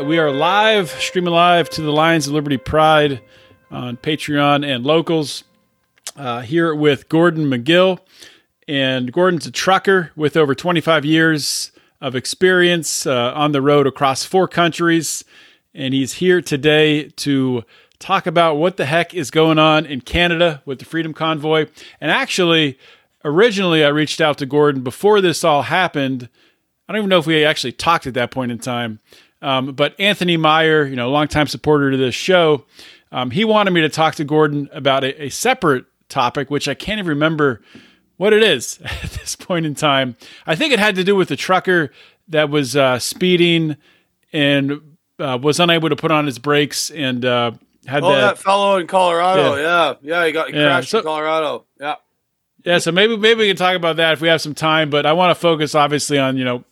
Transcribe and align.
Right, 0.00 0.08
we 0.08 0.18
are 0.18 0.30
live, 0.30 0.88
streaming 0.92 1.34
live 1.34 1.68
to 1.70 1.82
the 1.82 1.92
Lions 1.92 2.26
of 2.26 2.32
Liberty 2.32 2.56
Pride 2.56 3.20
on 3.70 3.98
Patreon 3.98 4.66
and 4.66 4.82
locals. 4.82 5.44
Uh, 6.16 6.40
here 6.40 6.74
with 6.74 7.10
Gordon 7.10 7.50
Magill. 7.50 7.98
And 8.66 9.12
Gordon's 9.12 9.44
a 9.44 9.50
trucker 9.50 10.10
with 10.16 10.38
over 10.38 10.54
25 10.54 11.04
years 11.04 11.70
of 12.00 12.14
experience 12.14 13.04
uh, 13.04 13.34
on 13.34 13.52
the 13.52 13.60
road 13.60 13.86
across 13.86 14.24
four 14.24 14.48
countries. 14.48 15.22
And 15.74 15.92
he's 15.92 16.14
here 16.14 16.40
today 16.40 17.10
to 17.16 17.62
talk 17.98 18.26
about 18.26 18.54
what 18.54 18.78
the 18.78 18.86
heck 18.86 19.12
is 19.12 19.30
going 19.30 19.58
on 19.58 19.84
in 19.84 20.00
Canada 20.00 20.62
with 20.64 20.78
the 20.78 20.86
Freedom 20.86 21.12
Convoy. 21.12 21.66
And 22.00 22.10
actually, 22.10 22.78
originally, 23.22 23.84
I 23.84 23.88
reached 23.88 24.22
out 24.22 24.38
to 24.38 24.46
Gordon 24.46 24.82
before 24.82 25.20
this 25.20 25.44
all 25.44 25.60
happened. 25.60 26.30
I 26.88 26.94
don't 26.94 27.00
even 27.00 27.10
know 27.10 27.18
if 27.18 27.26
we 27.26 27.44
actually 27.44 27.72
talked 27.72 28.06
at 28.06 28.14
that 28.14 28.30
point 28.30 28.50
in 28.50 28.58
time. 28.58 29.00
Um, 29.42 29.72
but 29.72 29.98
Anthony 29.98 30.36
Meyer, 30.36 30.84
you 30.84 30.96
know, 30.96 31.10
longtime 31.10 31.46
supporter 31.46 31.90
to 31.90 31.96
this 31.96 32.14
show, 32.14 32.64
um, 33.12 33.30
he 33.30 33.44
wanted 33.44 33.70
me 33.72 33.80
to 33.80 33.88
talk 33.88 34.14
to 34.16 34.24
Gordon 34.24 34.68
about 34.72 35.02
a, 35.04 35.24
a 35.24 35.28
separate 35.30 35.86
topic, 36.08 36.50
which 36.50 36.68
I 36.68 36.74
can't 36.74 36.98
even 36.98 37.08
remember 37.08 37.62
what 38.18 38.32
it 38.32 38.42
is 38.42 38.78
at 38.84 39.10
this 39.12 39.36
point 39.36 39.64
in 39.66 39.74
time. 39.74 40.16
I 40.46 40.54
think 40.56 40.72
it 40.72 40.78
had 40.78 40.94
to 40.96 41.04
do 41.04 41.16
with 41.16 41.28
the 41.28 41.36
trucker 41.36 41.90
that 42.28 42.50
was 42.50 42.76
uh, 42.76 42.98
speeding 42.98 43.76
and 44.32 44.80
uh, 45.18 45.38
was 45.40 45.58
unable 45.58 45.88
to 45.88 45.96
put 45.96 46.10
on 46.10 46.26
his 46.26 46.38
brakes 46.38 46.90
and 46.90 47.24
uh, 47.24 47.52
had 47.86 48.02
Oh, 48.04 48.10
that. 48.12 48.20
that 48.20 48.38
fellow 48.38 48.76
in 48.78 48.86
Colorado. 48.86 49.56
Yeah, 49.56 49.94
yeah, 50.02 50.26
he 50.26 50.32
got 50.32 50.50
he 50.50 50.56
Yeah, 50.56 50.66
crashed 50.66 50.90
so- 50.90 50.98
in 50.98 51.04
Colorado. 51.04 51.64
Yeah. 51.80 51.94
Yeah, 52.62 52.76
so 52.76 52.92
maybe 52.92 53.16
maybe 53.16 53.40
we 53.40 53.48
can 53.48 53.56
talk 53.56 53.74
about 53.74 53.96
that 53.96 54.12
if 54.12 54.20
we 54.20 54.28
have 54.28 54.42
some 54.42 54.54
time. 54.54 54.90
But 54.90 55.06
I 55.06 55.14
want 55.14 55.30
to 55.30 55.34
focus 55.34 55.74
obviously 55.74 56.18
on 56.18 56.36
you 56.36 56.44
know 56.44 56.62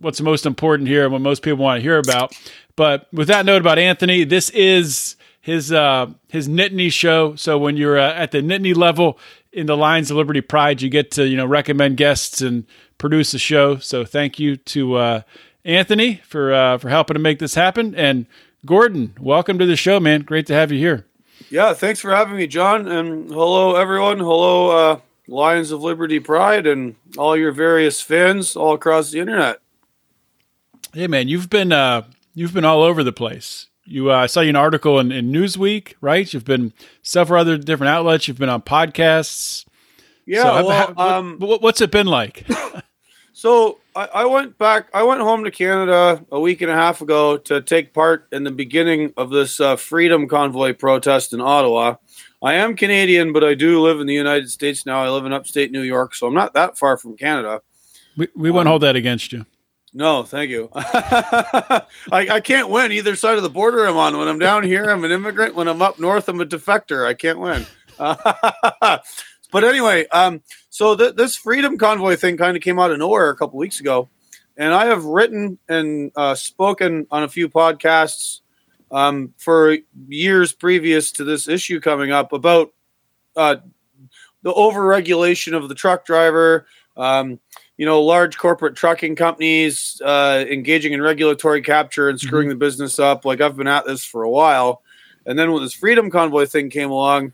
what's 0.00 0.20
most 0.20 0.46
important 0.46 0.88
here 0.88 1.04
and 1.04 1.12
what 1.12 1.20
most 1.20 1.42
people 1.42 1.58
want 1.58 1.78
to 1.78 1.82
hear 1.82 1.98
about. 1.98 2.34
But 2.76 3.06
with 3.12 3.28
that 3.28 3.46
note 3.46 3.60
about 3.60 3.78
Anthony, 3.78 4.24
this 4.24 4.50
is 4.50 5.16
his 5.40 5.72
uh, 5.72 6.06
his 6.28 6.48
Nittany 6.48 6.92
show. 6.92 7.34
So 7.36 7.58
when 7.58 7.76
you're 7.76 7.98
uh, 7.98 8.12
at 8.14 8.30
the 8.30 8.38
Nittany 8.38 8.74
level 8.74 9.18
in 9.52 9.66
the 9.66 9.76
Lions 9.76 10.10
of 10.10 10.16
Liberty 10.16 10.40
Pride, 10.40 10.82
you 10.82 10.88
get 10.88 11.10
to 11.12 11.26
you 11.26 11.36
know 11.36 11.46
recommend 11.46 11.96
guests 11.96 12.40
and 12.40 12.66
produce 12.98 13.34
a 13.34 13.38
show. 13.38 13.76
So 13.76 14.04
thank 14.04 14.38
you 14.38 14.56
to 14.56 14.94
uh, 14.96 15.22
Anthony 15.64 16.16
for 16.24 16.52
uh, 16.52 16.78
for 16.78 16.88
helping 16.88 17.14
to 17.14 17.20
make 17.20 17.38
this 17.38 17.54
happen. 17.54 17.94
And 17.94 18.26
Gordon, 18.66 19.14
welcome 19.18 19.58
to 19.58 19.66
the 19.66 19.76
show, 19.76 20.00
man. 20.00 20.22
Great 20.22 20.46
to 20.46 20.54
have 20.54 20.70
you 20.70 20.78
here. 20.78 21.06
Yeah, 21.48 21.72
thanks 21.72 22.00
for 22.00 22.14
having 22.14 22.36
me, 22.36 22.46
John. 22.46 22.86
And 22.86 23.28
hello, 23.30 23.74
everyone. 23.74 24.18
Hello, 24.18 24.70
uh, 24.70 25.00
Lions 25.26 25.70
of 25.70 25.82
Liberty 25.82 26.20
Pride 26.20 26.66
and 26.66 26.96
all 27.16 27.36
your 27.36 27.52
various 27.52 28.00
fans 28.00 28.54
all 28.54 28.74
across 28.74 29.10
the 29.10 29.20
internet. 29.20 29.60
Hey 30.92 31.06
man, 31.06 31.28
you've 31.28 31.48
been 31.50 31.72
uh, 31.72 32.02
you've 32.34 32.52
been 32.54 32.64
all 32.64 32.82
over 32.82 33.04
the 33.04 33.12
place. 33.12 33.66
You 33.84 34.10
uh, 34.10 34.16
I 34.16 34.26
saw 34.26 34.40
you 34.40 34.50
an 34.50 34.56
article 34.56 34.98
in, 34.98 35.12
in 35.12 35.30
Newsweek, 35.32 35.94
right? 36.00 36.32
You've 36.32 36.44
been 36.44 36.72
several 37.02 37.40
other 37.40 37.56
different 37.58 37.90
outlets. 37.90 38.28
You've 38.28 38.38
been 38.38 38.48
on 38.48 38.62
podcasts. 38.62 39.64
Yeah, 40.26 40.42
So, 40.42 40.66
well, 40.66 40.94
how- 40.96 41.18
um, 41.18 41.36
what- 41.38 41.62
what's 41.62 41.80
it 41.80 41.90
been 41.90 42.06
like? 42.06 42.46
So 43.32 43.78
I, 43.96 44.06
I 44.16 44.24
went 44.26 44.58
back. 44.58 44.88
I 44.92 45.02
went 45.02 45.22
home 45.22 45.44
to 45.44 45.50
Canada 45.50 46.22
a 46.30 46.38
week 46.38 46.60
and 46.60 46.70
a 46.70 46.74
half 46.74 47.00
ago 47.00 47.38
to 47.38 47.62
take 47.62 47.94
part 47.94 48.28
in 48.32 48.44
the 48.44 48.50
beginning 48.50 49.14
of 49.16 49.30
this 49.30 49.58
uh, 49.60 49.76
Freedom 49.76 50.28
Convoy 50.28 50.74
protest 50.74 51.32
in 51.32 51.40
Ottawa. 51.40 51.94
I 52.42 52.54
am 52.54 52.76
Canadian, 52.76 53.32
but 53.32 53.42
I 53.42 53.54
do 53.54 53.80
live 53.80 53.98
in 53.98 54.06
the 54.06 54.12
United 54.14 54.50
States 54.50 54.84
now. 54.84 55.02
I 55.02 55.08
live 55.08 55.24
in 55.24 55.32
upstate 55.32 55.72
New 55.72 55.80
York, 55.80 56.14
so 56.14 56.26
I'm 56.26 56.34
not 56.34 56.52
that 56.52 56.76
far 56.76 56.98
from 56.98 57.16
Canada. 57.16 57.62
we 58.14 58.28
we 58.36 58.50
won't 58.50 58.68
hold 58.68 58.82
that 58.82 58.96
against 58.96 59.32
you. 59.32 59.46
No, 59.92 60.22
thank 60.22 60.50
you. 60.50 60.70
I, 60.74 61.86
I 62.12 62.40
can't 62.40 62.68
win 62.68 62.92
either 62.92 63.16
side 63.16 63.36
of 63.36 63.42
the 63.42 63.50
border 63.50 63.84
I'm 63.84 63.96
on. 63.96 64.16
When 64.16 64.28
I'm 64.28 64.38
down 64.38 64.62
here, 64.62 64.84
I'm 64.84 65.04
an 65.04 65.10
immigrant. 65.10 65.56
When 65.56 65.66
I'm 65.66 65.82
up 65.82 65.98
north, 65.98 66.28
I'm 66.28 66.40
a 66.40 66.46
defector. 66.46 67.04
I 67.06 67.14
can't 67.14 67.40
win. 67.40 67.66
but 67.98 69.64
anyway, 69.64 70.06
um, 70.08 70.42
so 70.70 70.96
th- 70.96 71.16
this 71.16 71.36
freedom 71.36 71.76
convoy 71.76 72.14
thing 72.14 72.36
kind 72.36 72.56
of 72.56 72.62
came 72.62 72.78
out 72.78 72.92
of 72.92 72.98
nowhere 72.98 73.30
a 73.30 73.36
couple 73.36 73.58
weeks 73.58 73.80
ago, 73.80 74.08
and 74.56 74.72
I 74.72 74.86
have 74.86 75.04
written 75.04 75.58
and 75.68 76.12
uh, 76.14 76.36
spoken 76.36 77.08
on 77.10 77.24
a 77.24 77.28
few 77.28 77.48
podcasts 77.48 78.40
um, 78.92 79.34
for 79.38 79.76
years 80.08 80.52
previous 80.52 81.10
to 81.12 81.24
this 81.24 81.48
issue 81.48 81.80
coming 81.80 82.12
up 82.12 82.32
about 82.32 82.72
uh, 83.36 83.56
the 84.42 84.52
overregulation 84.52 85.56
of 85.56 85.68
the 85.68 85.74
truck 85.74 86.04
driver. 86.04 86.66
Um, 86.96 87.40
you 87.80 87.86
know, 87.86 88.02
large 88.02 88.36
corporate 88.36 88.76
trucking 88.76 89.16
companies 89.16 90.02
uh, 90.04 90.44
engaging 90.50 90.92
in 90.92 91.00
regulatory 91.00 91.62
capture 91.62 92.10
and 92.10 92.20
screwing 92.20 92.50
the 92.50 92.54
business 92.54 92.98
up. 92.98 93.24
Like 93.24 93.40
I've 93.40 93.56
been 93.56 93.66
at 93.66 93.86
this 93.86 94.04
for 94.04 94.22
a 94.22 94.28
while, 94.28 94.82
and 95.24 95.38
then 95.38 95.50
when 95.50 95.62
this 95.62 95.72
Freedom 95.72 96.10
Convoy 96.10 96.44
thing 96.44 96.68
came 96.68 96.90
along, 96.90 97.32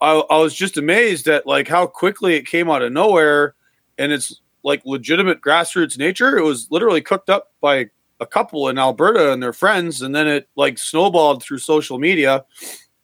I, 0.00 0.14
I 0.28 0.38
was 0.38 0.56
just 0.56 0.76
amazed 0.76 1.28
at 1.28 1.46
like 1.46 1.68
how 1.68 1.86
quickly 1.86 2.34
it 2.34 2.48
came 2.48 2.68
out 2.68 2.82
of 2.82 2.90
nowhere, 2.90 3.54
and 3.96 4.10
it's 4.10 4.40
like 4.64 4.82
legitimate 4.84 5.40
grassroots 5.40 5.96
nature. 5.96 6.36
It 6.36 6.42
was 6.42 6.66
literally 6.68 7.00
cooked 7.00 7.30
up 7.30 7.52
by 7.60 7.88
a 8.18 8.26
couple 8.26 8.68
in 8.68 8.78
Alberta 8.78 9.32
and 9.32 9.40
their 9.40 9.52
friends, 9.52 10.02
and 10.02 10.12
then 10.12 10.26
it 10.26 10.48
like 10.56 10.78
snowballed 10.78 11.44
through 11.44 11.58
social 11.58 12.00
media. 12.00 12.44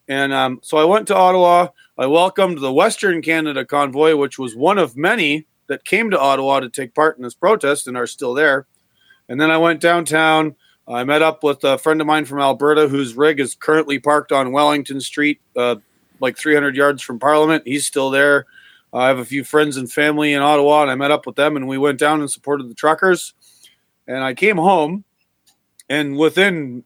And 0.08 0.32
um, 0.32 0.58
so 0.64 0.78
I 0.78 0.84
went 0.84 1.06
to 1.06 1.16
Ottawa. 1.16 1.68
I 1.96 2.06
welcomed 2.06 2.58
the 2.58 2.72
Western 2.72 3.22
Canada 3.22 3.64
convoy, 3.64 4.16
which 4.16 4.36
was 4.36 4.56
one 4.56 4.78
of 4.78 4.96
many 4.96 5.46
that 5.72 5.86
came 5.86 6.10
to 6.10 6.20
Ottawa 6.20 6.60
to 6.60 6.68
take 6.68 6.94
part 6.94 7.16
in 7.16 7.22
this 7.22 7.34
protest 7.34 7.88
and 7.88 7.96
are 7.96 8.06
still 8.06 8.34
there. 8.34 8.66
And 9.28 9.40
then 9.40 9.50
I 9.50 9.56
went 9.56 9.80
downtown. 9.80 10.54
I 10.86 11.02
met 11.04 11.22
up 11.22 11.42
with 11.42 11.64
a 11.64 11.78
friend 11.78 12.02
of 12.02 12.06
mine 12.06 12.26
from 12.26 12.40
Alberta 12.40 12.88
whose 12.88 13.14
rig 13.14 13.40
is 13.40 13.54
currently 13.54 13.98
parked 13.98 14.32
on 14.32 14.52
Wellington 14.52 15.00
Street, 15.00 15.40
uh, 15.56 15.76
like 16.20 16.36
300 16.36 16.76
yards 16.76 17.02
from 17.02 17.18
Parliament. 17.18 17.62
He's 17.66 17.86
still 17.86 18.10
there. 18.10 18.44
I 18.92 19.06
have 19.06 19.18
a 19.18 19.24
few 19.24 19.44
friends 19.44 19.78
and 19.78 19.90
family 19.90 20.34
in 20.34 20.42
Ottawa, 20.42 20.82
and 20.82 20.90
I 20.90 20.94
met 20.94 21.10
up 21.10 21.24
with 21.24 21.36
them, 21.36 21.56
and 21.56 21.66
we 21.66 21.78
went 21.78 21.98
down 21.98 22.20
and 22.20 22.30
supported 22.30 22.68
the 22.68 22.74
truckers. 22.74 23.32
And 24.06 24.22
I 24.22 24.34
came 24.34 24.58
home, 24.58 25.04
and 25.88 26.18
within 26.18 26.84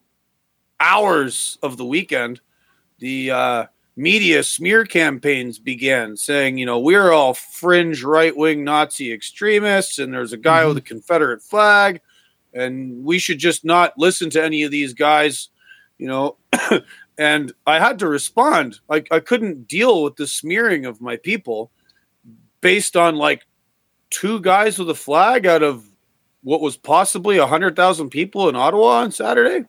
hours 0.79 1.59
of 1.65 1.77
the 1.77 1.85
weekend, 1.85 2.41
the 3.01 3.33
uh, 3.33 3.67
media 3.97 4.43
smear 4.43 4.85
campaigns 4.85 5.59
began 5.59 6.17
saying, 6.17 6.59
you 6.59 6.67
know, 6.67 6.79
we're 6.79 7.13
all 7.13 7.35
fringe 7.35 8.03
right 8.03 8.37
wing 8.37 8.63
Nazi 8.63 9.13
extremists, 9.13 9.99
and 9.99 10.13
there's 10.13 10.33
a 10.33 10.39
guy 10.39 10.65
with 10.65 10.77
mm-hmm. 10.77 10.79
a 10.79 10.89
Confederate 10.89 11.43
flag, 11.43 12.01
and 12.53 13.03
we 13.05 13.19
should 13.19 13.39
just 13.39 13.65
not 13.65 13.99
listen 13.99 14.31
to 14.31 14.45
any 14.45 14.63
of 14.63 14.71
these 14.71 14.93
guys, 14.93 15.49
you 15.99 16.07
know. 16.07 16.37
and 17.19 17.53
I 17.67 17.79
had 17.79 17.99
to 18.01 18.09
respond. 18.09 18.81
I, 18.91 19.03
I 19.11 19.21
couldn't 19.21 19.67
deal 19.67 20.03
with 20.03 20.17
the 20.17 20.27
smearing 20.27 20.85
of 20.85 21.01
my 21.01 21.17
people 21.17 21.71
based 22.61 22.97
on 22.97 23.17
like 23.17 23.47
two 24.11 24.41
guys 24.41 24.79
with 24.79 24.91
a 24.91 24.95
flag 24.95 25.47
out 25.47 25.63
of 25.63 25.89
what 26.43 26.61
was 26.61 26.77
possibly 26.77 27.39
a 27.39 27.47
hundred 27.47 27.77
thousand 27.77 28.11
people 28.11 28.49
in 28.49 28.57
Ottawa 28.57 29.01
on 29.01 29.11
Saturday. 29.11 29.67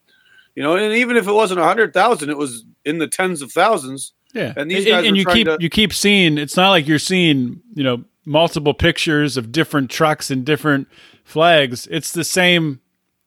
You 0.56 0.64
know, 0.64 0.76
and 0.76 0.94
even 0.96 1.18
if 1.18 1.28
it 1.28 1.34
wasn't 1.34 1.60
a 1.60 1.66
hundred 1.66 1.94
thousand, 1.94 2.30
it 2.30 2.38
was 2.38 2.66
in 2.84 2.98
the 2.98 3.08
tens 3.08 3.42
of 3.42 3.52
thousands. 3.52 4.14
Yeah, 4.38 4.54
And 4.56 4.70
these 4.70 4.86
guys 4.86 5.06
and 5.06 5.14
were 5.14 5.18
you 5.18 5.26
keep 5.26 5.48
to- 5.48 5.58
you 5.60 5.70
keep 5.70 5.94
seeing. 5.94 6.38
It's 6.38 6.56
not 6.56 6.70
like 6.70 6.88
you're 6.88 7.00
seeing 7.00 7.62
you 7.74 7.84
know 7.84 8.04
multiple 8.26 8.74
pictures 8.74 9.38
of 9.38 9.52
different 9.52 9.90
trucks 9.90 10.30
and 10.32 10.46
different 10.46 10.88
flags. 11.24 11.88
It's 11.90 12.12
the 12.12 12.24
same 12.24 12.80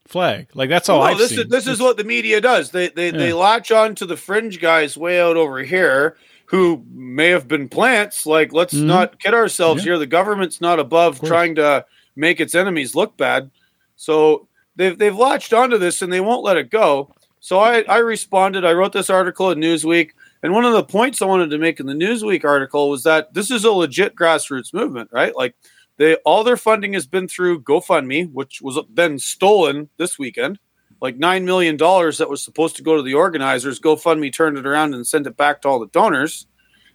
flag. 0.06 0.48
Like 0.54 0.68
that's 0.68 0.88
all 0.88 0.98
no, 0.98 1.04
I've 1.04 1.18
this 1.18 1.30
seen. 1.30 1.40
is 1.40 1.46
this 1.48 1.66
is 1.66 1.80
what 1.80 1.96
the 1.96 2.04
media 2.04 2.40
does. 2.40 2.70
They 2.70 2.88
they 2.88 3.10
they 3.10 3.32
latch 3.32 3.70
on 3.70 3.94
to 3.96 4.06
the 4.06 4.16
fringe 4.16 4.60
guys 4.60 4.96
way 4.96 5.20
out 5.20 5.36
over 5.36 5.58
here 5.62 6.16
who 6.46 6.84
may 6.92 7.28
have 7.28 7.46
been 7.46 7.68
plants. 7.68 8.26
Like, 8.26 8.52
let's 8.52 8.74
Mhm. 8.74 8.84
not 8.86 9.20
kid 9.20 9.34
ourselves 9.34 9.82
Yeah. 9.84 9.92
here. 9.92 9.98
The 9.98 10.06
government's 10.06 10.60
not 10.60 10.80
above 10.80 11.20
trying 11.22 11.54
to 11.56 11.84
make 12.16 12.40
its 12.40 12.56
enemies 12.56 12.96
look 12.96 13.16
bad. 13.16 13.50
So 13.96 14.48
they've 14.76 14.98
they've 14.98 15.16
latched 15.16 15.52
onto 15.52 15.78
this 15.78 16.02
and 16.02 16.12
they 16.12 16.20
won't 16.20 16.42
let 16.44 16.56
it 16.56 16.70
go. 16.70 17.14
So 17.38 17.58
I 17.60 17.82
I 17.88 17.98
responded. 17.98 18.64
I 18.64 18.72
wrote 18.72 18.92
this 18.92 19.10
article 19.10 19.50
in 19.50 19.58
Newsweek. 19.60 20.10
And 20.42 20.54
one 20.54 20.64
of 20.64 20.72
the 20.72 20.84
points 20.84 21.20
I 21.20 21.26
wanted 21.26 21.50
to 21.50 21.58
make 21.58 21.80
in 21.80 21.86
the 21.86 21.92
Newsweek 21.92 22.44
article 22.44 22.88
was 22.88 23.02
that 23.02 23.34
this 23.34 23.50
is 23.50 23.64
a 23.64 23.72
legit 23.72 24.14
grassroots 24.14 24.72
movement, 24.72 25.10
right? 25.12 25.36
Like 25.36 25.54
They 26.00 26.14
all 26.24 26.44
their 26.44 26.56
funding 26.56 26.94
has 26.94 27.06
been 27.06 27.28
through 27.28 27.62
GoFundMe, 27.62 28.32
which 28.32 28.62
was 28.62 28.78
then 28.88 29.18
stolen 29.18 29.90
this 29.98 30.18
weekend. 30.18 30.58
Like 31.02 31.18
nine 31.18 31.44
million 31.44 31.76
dollars 31.76 32.16
that 32.16 32.30
was 32.30 32.42
supposed 32.42 32.76
to 32.76 32.82
go 32.82 32.96
to 32.96 33.02
the 33.02 33.12
organizers, 33.12 33.78
GoFundMe 33.78 34.32
turned 34.32 34.56
it 34.56 34.66
around 34.66 34.94
and 34.94 35.06
sent 35.06 35.26
it 35.26 35.36
back 35.36 35.60
to 35.60 35.68
all 35.68 35.78
the 35.78 35.88
donors, 35.88 36.46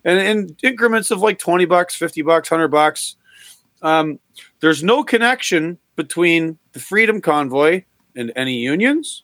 and 0.03 0.19
in 0.19 0.57
increments 0.63 1.11
of 1.11 1.21
like 1.21 1.37
twenty 1.37 1.65
bucks, 1.65 1.95
fifty 1.95 2.23
bucks, 2.23 2.49
hundred 2.49 2.69
bucks. 2.69 3.15
Um, 3.83 4.19
there's 4.59 4.83
no 4.83 5.03
connection 5.03 5.77
between 5.95 6.57
the 6.73 6.79
Freedom 6.79 7.21
Convoy 7.21 7.83
and 8.15 8.33
any 8.35 8.57
unions, 8.57 9.23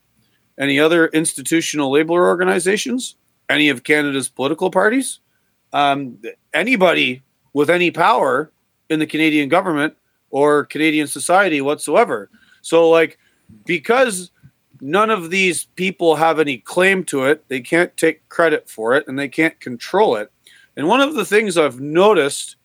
any 0.59 0.79
other 0.79 1.07
institutional 1.07 1.91
labor 1.91 2.27
organizations, 2.27 3.15
any 3.51 3.69
of 3.69 3.83
Canada's 3.83 4.29
political 4.29 4.71
parties, 4.71 5.19
um, 5.73 6.17
anybody 6.53 7.21
with 7.53 7.69
any 7.69 7.91
power 7.91 8.51
in 8.89 8.99
the 8.99 9.05
Canadian 9.05 9.49
government 9.49 9.95
or 10.29 10.65
Canadian 10.65 11.07
society 11.07 11.61
whatsoever. 11.61 12.29
So, 12.61 12.89
like, 12.89 13.17
because 13.65 14.31
none 14.79 15.09
of 15.09 15.29
these 15.29 15.65
people 15.75 16.15
have 16.15 16.39
any 16.39 16.57
claim 16.57 17.03
to 17.05 17.25
it, 17.25 17.47
they 17.47 17.61
can't 17.61 17.95
take 17.97 18.27
credit 18.29 18.69
for 18.69 18.95
it 18.95 19.07
and 19.07 19.17
they 19.19 19.27
can't 19.27 19.59
control 19.59 20.15
it. 20.15 20.31
And 20.75 20.87
one 20.87 21.01
of 21.01 21.15
the 21.15 21.25
things 21.25 21.57
I've 21.57 21.79
noticed 21.79 22.55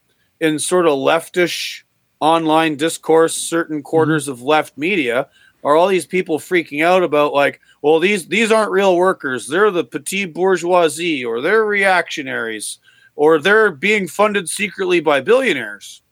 in 0.40 0.58
sort 0.58 0.86
of 0.86 0.92
leftish 0.92 1.82
online 2.20 2.76
discourse, 2.76 3.34
certain 3.34 3.82
quarters 3.82 4.28
of 4.28 4.42
left 4.42 4.78
media, 4.78 5.28
are 5.66 5.74
all 5.74 5.88
these 5.88 6.06
people 6.06 6.38
freaking 6.38 6.84
out 6.84 7.02
about 7.02 7.34
like, 7.34 7.60
well, 7.82 7.98
these 7.98 8.28
these 8.28 8.52
aren't 8.52 8.70
real 8.70 8.94
workers. 8.94 9.48
They're 9.48 9.72
the 9.72 9.82
petit 9.82 10.26
bourgeoisie, 10.26 11.24
or 11.24 11.40
they're 11.40 11.64
reactionaries, 11.64 12.78
or 13.16 13.40
they're 13.40 13.72
being 13.72 14.06
funded 14.06 14.48
secretly 14.48 15.00
by 15.00 15.20
billionaires. 15.20 16.02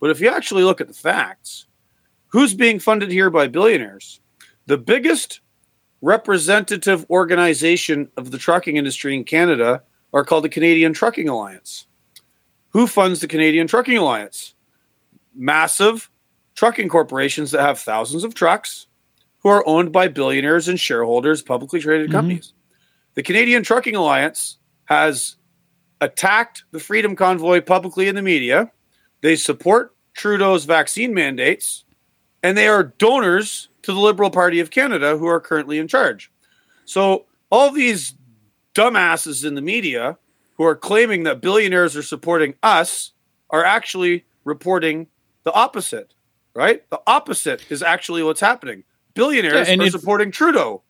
But 0.00 0.10
if 0.10 0.20
you 0.20 0.28
actually 0.28 0.64
look 0.64 0.80
at 0.80 0.88
the 0.88 0.92
facts, 0.92 1.66
who's 2.26 2.52
being 2.52 2.80
funded 2.80 3.12
here 3.12 3.30
by 3.30 3.46
billionaires? 3.46 4.20
The 4.66 4.76
biggest 4.76 5.38
representative 6.02 7.08
organization 7.08 8.10
of 8.16 8.32
the 8.32 8.38
trucking 8.38 8.76
industry 8.76 9.14
in 9.14 9.22
Canada 9.22 9.84
are 10.12 10.24
called 10.24 10.42
the 10.42 10.48
Canadian 10.48 10.92
Trucking 10.92 11.28
Alliance. 11.28 11.86
Who 12.70 12.88
funds 12.88 13.20
the 13.20 13.28
Canadian 13.28 13.68
Trucking 13.68 13.98
Alliance? 13.98 14.56
Massive 15.32 16.10
trucking 16.56 16.88
corporations 16.88 17.52
that 17.52 17.62
have 17.62 17.78
thousands 17.78 18.24
of 18.24 18.34
trucks 18.34 18.88
who 19.46 19.50
are 19.52 19.62
owned 19.68 19.92
by 19.92 20.08
billionaires 20.08 20.66
and 20.66 20.80
shareholders, 20.80 21.40
publicly 21.40 21.78
traded 21.78 22.08
Mm-hmm. 22.08 22.16
companies. 22.16 22.52
The 23.14 23.22
Canadian 23.22 23.62
Trucking 23.62 23.94
Alliance 23.94 24.58
has 24.86 25.36
attacked 26.00 26.64
the 26.72 26.80
Freedom 26.80 27.14
Convoy 27.14 27.60
publicly 27.60 28.08
in 28.08 28.16
the 28.16 28.22
media. 28.22 28.72
They 29.20 29.36
support 29.36 29.94
Trudeau's 30.14 30.64
vaccine 30.64 31.14
mandates, 31.14 31.84
and 32.42 32.58
they 32.58 32.66
are 32.66 32.82
donors 32.98 33.68
to 33.82 33.92
the 33.92 34.00
Liberal 34.00 34.30
Party 34.32 34.58
of 34.58 34.72
Canada 34.72 35.16
who 35.16 35.28
are 35.28 35.38
currently 35.38 35.78
in 35.78 35.86
charge. 35.86 36.28
So, 36.84 37.26
all 37.48 37.70
these 37.70 38.16
dumbasses 38.74 39.44
in 39.46 39.54
the 39.54 39.62
media 39.62 40.18
who 40.56 40.64
are 40.64 40.74
claiming 40.74 41.22
that 41.22 41.40
billionaires 41.40 41.96
are 41.96 42.02
supporting 42.02 42.54
us 42.64 43.12
are 43.50 43.64
actually 43.64 44.24
reporting 44.42 45.06
the 45.44 45.52
opposite, 45.52 46.14
right? 46.52 46.82
The 46.90 47.00
opposite 47.06 47.62
is 47.70 47.80
actually 47.80 48.24
what's 48.24 48.40
happening. 48.40 48.82
Billionaires 49.16 49.66
Yeah, 49.66 49.72
and 49.72 49.82
are 49.82 49.90
supporting 49.90 50.30
Trudeau. 50.30 50.82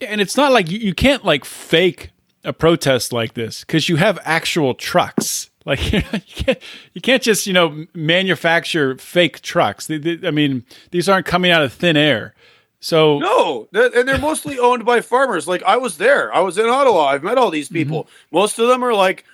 And 0.00 0.20
it's 0.20 0.36
not 0.36 0.52
like 0.52 0.70
you, 0.70 0.78
you 0.78 0.94
can't 0.94 1.24
like 1.24 1.44
fake 1.44 2.10
a 2.44 2.52
protest 2.52 3.12
like 3.12 3.34
this 3.34 3.60
because 3.60 3.88
you 3.88 3.96
have 3.96 4.18
actual 4.24 4.74
trucks. 4.74 5.50
Like 5.64 5.92
you 5.92 6.02
can't 6.02 6.58
you 6.92 7.00
can't 7.00 7.22
just 7.22 7.46
you 7.46 7.52
know 7.52 7.86
manufacture 7.94 8.98
fake 8.98 9.42
trucks. 9.42 9.86
They- 9.86 9.98
they- 9.98 10.26
I 10.26 10.32
mean, 10.32 10.64
these 10.90 11.08
aren't 11.08 11.24
coming 11.24 11.52
out 11.52 11.62
of 11.62 11.72
thin 11.72 11.96
air. 11.96 12.34
So 12.80 13.20
No, 13.20 13.68
th- 13.72 13.92
and 13.94 14.08
they're 14.08 14.18
mostly 14.18 14.58
owned 14.58 14.84
by 14.84 15.00
farmers. 15.00 15.46
Like 15.46 15.62
I 15.62 15.76
was 15.76 15.98
there. 15.98 16.34
I 16.34 16.40
was 16.40 16.58
in 16.58 16.66
Ottawa. 16.66 17.04
I've 17.04 17.22
met 17.22 17.38
all 17.38 17.48
these 17.48 17.68
mm-hmm. 17.68 17.76
people. 17.76 18.08
Most 18.32 18.58
of 18.58 18.66
them 18.66 18.82
are 18.82 18.92
like 18.92 19.24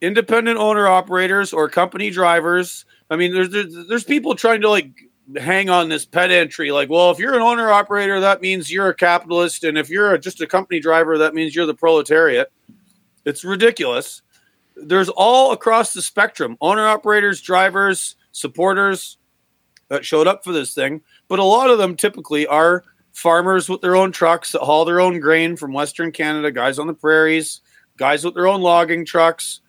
independent 0.00 0.58
owner 0.58 0.88
operators 0.88 1.52
or 1.52 1.68
company 1.68 2.10
drivers. 2.10 2.84
I 3.08 3.14
mean, 3.14 3.32
there's, 3.32 3.50
there's 3.50 3.86
there's 3.86 4.02
people 4.02 4.34
trying 4.34 4.62
to 4.62 4.68
like 4.68 4.90
hang 5.36 5.68
on 5.68 5.88
this 5.88 6.04
pet 6.04 6.30
entry. 6.30 6.70
Like, 6.70 6.88
well, 6.88 7.10
if 7.10 7.18
you're 7.18 7.34
an 7.34 7.42
owner 7.42 7.70
operator, 7.70 8.20
that 8.20 8.40
means 8.40 8.70
you're 8.70 8.88
a 8.88 8.94
capitalist, 8.94 9.64
and 9.64 9.76
if 9.76 9.90
you're 9.90 10.14
a, 10.14 10.18
just 10.18 10.40
a 10.40 10.46
company 10.46 10.80
driver, 10.80 11.18
that 11.18 11.34
means 11.34 11.54
you're 11.54 11.66
the 11.66 11.74
proletariat. 11.74 12.52
It's 13.24 13.44
ridiculous. 13.44 14.22
There's 14.76 15.08
all 15.08 15.52
across 15.52 15.92
the 15.92 16.02
spectrum: 16.02 16.56
owner 16.60 16.86
operators, 16.86 17.40
drivers, 17.40 18.16
supporters 18.32 19.18
that 19.88 20.04
showed 20.04 20.26
up 20.26 20.44
for 20.44 20.52
this 20.52 20.74
thing. 20.74 21.02
But 21.28 21.38
a 21.38 21.44
lot 21.44 21.70
of 21.70 21.78
them 21.78 21.96
typically 21.96 22.46
are 22.46 22.84
farmers 23.12 23.68
with 23.68 23.80
their 23.80 23.96
own 23.96 24.12
trucks 24.12 24.52
that 24.52 24.60
haul 24.60 24.84
their 24.84 25.00
own 25.00 25.20
grain 25.20 25.56
from 25.56 25.72
Western 25.72 26.12
Canada, 26.12 26.50
guys 26.52 26.78
on 26.78 26.86
the 26.86 26.94
prairies, 26.94 27.60
guys 27.96 28.24
with 28.24 28.34
their 28.34 28.46
own 28.46 28.60
logging 28.60 29.04
trucks, 29.04 29.60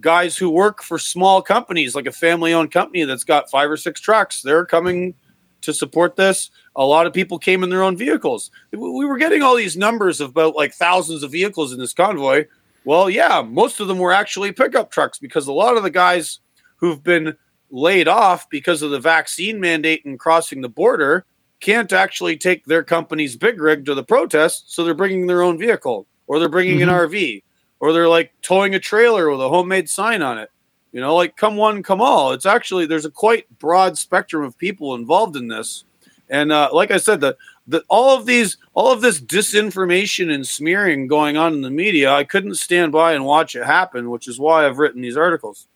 guys 0.00 0.36
who 0.36 0.50
work 0.50 0.82
for 0.82 0.98
small 0.98 1.42
companies 1.42 1.94
like 1.94 2.06
a 2.06 2.12
family 2.12 2.52
owned 2.52 2.70
company 2.70 3.04
that's 3.04 3.24
got 3.24 3.50
five 3.50 3.70
or 3.70 3.76
six 3.76 4.00
trucks. 4.00 4.42
They're 4.42 4.66
coming 4.66 5.14
to 5.62 5.72
support 5.72 6.16
this. 6.16 6.50
A 6.76 6.84
lot 6.84 7.06
of 7.06 7.12
people 7.12 7.38
came 7.38 7.62
in 7.62 7.70
their 7.70 7.82
own 7.82 7.96
vehicles. 7.96 8.50
We 8.72 9.04
were 9.04 9.18
getting 9.18 9.42
all 9.42 9.56
these 9.56 9.76
numbers 9.76 10.20
of 10.20 10.30
about 10.30 10.56
like 10.56 10.74
thousands 10.74 11.22
of 11.22 11.32
vehicles 11.32 11.72
in 11.72 11.78
this 11.78 11.92
convoy. 11.92 12.46
Well, 12.84 13.10
yeah, 13.10 13.42
most 13.42 13.80
of 13.80 13.88
them 13.88 13.98
were 13.98 14.12
actually 14.12 14.52
pickup 14.52 14.90
trucks 14.90 15.18
because 15.18 15.46
a 15.48 15.52
lot 15.52 15.76
of 15.76 15.82
the 15.82 15.90
guys 15.90 16.40
who've 16.76 17.02
been 17.02 17.36
laid 17.70 18.06
off 18.06 18.48
because 18.48 18.82
of 18.82 18.90
the 18.90 19.00
vaccine 19.00 19.58
mandate 19.58 20.04
and 20.04 20.18
crossing 20.18 20.60
the 20.60 20.68
border 20.68 21.24
can't 21.60 21.92
actually 21.92 22.36
take 22.36 22.64
their 22.66 22.84
company's 22.84 23.36
big 23.36 23.60
rig 23.60 23.86
to 23.86 23.94
the 23.94 24.04
protest, 24.04 24.72
so 24.72 24.84
they're 24.84 24.94
bringing 24.94 25.26
their 25.26 25.42
own 25.42 25.58
vehicle 25.58 26.06
or 26.26 26.38
they're 26.38 26.48
bringing 26.48 26.82
an 26.82 26.88
mm-hmm. 26.88 27.14
RV 27.14 27.42
or 27.80 27.92
they're 27.92 28.08
like 28.08 28.32
towing 28.42 28.74
a 28.74 28.80
trailer 28.80 29.30
with 29.30 29.40
a 29.40 29.48
homemade 29.48 29.88
sign 29.88 30.22
on 30.22 30.38
it. 30.38 30.50
You 30.92 31.00
know, 31.00 31.14
like 31.14 31.36
come 31.36 31.56
one, 31.56 31.82
come 31.82 32.00
all. 32.00 32.32
It's 32.32 32.46
actually 32.46 32.86
there's 32.86 33.04
a 33.04 33.10
quite 33.10 33.58
broad 33.58 33.98
spectrum 33.98 34.44
of 34.44 34.56
people 34.56 34.94
involved 34.94 35.36
in 35.36 35.48
this, 35.48 35.84
and 36.30 36.50
uh, 36.50 36.70
like 36.72 36.90
I 36.90 36.96
said, 36.96 37.20
the 37.20 37.36
the 37.66 37.84
all 37.88 38.16
of 38.16 38.26
these 38.26 38.56
all 38.74 38.92
of 38.92 39.00
this 39.00 39.20
disinformation 39.20 40.32
and 40.32 40.46
smearing 40.46 41.06
going 41.06 41.36
on 41.36 41.52
in 41.52 41.62
the 41.62 41.70
media, 41.70 42.12
I 42.12 42.24
couldn't 42.24 42.54
stand 42.54 42.92
by 42.92 43.12
and 43.12 43.24
watch 43.24 43.54
it 43.54 43.64
happen, 43.64 44.10
which 44.10 44.28
is 44.28 44.38
why 44.38 44.66
I've 44.66 44.78
written 44.78 45.02
these 45.02 45.16
articles. 45.16 45.66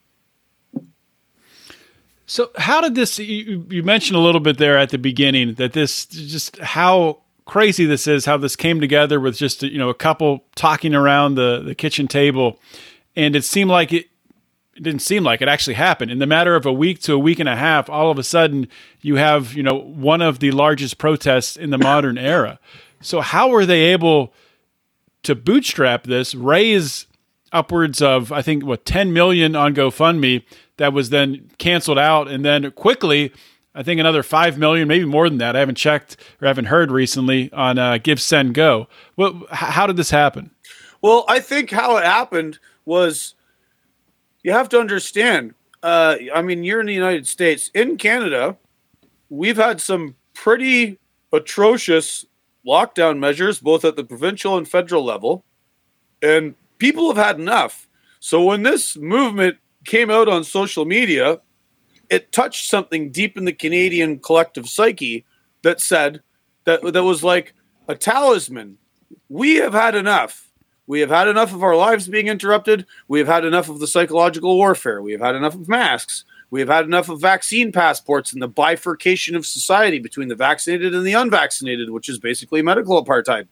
So 2.26 2.50
how 2.56 2.80
did 2.80 2.94
this? 2.94 3.18
You, 3.18 3.66
you 3.68 3.82
mentioned 3.82 4.16
a 4.16 4.20
little 4.20 4.40
bit 4.40 4.56
there 4.56 4.78
at 4.78 4.90
the 4.90 4.98
beginning 4.98 5.54
that 5.54 5.72
this 5.72 6.06
just 6.06 6.58
how 6.58 7.22
crazy 7.50 7.84
this 7.84 8.06
is. 8.06 8.26
How 8.26 8.36
this 8.36 8.54
came 8.54 8.80
together 8.80 9.18
with 9.18 9.36
just 9.36 9.64
you 9.64 9.76
know 9.76 9.88
a 9.88 9.94
couple 9.94 10.44
talking 10.54 10.94
around 10.94 11.34
the 11.34 11.60
the 11.60 11.74
kitchen 11.74 12.06
table, 12.06 12.60
and 13.16 13.34
it 13.34 13.44
seemed 13.44 13.70
like 13.70 13.92
it. 13.92 14.06
It 14.76 14.84
didn't 14.84 15.02
seem 15.02 15.24
like 15.24 15.42
it 15.42 15.48
actually 15.48 15.74
happened. 15.74 16.12
In 16.12 16.20
the 16.20 16.26
matter 16.26 16.54
of 16.54 16.64
a 16.64 16.72
week 16.72 17.00
to 17.02 17.12
a 17.12 17.18
week 17.18 17.38
and 17.40 17.48
a 17.48 17.56
half, 17.56 17.90
all 17.90 18.10
of 18.10 18.18
a 18.18 18.22
sudden 18.22 18.68
you 19.02 19.16
have 19.16 19.52
you 19.52 19.64
know 19.64 19.74
one 19.74 20.22
of 20.22 20.38
the 20.38 20.52
largest 20.52 20.96
protests 20.96 21.56
in 21.56 21.70
the 21.70 21.76
modern 21.76 22.16
era. 22.16 22.60
So 23.02 23.20
how 23.20 23.48
were 23.48 23.66
they 23.66 23.82
able 23.92 24.32
to 25.24 25.34
bootstrap 25.34 26.04
this, 26.04 26.34
raise 26.34 27.06
upwards 27.52 28.00
of 28.00 28.30
I 28.30 28.42
think 28.42 28.64
what 28.64 28.84
10 28.84 29.12
million 29.12 29.56
on 29.56 29.74
GoFundMe 29.74 30.44
that 30.76 30.92
was 30.92 31.10
then 31.10 31.50
canceled 31.58 31.98
out 31.98 32.28
and 32.28 32.44
then 32.44 32.70
quickly 32.70 33.32
I 33.80 33.82
think 33.82 33.98
another 33.98 34.22
5 34.22 34.58
million 34.58 34.88
maybe 34.88 35.06
more 35.06 35.26
than 35.26 35.38
that 35.38 35.56
I 35.56 35.60
haven't 35.60 35.76
checked 35.76 36.18
or 36.42 36.46
haven't 36.46 36.66
heard 36.66 36.90
recently 36.90 37.50
on 37.54 37.78
uh, 37.78 37.96
Give 37.96 38.20
Send 38.20 38.52
Go. 38.52 38.88
What 39.14 39.34
how 39.50 39.86
did 39.86 39.96
this 39.96 40.10
happen? 40.10 40.50
Well, 41.00 41.24
I 41.28 41.40
think 41.40 41.70
how 41.70 41.96
it 41.96 42.04
happened 42.04 42.58
was 42.84 43.36
you 44.42 44.52
have 44.52 44.68
to 44.68 44.78
understand. 44.78 45.54
Uh, 45.82 46.16
I 46.34 46.42
mean, 46.42 46.62
you're 46.62 46.80
in 46.80 46.88
the 46.88 46.92
United 46.92 47.26
States. 47.26 47.70
In 47.72 47.96
Canada, 47.96 48.58
we've 49.30 49.56
had 49.56 49.80
some 49.80 50.16
pretty 50.34 50.98
atrocious 51.32 52.26
lockdown 52.66 53.18
measures, 53.18 53.60
both 53.60 53.82
at 53.86 53.96
the 53.96 54.04
provincial 54.04 54.58
and 54.58 54.68
federal 54.68 55.02
level, 55.02 55.42
and 56.20 56.54
people 56.76 57.08
have 57.08 57.24
had 57.24 57.40
enough. 57.40 57.88
So 58.18 58.44
when 58.44 58.62
this 58.62 58.94
movement 58.98 59.56
came 59.86 60.10
out 60.10 60.28
on 60.28 60.44
social 60.44 60.84
media, 60.84 61.40
it 62.10 62.32
touched 62.32 62.68
something 62.68 63.10
deep 63.10 63.38
in 63.38 63.44
the 63.44 63.52
Canadian 63.52 64.18
collective 64.18 64.68
psyche 64.68 65.24
that 65.62 65.80
said 65.80 66.20
that 66.64 66.82
that 66.92 67.04
was 67.04 67.24
like 67.24 67.54
a 67.88 67.94
talisman. 67.94 68.76
We 69.28 69.56
have 69.56 69.72
had 69.72 69.94
enough. 69.94 70.48
We 70.86 71.00
have 71.00 71.10
had 71.10 71.28
enough 71.28 71.54
of 71.54 71.62
our 71.62 71.76
lives 71.76 72.08
being 72.08 72.26
interrupted. 72.26 72.84
We 73.06 73.20
have 73.20 73.28
had 73.28 73.44
enough 73.44 73.68
of 73.68 73.78
the 73.78 73.86
psychological 73.86 74.56
warfare. 74.56 75.00
We 75.00 75.12
have 75.12 75.20
had 75.20 75.36
enough 75.36 75.54
of 75.54 75.68
masks. 75.68 76.24
We 76.50 76.58
have 76.58 76.68
had 76.68 76.84
enough 76.84 77.08
of 77.08 77.20
vaccine 77.20 77.70
passports 77.70 78.32
and 78.32 78.42
the 78.42 78.48
bifurcation 78.48 79.36
of 79.36 79.46
society 79.46 80.00
between 80.00 80.26
the 80.26 80.34
vaccinated 80.34 80.92
and 80.92 81.06
the 81.06 81.12
unvaccinated, 81.12 81.90
which 81.90 82.08
is 82.08 82.18
basically 82.18 82.60
medical 82.60 83.02
apartheid. 83.02 83.46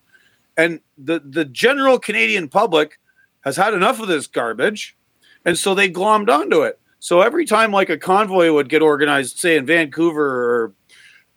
And 0.57 0.81
the, 0.97 1.23
the 1.25 1.45
general 1.45 2.01
Canadian 2.01 2.49
public 2.49 2.99
has 3.43 3.57
had 3.57 3.73
enough 3.73 4.01
of 4.01 4.09
this 4.09 4.27
garbage. 4.27 4.97
And 5.45 5.57
so 5.57 5.77
they 5.77 5.89
glommed 5.89 6.29
onto 6.29 6.63
it. 6.63 6.81
So 7.01 7.21
every 7.21 7.45
time 7.45 7.73
like 7.73 7.91
a 7.91 7.99
convoy 7.99 8.53
would 8.53 8.69
get 8.69 8.83
organized, 8.83 9.39
say 9.39 9.57
in 9.57 9.67
Vancouver 9.67 10.25
or 10.25 10.73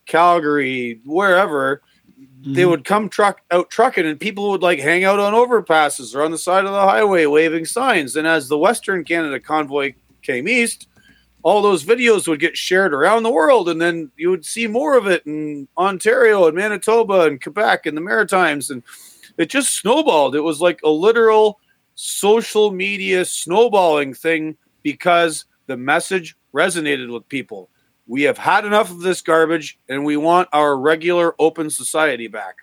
Calgary, 0.05 0.99
wherever, 1.05 1.81
they 2.43 2.61
mm-hmm. 2.61 2.71
would 2.71 2.85
come 2.85 3.07
truck 3.07 3.41
out 3.51 3.69
trucking 3.69 4.05
and 4.05 4.19
people 4.19 4.49
would 4.49 4.63
like 4.63 4.79
hang 4.79 5.03
out 5.03 5.19
on 5.19 5.33
overpasses 5.33 6.15
or 6.15 6.23
on 6.23 6.31
the 6.31 6.37
side 6.37 6.65
of 6.65 6.71
the 6.71 6.81
highway 6.81 7.25
waving 7.25 7.65
signs. 7.65 8.15
And 8.15 8.27
as 8.27 8.47
the 8.47 8.57
Western 8.57 9.03
Canada 9.03 9.39
convoy 9.39 9.93
came 10.23 10.47
east, 10.47 10.87
all 11.43 11.61
those 11.61 11.83
videos 11.83 12.27
would 12.27 12.39
get 12.39 12.57
shared 12.57 12.93
around 12.93 13.23
the 13.23 13.31
world 13.31 13.69
and 13.69 13.79
then 13.79 14.11
you 14.17 14.29
would 14.29 14.45
see 14.45 14.67
more 14.67 14.97
of 14.97 15.07
it 15.07 15.25
in 15.25 15.67
Ontario 15.77 16.47
and 16.47 16.55
Manitoba 16.55 17.21
and 17.21 17.41
Quebec 17.41 17.85
and 17.85 17.95
the 17.95 18.01
Maritimes 18.01 18.71
and 18.71 18.83
it 19.37 19.49
just 19.49 19.75
snowballed. 19.75 20.35
It 20.35 20.41
was 20.41 20.61
like 20.61 20.79
a 20.83 20.89
literal 20.89 21.59
social 21.95 22.71
media 22.71 23.25
snowballing 23.25 24.13
thing 24.13 24.57
because 24.83 25.45
the 25.71 25.77
message 25.77 26.35
resonated 26.53 27.11
with 27.11 27.29
people. 27.29 27.69
We 28.05 28.23
have 28.23 28.37
had 28.37 28.65
enough 28.65 28.91
of 28.91 28.99
this 28.99 29.21
garbage 29.21 29.79
and 29.87 30.03
we 30.03 30.17
want 30.17 30.49
our 30.51 30.77
regular 30.77 31.33
open 31.39 31.69
society 31.69 32.27
back. 32.27 32.57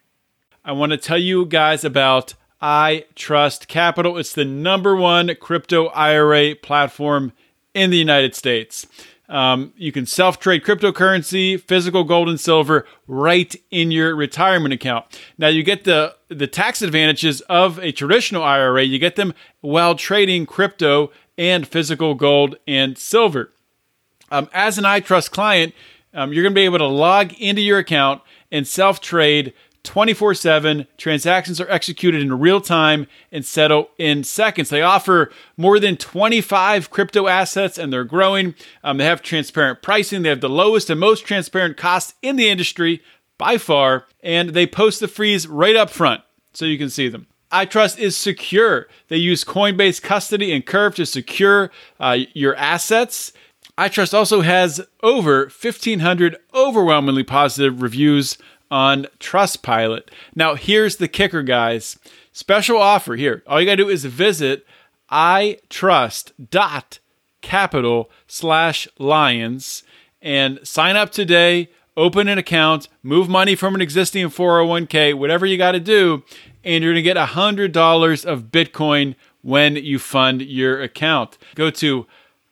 I 0.63 0.73
want 0.73 0.93
to 0.93 0.99
tell 0.99 1.17
you 1.17 1.47
guys 1.47 1.85
about 1.85 2.35
iTrustCapital. 2.61 4.21
It's 4.21 4.35
the 4.35 4.45
number 4.45 4.95
one 4.95 5.35
crypto 5.41 5.87
IRA 5.87 6.55
platform 6.55 7.33
in 7.73 7.89
the 7.89 7.97
United 7.97 8.35
States. 8.35 8.87
Um, 9.31 9.73
you 9.77 9.91
can 9.91 10.05
self 10.05 10.39
trade 10.39 10.63
cryptocurrency, 10.63 11.59
physical 11.59 12.05
gold 12.05 12.29
and 12.29 12.39
silver 12.39 12.87
right 13.07 13.55
in 13.71 13.91
your 13.91 14.15
retirement 14.15 14.75
account. 14.75 15.07
Now 15.39 15.49
you 15.49 15.63
get 15.63 15.85
the 15.85 16.15
the 16.29 16.47
tax 16.47 16.83
advantages 16.83 17.41
of 17.43 17.79
a 17.79 17.91
traditional 17.91 18.43
IRA. 18.43 18.83
You 18.83 18.99
get 18.99 19.17
them 19.17 19.33
while 19.63 19.95
trading 19.95 20.45
crypto 20.45 21.11
and 21.39 21.67
physical 21.67 22.15
gold 22.15 22.57
and 22.67 22.99
silver. 22.99 23.53
Um, 24.31 24.51
as 24.53 24.77
an 24.77 24.85
iTrust 24.85 25.31
client, 25.31 25.73
um, 26.13 26.33
you're 26.33 26.43
going 26.43 26.53
to 26.53 26.59
be 26.59 26.65
able 26.65 26.79
to 26.79 26.87
log 26.87 27.33
into 27.35 27.63
your 27.63 27.79
account 27.79 28.21
and 28.51 28.67
self 28.67 29.01
trade 29.01 29.55
24 29.85 30.35
7. 30.35 30.87
Transactions 30.99 31.61
are 31.61 31.71
executed 31.71 32.21
in 32.21 32.39
real 32.39 32.61
time 32.61 33.07
and 33.33 33.47
settle 33.47 33.91
in 33.97 34.25
seconds. 34.25 34.69
They 34.69 34.83
offer 34.83 35.31
more 35.57 35.79
than 35.79 35.97
25 35.97 36.91
crypto 36.91 37.27
assets 37.27 37.79
and 37.79 37.93
they're 37.93 38.05
growing. 38.05 38.55
Um, 38.83 38.99
they 38.99 39.05
have 39.05 39.23
transparent 39.23 39.81
pricing, 39.81 40.23
they 40.23 40.29
have 40.29 40.41
the 40.41 40.49
lowest 40.49 40.91
and 40.91 41.01
most 41.01 41.25
transparent 41.25 41.77
costs 41.77 42.15
in 42.21 42.37
the 42.37 42.49
industry 42.49 43.03
by 43.39 43.57
far, 43.57 44.07
and 44.21 44.51
they 44.51 44.67
post 44.67 44.99
the 45.01 45.09
fees 45.09 45.47
right 45.47 45.77
up 45.77 45.91
front 45.91 46.23
so 46.53 46.65
you 46.65 46.77
can 46.77 46.91
see 46.91 47.09
them. 47.09 47.29
iTrust 47.53 47.99
is 47.99 48.17
secure. 48.17 48.89
They 49.09 49.17
use 49.17 49.45
Coinbase 49.45 50.03
custody 50.03 50.53
and 50.53 50.67
Curv 50.67 50.95
to 50.97 51.07
secure 51.07 51.71
uh, 51.99 52.19
your 52.35 52.55
assets. 52.57 53.33
iTrust 53.77 54.13
also 54.13 54.43
has 54.43 54.87
over 55.03 55.45
1,500 55.45 56.37
overwhelmingly 56.55 57.25
positive 57.25 57.81
reviews 57.81 58.37
on 58.71 59.07
Trustpilot. 59.19 60.09
Now, 60.35 60.55
here's 60.55 60.97
the 60.97 61.09
kicker, 61.09 61.43
guys. 61.43 61.99
Special 62.33 62.79
offer 62.79 63.17
here. 63.17 63.43
All 63.47 63.61
you 63.61 63.67
got 63.67 63.77
to 63.77 63.85
do 63.85 63.89
is 63.89 64.05
visit 64.05 64.67
itrust.capital 65.11 68.11
slash 68.27 68.89
lions 68.99 69.83
and 70.21 70.61
sign 70.63 70.97
up 70.97 71.11
today, 71.11 71.71
open 71.97 72.29
an 72.29 72.39
account, 72.39 72.89
move 73.03 73.29
money 73.29 73.55
from 73.55 73.75
an 73.75 73.81
existing 73.81 74.27
401k, 74.27 75.15
whatever 75.15 75.47
you 75.47 75.57
got 75.57 75.73
to 75.73 75.81
do, 75.81 76.23
and 76.69 76.85
you're 76.85 76.93
going 76.93 77.03
to 77.03 77.05
get 77.15 77.17
$100 77.17 78.25
of 78.27 78.43
Bitcoin 78.45 79.17
when 79.41 79.75
you 79.77 79.99
fund 79.99 80.43
your 80.43 80.83
account. 80.83 81.39
Go 81.55 81.71
to 81.71 82.07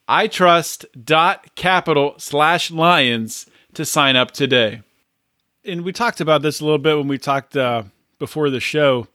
itrust.capital 0.09 2.15
slash 2.17 2.71
lions 2.71 3.45
to 3.75 3.85
sign 3.85 4.17
up 4.17 4.31
today. 4.31 4.81
And 5.67 5.85
we 5.85 5.93
talked 5.93 6.23
about 6.23 6.41
this 6.41 6.61
a 6.61 6.65
little 6.65 6.79
bit 6.79 6.97
when 6.97 7.09
we 7.09 7.19
talked 7.19 7.59
uh, 7.59 7.83
before 8.19 8.49
the 8.49 8.61
show. 8.61 9.07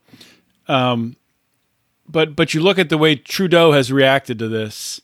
Um, 0.68 1.16
but 2.08 2.36
but 2.36 2.54
you 2.54 2.60
look 2.60 2.78
at 2.78 2.88
the 2.88 2.98
way 2.98 3.16
Trudeau 3.16 3.72
has 3.72 3.90
reacted 3.90 4.38
to 4.38 4.46
this, 4.46 5.00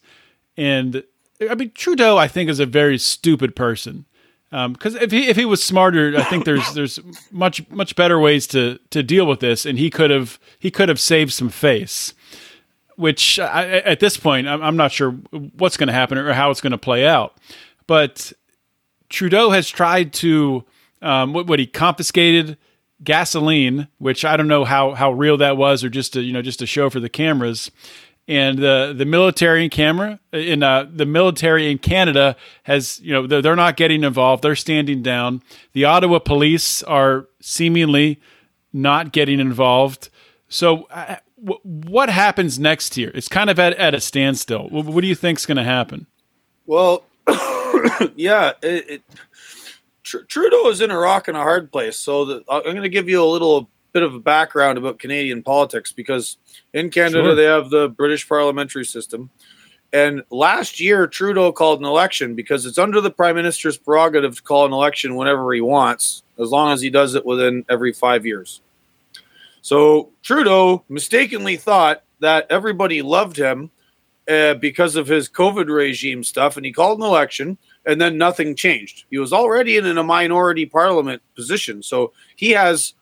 and 0.55 1.03
I 1.49 1.55
mean 1.55 1.73
Trudeau, 1.73 2.15
I 2.17 2.29
think, 2.29 2.49
is 2.49 2.61
a 2.61 2.65
very 2.65 2.97
stupid 2.97 3.53
person. 3.55 4.05
Because 4.49 4.95
um, 4.95 5.01
if 5.01 5.11
he 5.11 5.27
if 5.27 5.37
he 5.37 5.45
was 5.45 5.63
smarter, 5.63 6.15
I 6.17 6.23
think 6.23 6.45
there's 6.45 6.73
there's 6.73 6.99
much 7.31 7.69
much 7.69 7.95
better 7.95 8.19
ways 8.19 8.47
to 8.47 8.79
to 8.89 9.03
deal 9.03 9.25
with 9.27 9.39
this, 9.39 9.65
and 9.65 9.77
he 9.77 9.89
could 9.89 10.09
have 10.09 10.39
he 10.57 10.71
could 10.71 10.89
have 10.89 10.99
saved 10.99 11.33
some 11.33 11.49
face 11.49 12.13
which 12.99 13.39
I, 13.39 13.79
at 13.79 14.01
this 14.01 14.17
point 14.17 14.45
I'm, 14.45 14.61
I'm 14.61 14.75
not 14.75 14.91
sure 14.91 15.11
what's 15.55 15.77
going 15.77 15.87
to 15.87 15.93
happen 15.93 16.17
or 16.17 16.33
how 16.33 16.51
it's 16.51 16.59
going 16.59 16.71
to 16.71 16.77
play 16.77 17.07
out. 17.07 17.37
But 17.87 18.33
Trudeau 19.07 19.51
has 19.51 19.69
tried 19.69 20.11
to 20.15 20.65
um, 21.01 21.31
what, 21.31 21.47
what 21.47 21.59
he 21.59 21.65
confiscated 21.65 22.57
gasoline, 23.01 23.87
which 23.99 24.25
I 24.25 24.35
don't 24.35 24.49
know 24.49 24.65
how 24.65 24.95
how 24.95 25.13
real 25.13 25.37
that 25.37 25.55
was, 25.55 25.81
or 25.81 25.89
just 25.89 26.17
a, 26.17 26.21
you 26.21 26.33
know 26.33 26.41
just 26.41 26.61
a 26.61 26.65
show 26.65 26.89
for 26.89 26.99
the 26.99 27.07
cameras. 27.07 27.71
And 28.29 28.59
the 28.59 28.93
the 28.95 29.05
military 29.05 29.63
in 29.63 29.71
camera 29.71 30.19
in 30.31 30.61
uh, 30.61 30.87
the 30.87 31.07
military 31.07 31.71
in 31.71 31.79
Canada 31.79 32.35
has 32.61 33.01
you 33.01 33.11
know 33.11 33.25
they're, 33.25 33.41
they're 33.41 33.55
not 33.55 33.75
getting 33.75 34.03
involved. 34.03 34.43
They're 34.43 34.55
standing 34.55 35.01
down. 35.01 35.41
The 35.73 35.85
Ottawa 35.85 36.19
police 36.19 36.83
are 36.83 37.27
seemingly 37.41 38.21
not 38.71 39.11
getting 39.13 39.39
involved. 39.39 40.09
So 40.47 40.83
uh, 40.91 41.15
what 41.37 42.09
happens 42.09 42.59
next 42.59 42.93
here? 42.93 43.11
It's 43.15 43.27
kind 43.27 43.49
of 43.49 43.57
at, 43.57 43.73
at 43.73 43.95
a 43.95 43.99
standstill. 43.99 44.69
What, 44.69 45.01
do 45.01 45.07
you 45.07 45.15
think 45.15 45.39
is 45.39 45.45
going 45.45 45.57
to 45.57 45.63
happen? 45.63 46.05
Well, 46.67 47.05
yeah, 48.15 48.51
it, 48.61 48.89
it, 48.89 49.01
Tr- 50.03 50.23
Trudeau 50.27 50.69
is 50.69 50.81
in 50.81 50.91
a 50.91 50.97
rock 50.97 51.27
and 51.27 51.37
a 51.37 51.41
hard 51.41 51.71
place. 51.71 51.97
So 51.97 52.25
the, 52.25 52.43
I'm 52.49 52.61
going 52.63 52.81
to 52.81 52.89
give 52.89 53.09
you 53.09 53.23
a 53.23 53.25
little 53.25 53.69
bit 53.91 54.03
of 54.03 54.13
a 54.13 54.19
background 54.19 54.77
about 54.77 54.99
Canadian 54.99 55.43
politics 55.43 55.91
because 55.91 56.37
in 56.73 56.89
Canada 56.89 57.23
Sure. 57.23 57.35
they 57.35 57.43
have 57.43 57.69
the 57.69 57.89
British 57.89 58.27
parliamentary 58.27 58.85
system. 58.85 59.29
And 59.91 60.23
last 60.29 60.79
year, 60.79 61.07
Trudeau 61.07 61.51
called 61.51 61.79
an 61.79 61.85
election 61.85 62.35
because 62.35 62.65
it's 62.67 62.77
under 62.77 63.01
the 63.01 63.09
prime 63.09 63.35
minister's 63.35 63.77
prerogative 63.77 64.35
to 64.35 64.41
call 64.43 64.65
an 64.65 64.73
election 64.73 65.15
whenever 65.15 65.51
he 65.51 65.61
wants, 65.61 66.23
as 66.39 66.51
long 66.51 66.71
as 66.71 66.81
he 66.81 66.91
does 66.91 67.15
it 67.15 67.25
within 67.25 67.65
every 67.69 67.91
five 67.91 68.25
years. 68.25 68.61
So 69.61 70.11
Trudeau 70.21 70.83
mistakenly 70.89 71.57
thought 71.57 72.03
that 72.19 72.45
everybody 72.49 73.01
loved 73.01 73.35
him 73.35 73.71
uh, 74.29 74.53
because 74.55 74.95
of 74.95 75.07
his 75.07 75.27
COVID 75.27 75.67
regime 75.73 76.23
stuff, 76.23 76.55
and 76.55 76.65
he 76.65 76.71
called 76.71 76.99
an 76.99 77.05
election, 77.05 77.57
and 77.85 77.99
then 77.99 78.17
nothing 78.17 78.55
changed. 78.55 79.05
He 79.09 79.17
was 79.17 79.33
already 79.33 79.77
in 79.77 79.97
a 79.97 80.03
minority 80.03 80.67
parliament 80.67 81.21
position, 81.35 81.81
so 81.81 82.13
he 82.35 82.51
has 82.51 82.93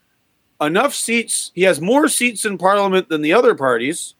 enough 0.61 0.93
seats. 0.93 1.51
He 1.53 1.63
has 1.63 1.79
more 1.81 2.07
seats 2.07 2.45
in 2.45 2.57
parliament 2.57 3.09
than 3.09 3.21
the 3.21 3.33
other 3.33 3.55
parties, 3.55 4.15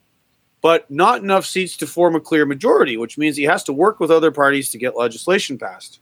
but 0.62 0.90
not 0.90 1.22
enough 1.22 1.46
seats 1.46 1.78
to 1.78 1.88
form 1.88 2.16
a 2.16 2.20
clear 2.20 2.46
majority, 2.46 2.98
which 2.98 3.18
means 3.18 3.38
he 3.38 3.44
has 3.44 3.64
to 3.64 3.74
work 3.74 4.00
with 4.00 4.12
other 4.12 4.32
parties 4.32 4.70
to 4.72 4.78
get 4.78 4.96
legislation 4.96 5.58
passed. 5.58 6.00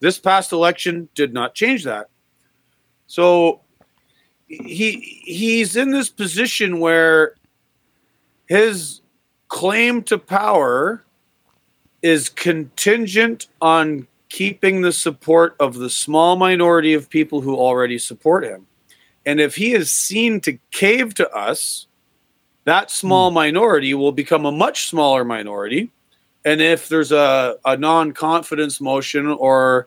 This 0.00 0.18
past 0.18 0.52
election 0.52 1.08
did 1.14 1.32
not 1.32 1.54
change 1.54 1.84
that. 1.84 2.08
So 3.06 3.60
he 4.46 5.20
he's 5.24 5.76
in 5.76 5.90
this 5.90 6.08
position 6.08 6.80
where 6.80 7.34
his 8.46 9.00
claim 9.48 10.02
to 10.04 10.18
power 10.18 11.04
is 12.02 12.28
contingent 12.28 13.48
on 13.60 14.06
keeping 14.28 14.82
the 14.82 14.92
support 14.92 15.56
of 15.58 15.74
the 15.74 15.90
small 15.90 16.36
minority 16.36 16.94
of 16.94 17.10
people 17.10 17.40
who 17.40 17.56
already 17.56 17.98
support 17.98 18.44
him. 18.44 18.66
And 19.28 19.40
if 19.40 19.56
he 19.56 19.74
is 19.74 19.90
seen 19.90 20.40
to 20.40 20.58
cave 20.70 21.12
to 21.16 21.30
us, 21.32 21.86
that 22.64 22.90
small 22.90 23.28
hmm. 23.28 23.34
minority 23.34 23.92
will 23.92 24.10
become 24.10 24.46
a 24.46 24.50
much 24.50 24.88
smaller 24.88 25.22
minority. 25.22 25.90
And 26.46 26.62
if 26.62 26.88
there's 26.88 27.12
a, 27.12 27.58
a 27.66 27.76
non 27.76 28.12
confidence 28.12 28.80
motion 28.80 29.26
or 29.26 29.86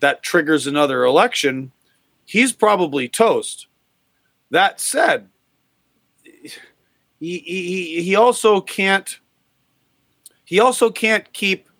that 0.00 0.22
triggers 0.22 0.66
another 0.66 1.04
election, 1.04 1.72
he's 2.26 2.52
probably 2.52 3.08
toast. 3.08 3.68
That 4.50 4.82
said, 4.82 5.30
he, 6.22 6.50
he, 7.18 8.02
he 8.02 8.14
also 8.16 8.60
can't 8.60 9.18
he 10.44 10.60
also 10.60 10.90
can't 10.90 11.32
keep 11.32 11.70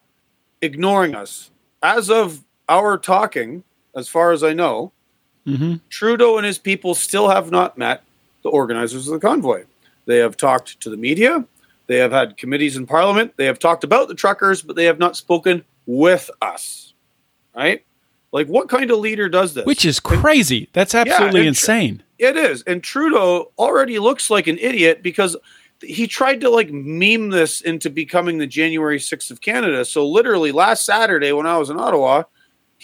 ignoring 0.63 1.15
us. 1.15 1.51
As 1.83 2.09
of 2.09 2.43
our 2.67 2.97
talking, 2.97 3.63
as 3.95 4.09
far 4.09 4.33
as 4.33 4.43
I 4.43 4.55
know, 4.55 4.94
Mm-hmm. 5.47 5.77
Trudeau 5.91 6.37
and 6.37 6.47
his 6.47 6.59
people 6.59 6.95
still 6.95 7.29
have 7.29 7.51
not 7.51 7.77
met 7.77 8.03
the 8.43 8.49
organizers 8.49 9.09
of 9.09 9.15
the 9.15 9.27
convoy. 9.27 9.65
They 10.07 10.19
have 10.19 10.37
talked 10.37 10.81
to 10.81 10.91
the 10.91 10.97
media. 10.97 11.45
They 11.87 11.99
have 11.99 12.13
had 12.13 12.37
committees 12.37 12.77
in 12.77 12.87
parliament. 12.87 13.35
They 13.37 13.47
have 13.47 13.59
talked 13.59 13.85
about 13.85 14.09
the 14.09 14.15
truckers, 14.15 14.63
but 14.63 14.77
they 14.77 14.85
have 14.85 14.99
not 14.99 15.17
spoken 15.17 15.65
with 15.87 16.31
us. 16.41 16.95
Right? 17.55 17.85
Like, 18.33 18.49
what 18.49 18.69
kind 18.69 18.91
of 18.91 18.99
leader 18.99 19.29
does 19.29 19.55
this? 19.55 19.65
Which 19.65 19.85
is 19.85 20.01
crazy. 20.01 20.69
That's 20.73 20.95
absolutely 20.95 21.41
and- 21.41 21.49
insane. 21.49 22.03
It 22.19 22.37
is. 22.37 22.63
And 22.63 22.83
Trudeau 22.83 23.51
already 23.59 23.99
looks 23.99 24.31
like 24.31 24.47
an 24.47 24.59
idiot 24.59 25.03
because 25.03 25.37
he 25.83 26.07
tried 26.07 26.41
to 26.41 26.51
like 26.51 26.71
meme 26.71 27.31
this 27.31 27.61
into 27.61 27.91
becoming 27.91 28.39
the 28.39 28.47
January 28.47 28.99
6th 28.99 29.31
of 29.31 29.41
Canada. 29.41 29.85
So 29.85 30.07
literally 30.07 30.53
last 30.53 30.85
Saturday 30.85 31.33
when 31.33 31.47
I 31.47 31.59
was 31.59 31.71
in 31.71 31.79
Ottawa, 31.79 32.23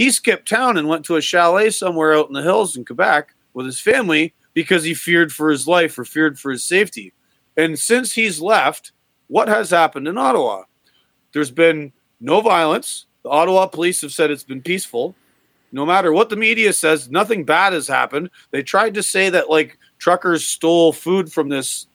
he 0.00 0.10
skipped 0.10 0.48
town 0.48 0.78
and 0.78 0.88
went 0.88 1.04
to 1.04 1.16
a 1.16 1.20
chalet 1.20 1.68
somewhere 1.68 2.16
out 2.16 2.28
in 2.28 2.32
the 2.32 2.40
hills 2.40 2.74
in 2.74 2.86
Quebec 2.86 3.34
with 3.52 3.66
his 3.66 3.78
family 3.78 4.32
because 4.54 4.82
he 4.82 4.94
feared 4.94 5.30
for 5.30 5.50
his 5.50 5.68
life 5.68 5.98
or 5.98 6.06
feared 6.06 6.38
for 6.38 6.50
his 6.50 6.64
safety. 6.64 7.12
And 7.58 7.78
since 7.78 8.14
he's 8.14 8.40
left, 8.40 8.92
what 9.26 9.46
has 9.48 9.68
happened 9.68 10.08
in 10.08 10.16
Ottawa? 10.16 10.62
There's 11.34 11.50
been 11.50 11.92
no 12.18 12.40
violence. 12.40 13.04
The 13.24 13.28
Ottawa 13.28 13.66
police 13.66 14.00
have 14.00 14.10
said 14.10 14.30
it's 14.30 14.42
been 14.42 14.62
peaceful. 14.62 15.14
No 15.70 15.84
matter 15.84 16.14
what 16.14 16.30
the 16.30 16.36
media 16.36 16.72
says, 16.72 17.10
nothing 17.10 17.44
bad 17.44 17.74
has 17.74 17.86
happened. 17.86 18.30
They 18.52 18.62
tried 18.62 18.94
to 18.94 19.02
say 19.02 19.28
that 19.28 19.50
like 19.50 19.76
truckers 19.98 20.46
stole 20.46 20.94
food 20.94 21.30
from 21.30 21.50
this 21.50 21.88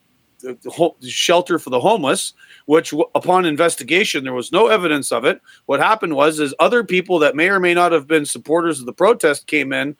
shelter 1.01 1.59
for 1.59 1.69
the 1.69 1.79
homeless, 1.79 2.33
which 2.65 2.91
w- 2.91 3.09
upon 3.15 3.45
investigation 3.45 4.23
there 4.23 4.33
was 4.33 4.51
no 4.51 4.67
evidence 4.67 5.11
of 5.11 5.25
it. 5.25 5.41
What 5.65 5.79
happened 5.79 6.15
was 6.15 6.39
is 6.39 6.53
other 6.59 6.83
people 6.83 7.19
that 7.19 7.35
may 7.35 7.49
or 7.49 7.59
may 7.59 7.73
not 7.73 7.91
have 7.91 8.07
been 8.07 8.25
supporters 8.25 8.79
of 8.79 8.85
the 8.85 8.93
protest 8.93 9.47
came 9.47 9.73
in, 9.73 9.95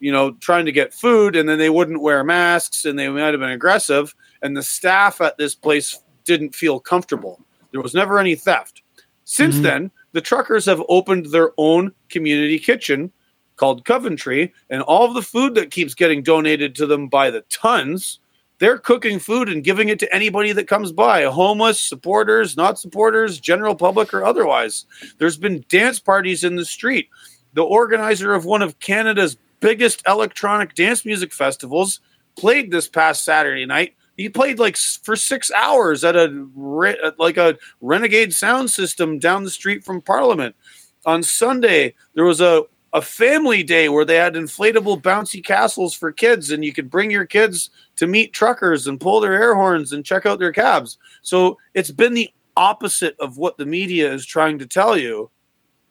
you 0.00 0.12
know, 0.12 0.32
trying 0.32 0.66
to 0.66 0.72
get 0.72 0.94
food 0.94 1.36
and 1.36 1.48
then 1.48 1.58
they 1.58 1.70
wouldn't 1.70 2.02
wear 2.02 2.24
masks 2.24 2.84
and 2.84 2.98
they 2.98 3.08
might 3.08 3.32
have 3.32 3.40
been 3.40 3.50
aggressive 3.50 4.14
and 4.42 4.56
the 4.56 4.62
staff 4.62 5.20
at 5.20 5.38
this 5.38 5.54
place 5.54 6.00
didn't 6.24 6.54
feel 6.54 6.78
comfortable. 6.78 7.40
There 7.72 7.80
was 7.80 7.94
never 7.94 8.18
any 8.18 8.34
theft. 8.34 8.82
Since 9.24 9.54
mm-hmm. 9.54 9.64
then, 9.64 9.90
the 10.12 10.20
truckers 10.20 10.66
have 10.66 10.82
opened 10.88 11.26
their 11.26 11.52
own 11.56 11.92
community 12.08 12.58
kitchen 12.58 13.10
called 13.56 13.84
Coventry, 13.84 14.52
and 14.68 14.82
all 14.82 15.06
of 15.06 15.14
the 15.14 15.22
food 15.22 15.54
that 15.54 15.70
keeps 15.70 15.94
getting 15.94 16.22
donated 16.22 16.74
to 16.76 16.86
them 16.86 17.08
by 17.08 17.30
the 17.30 17.42
tons, 17.42 18.18
they're 18.64 18.78
cooking 18.78 19.18
food 19.18 19.50
and 19.50 19.62
giving 19.62 19.90
it 19.90 19.98
to 19.98 20.14
anybody 20.14 20.50
that 20.50 20.66
comes 20.66 20.90
by 20.90 21.24
homeless, 21.24 21.78
supporters, 21.78 22.56
not 22.56 22.78
supporters, 22.78 23.38
general 23.38 23.74
public, 23.74 24.14
or 24.14 24.24
otherwise. 24.24 24.86
There's 25.18 25.36
been 25.36 25.66
dance 25.68 25.98
parties 25.98 26.44
in 26.44 26.56
the 26.56 26.64
street. 26.64 27.10
The 27.52 27.62
organizer 27.62 28.32
of 28.32 28.46
one 28.46 28.62
of 28.62 28.80
Canada's 28.80 29.36
biggest 29.60 30.02
electronic 30.08 30.74
dance 30.74 31.04
music 31.04 31.34
festivals 31.34 32.00
played 32.38 32.70
this 32.70 32.88
past 32.88 33.22
Saturday 33.22 33.66
night. 33.66 33.96
He 34.16 34.30
played 34.30 34.58
like 34.58 34.78
for 34.78 35.14
six 35.14 35.50
hours 35.50 36.02
at 36.02 36.16
a 36.16 36.30
re- 36.54 37.12
like 37.18 37.36
a 37.36 37.58
renegade 37.82 38.32
sound 38.32 38.70
system 38.70 39.18
down 39.18 39.44
the 39.44 39.50
street 39.50 39.84
from 39.84 40.00
Parliament. 40.00 40.56
On 41.04 41.22
Sunday, 41.22 41.92
there 42.14 42.24
was 42.24 42.40
a 42.40 42.62
a 42.94 43.02
family 43.02 43.64
day 43.64 43.88
where 43.88 44.04
they 44.04 44.14
had 44.14 44.34
inflatable 44.34 45.02
bouncy 45.02 45.44
castles 45.44 45.94
for 45.94 46.12
kids, 46.12 46.52
and 46.52 46.64
you 46.64 46.72
could 46.72 46.88
bring 46.88 47.10
your 47.10 47.26
kids 47.26 47.68
to 47.96 48.06
meet 48.06 48.32
truckers 48.32 48.86
and 48.86 49.00
pull 49.00 49.20
their 49.20 49.34
air 49.34 49.54
horns 49.54 49.92
and 49.92 50.04
check 50.04 50.26
out 50.26 50.38
their 50.38 50.52
cabs. 50.52 50.98
So 51.22 51.58
it's 51.74 51.90
been 51.90 52.14
the 52.14 52.30
opposite 52.56 53.16
of 53.18 53.36
what 53.38 53.58
the 53.58 53.66
media 53.66 54.12
is 54.12 54.26
trying 54.26 54.58
to 54.58 54.66
tell 54.66 54.96
you. 54.96 55.30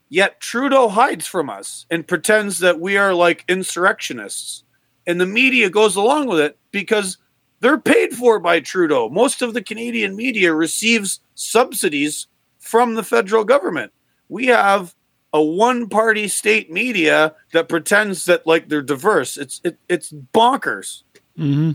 Yet 0.09 0.39
Trudeau 0.39 0.89
hides 0.89 1.25
from 1.25 1.49
us 1.49 1.85
and 1.89 2.07
pretends 2.07 2.59
that 2.59 2.79
we 2.79 2.97
are 2.97 3.13
like 3.13 3.45
insurrectionists. 3.47 4.63
And 5.07 5.19
the 5.19 5.25
media 5.25 5.69
goes 5.69 5.95
along 5.95 6.27
with 6.27 6.39
it 6.39 6.57
because 6.71 7.17
they're 7.61 7.79
paid 7.79 8.13
for 8.13 8.39
by 8.39 8.59
Trudeau. 8.59 9.09
Most 9.09 9.41
of 9.41 9.53
the 9.53 9.61
Canadian 9.61 10.15
media 10.15 10.53
receives 10.53 11.19
subsidies 11.35 12.27
from 12.59 12.93
the 12.93 13.03
federal 13.03 13.43
government. 13.43 13.91
We 14.29 14.47
have 14.47 14.93
a 15.33 15.41
one-party 15.41 16.27
state 16.27 16.71
media 16.71 17.33
that 17.53 17.67
pretends 17.67 18.25
that 18.25 18.45
like 18.45 18.69
they're 18.69 18.81
diverse. 18.81 19.35
It's 19.35 19.61
it, 19.63 19.77
it's 19.89 20.11
bonkers. 20.11 21.03
Mm-hmm. 21.37 21.71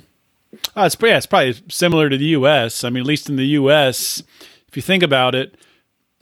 Uh, 0.76 0.82
it's, 0.82 0.96
yeah, 1.00 1.16
it's 1.16 1.26
probably 1.26 1.54
similar 1.68 2.08
to 2.08 2.16
the 2.16 2.26
U.S. 2.26 2.84
I 2.84 2.90
mean, 2.90 3.02
at 3.02 3.06
least 3.06 3.28
in 3.28 3.36
the 3.36 3.46
U.S., 3.48 4.22
if 4.66 4.76
you 4.76 4.82
think 4.82 5.02
about 5.02 5.34
it, 5.34 5.56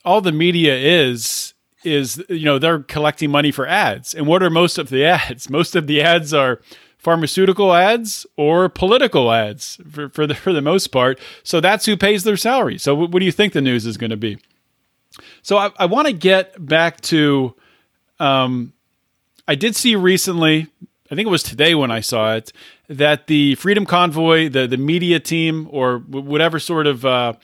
all 0.04 0.20
the 0.20 0.32
media 0.32 0.76
is 0.76 1.54
is 1.84 2.22
you 2.28 2.44
know 2.44 2.58
they're 2.58 2.80
collecting 2.80 3.30
money 3.30 3.52
for 3.52 3.66
ads, 3.66 4.14
and 4.14 4.26
what 4.26 4.42
are 4.42 4.50
most 4.50 4.78
of 4.78 4.88
the 4.88 5.04
ads? 5.04 5.48
Most 5.58 5.76
of 5.76 5.86
the 5.86 6.02
ads 6.02 6.34
are 6.34 6.60
pharmaceutical 6.98 7.72
ads 7.72 8.26
or 8.36 8.68
political 8.68 9.32
ads 9.32 9.78
for 9.90 10.08
for 10.08 10.26
the 10.26 10.34
for 10.34 10.52
the 10.52 10.60
most 10.60 10.88
part. 10.88 11.20
So 11.44 11.60
that's 11.60 11.86
who 11.86 11.96
pays 11.96 12.24
their 12.24 12.36
salary. 12.36 12.78
So 12.78 12.94
what, 12.94 13.12
do 13.12 13.24
you 13.24 13.32
think 13.32 13.52
the 13.52 13.60
news 13.60 13.86
is 13.86 13.96
going 13.96 14.10
to 14.10 14.16
be? 14.16 14.38
So 15.42 15.56
I, 15.56 15.70
I 15.76 15.86
want 15.86 16.08
to 16.08 16.12
get 16.12 16.64
back 16.64 17.00
to. 17.02 17.54
Um, 18.18 18.72
I 19.48 19.54
did 19.54 19.76
see 19.76 19.94
recently, 19.94 20.66
I 21.10 21.14
think 21.14 21.26
it 21.26 21.30
was 21.30 21.42
today 21.42 21.74
when 21.74 21.90
I 21.90 22.00
saw 22.00 22.34
it, 22.34 22.52
that 22.88 23.26
the 23.26 23.54
Freedom 23.56 23.84
Convoy, 23.86 24.48
the 24.48 24.66
the 24.66 24.76
media 24.76 25.20
team, 25.20 25.68
or 25.70 25.98
w- 26.00 26.24
whatever 26.24 26.58
sort 26.58 26.86
of 26.86 27.04
uh, 27.04 27.34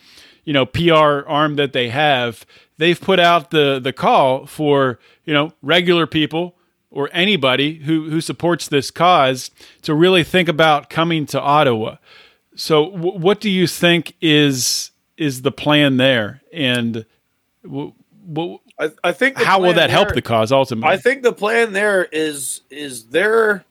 you 0.44 0.52
know 0.52 0.66
PR 0.66 1.26
arm 1.26 1.57
that 1.57 1.72
they 1.72 1.88
have, 1.88 2.46
they've 2.78 3.00
put 3.00 3.18
out 3.18 3.50
the 3.50 3.81
the 3.83 3.92
call 3.92 4.46
for 4.46 4.98
you 5.24 5.35
know 5.35 5.52
regular 5.62 6.07
people 6.07 6.57
or 6.90 7.09
anybody 7.12 7.76
who 7.78 8.11
who 8.11 8.20
supports 8.20 8.68
this 8.68 8.90
cause 8.90 9.50
to 9.83 9.94
really 9.94 10.22
think 10.22 10.48
about 10.48 10.90
coming 10.90 11.26
to 11.26 11.40
Ottawa. 11.40 11.96
So, 12.55 12.90
w- 12.90 13.18
what 13.18 13.40
do 13.40 13.50
you 13.50 13.66
think 13.66 14.14
is 14.20 14.90
is 15.16 15.42
the 15.42 15.52
plan 15.52 15.96
there, 15.96 16.42
and 16.52 17.05
w- 17.64 17.92
w- 18.28 18.59
I, 18.78 18.90
I 19.05 19.12
think 19.12 19.37
how 19.38 19.61
will 19.61 19.74
that 19.74 19.90
help 19.90 20.12
the 20.14 20.22
cause 20.22 20.52
ultimately? 20.52 20.90
I 20.90 20.98
think 20.98 21.22
the 21.22 21.33
plan 21.33 21.72
there 21.72 22.05
is 22.05 22.61
is 22.70 23.07
there 23.07 23.64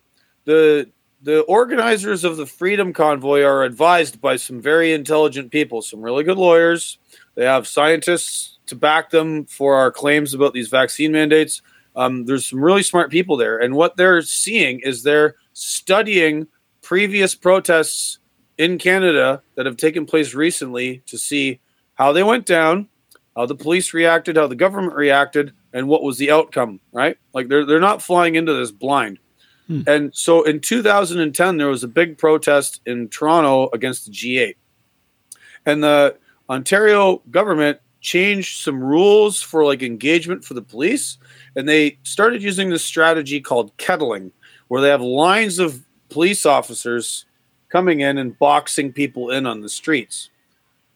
the 0.45 0.89
the 1.23 1.41
organizers 1.41 2.23
of 2.23 2.37
the 2.37 2.45
Freedom 2.45 2.93
Convoy 2.93 3.43
are 3.43 3.63
advised 3.63 4.19
by 4.19 4.35
some 4.37 4.59
very 4.59 4.91
intelligent 4.91 5.51
people, 5.51 5.81
some 5.81 6.01
really 6.01 6.23
good 6.23 6.37
lawyers. 6.37 6.97
They 7.35 7.45
have 7.45 7.67
scientists 7.67 8.57
to 8.67 8.75
back 8.75 9.11
them 9.11 9.45
for 9.45 9.75
our 9.75 9.91
claims 9.91 10.33
about 10.33 10.53
these 10.53 10.69
vaccine 10.69 11.11
mandates. 11.11 11.61
Um, 11.95 12.25
there's 12.25 12.45
some 12.45 12.63
really 12.63 12.83
smart 12.83 13.11
people 13.11 13.37
there, 13.37 13.57
and 13.57 13.75
what 13.75 13.97
they're 13.97 14.21
seeing 14.21 14.79
is 14.79 15.03
they're 15.03 15.35
studying 15.53 16.47
previous 16.81 17.35
protests 17.35 18.19
in 18.57 18.77
Canada 18.77 19.41
that 19.55 19.65
have 19.65 19.77
taken 19.77 20.05
place 20.05 20.33
recently 20.33 21.03
to 21.05 21.17
see 21.17 21.59
how 21.95 22.11
they 22.13 22.23
went 22.23 22.45
down, 22.45 22.87
how 23.35 23.45
the 23.45 23.55
police 23.55 23.93
reacted, 23.93 24.37
how 24.37 24.47
the 24.47 24.55
government 24.55 24.95
reacted, 24.95 25.53
and 25.73 25.87
what 25.87 26.03
was 26.03 26.17
the 26.17 26.31
outcome, 26.31 26.79
right? 26.91 27.17
Like 27.33 27.49
they're 27.49 27.65
they're 27.65 27.79
not 27.79 28.01
flying 28.01 28.35
into 28.35 28.53
this 28.53 28.71
blind. 28.71 29.19
Hmm. 29.71 29.81
And 29.87 30.15
so 30.15 30.43
in 30.43 30.59
2010 30.59 31.57
there 31.57 31.67
was 31.67 31.83
a 31.83 31.87
big 31.87 32.17
protest 32.17 32.81
in 32.85 33.07
Toronto 33.07 33.69
against 33.71 34.05
the 34.05 34.11
G8. 34.11 34.55
And 35.65 35.81
the 35.81 36.17
Ontario 36.49 37.21
government 37.31 37.79
changed 38.01 38.61
some 38.61 38.83
rules 38.83 39.41
for 39.41 39.63
like 39.63 39.81
engagement 39.81 40.43
for 40.43 40.55
the 40.55 40.61
police 40.61 41.17
and 41.55 41.69
they 41.69 41.97
started 42.03 42.43
using 42.43 42.69
this 42.69 42.83
strategy 42.83 43.39
called 43.39 43.75
kettling 43.77 44.31
where 44.67 44.81
they 44.81 44.89
have 44.89 45.01
lines 45.01 45.57
of 45.57 45.85
police 46.09 46.45
officers 46.45 47.25
coming 47.69 48.01
in 48.01 48.17
and 48.17 48.37
boxing 48.37 48.91
people 48.91 49.31
in 49.31 49.45
on 49.45 49.61
the 49.61 49.69
streets. 49.69 50.29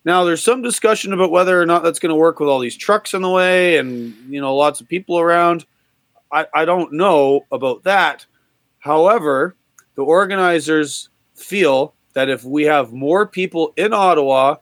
Now, 0.04 0.26
there's 0.26 0.44
some 0.44 0.62
discussion 0.62 1.14
about 1.14 1.32
whether 1.32 1.60
or 1.60 1.66
not 1.66 1.82
that's 1.82 2.00
going 2.00 2.12
to 2.12 2.16
work 2.16 2.40
with 2.40 2.50
all 2.50 2.60
these 2.60 2.76
trucks 2.76 3.14
in 3.14 3.22
the 3.22 3.30
way 3.30 3.78
and 3.78 4.14
you 4.30 4.42
know 4.42 4.54
lots 4.54 4.82
of 4.82 4.88
people 4.88 5.18
around. 5.18 5.66
I, 6.32 6.48
I 6.54 6.66
don't 6.66 6.94
know 6.94 7.46
about 7.52 7.84
that. 7.84 8.26
However, 8.86 9.56
the 9.96 10.04
organizers 10.04 11.10
feel 11.34 11.96
that 12.14 12.30
if 12.30 12.44
we 12.44 12.66
have 12.66 12.94
more 12.94 13.26
people 13.26 13.74
in 13.76 13.94
Ottawa 13.94 14.58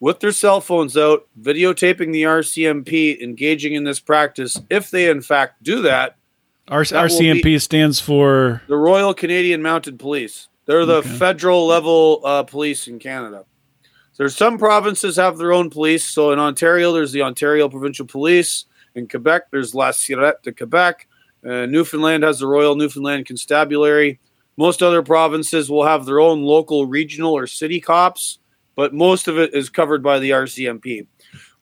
with 0.00 0.18
their 0.18 0.32
cell 0.32 0.60
phones 0.60 0.96
out, 0.96 1.28
videotaping 1.40 2.12
the 2.12 2.24
RCMP, 2.24 3.20
engaging 3.22 3.74
in 3.74 3.84
this 3.84 4.00
practice, 4.00 4.60
if 4.68 4.90
they 4.90 5.08
in 5.08 5.22
fact 5.22 5.62
do 5.62 5.80
that, 5.82 6.16
R- 6.66 6.82
that 6.84 7.04
RCMP 7.08 7.60
stands 7.60 8.00
for 8.00 8.62
the 8.66 8.76
Royal 8.76 9.14
Canadian 9.14 9.62
Mounted 9.62 9.96
Police. 10.00 10.48
They're 10.66 10.84
the 10.84 10.96
Okay. 10.96 11.08
federal 11.10 11.64
level 11.66 12.20
uh, 12.24 12.42
police 12.42 12.88
in 12.88 12.98
Canada. 12.98 13.44
There's 14.16 14.34
some 14.36 14.58
provinces 14.58 15.14
have 15.16 15.38
their 15.38 15.52
own 15.52 15.70
police. 15.70 16.04
So 16.04 16.32
in 16.32 16.40
Ontario, 16.40 16.92
there's 16.92 17.12
the 17.12 17.22
Ontario 17.22 17.68
Provincial 17.68 18.06
Police. 18.06 18.64
In 18.96 19.06
Quebec, 19.06 19.44
there's 19.52 19.72
La 19.76 19.90
Sûreté 19.90 20.42
de 20.42 20.50
Quebec. 20.50 21.07
Uh, 21.44 21.66
Newfoundland 21.66 22.22
has 22.24 22.38
the 22.38 22.46
Royal 22.46 22.74
Newfoundland 22.74 23.26
Constabulary. 23.26 24.18
Most 24.56 24.82
other 24.82 25.02
provinces 25.02 25.70
will 25.70 25.84
have 25.84 26.04
their 26.04 26.20
own 26.20 26.42
local, 26.42 26.86
regional, 26.86 27.32
or 27.32 27.46
city 27.46 27.80
cops, 27.80 28.38
but 28.74 28.92
most 28.92 29.28
of 29.28 29.38
it 29.38 29.54
is 29.54 29.70
covered 29.70 30.02
by 30.02 30.18
the 30.18 30.30
RCMP. 30.30 31.06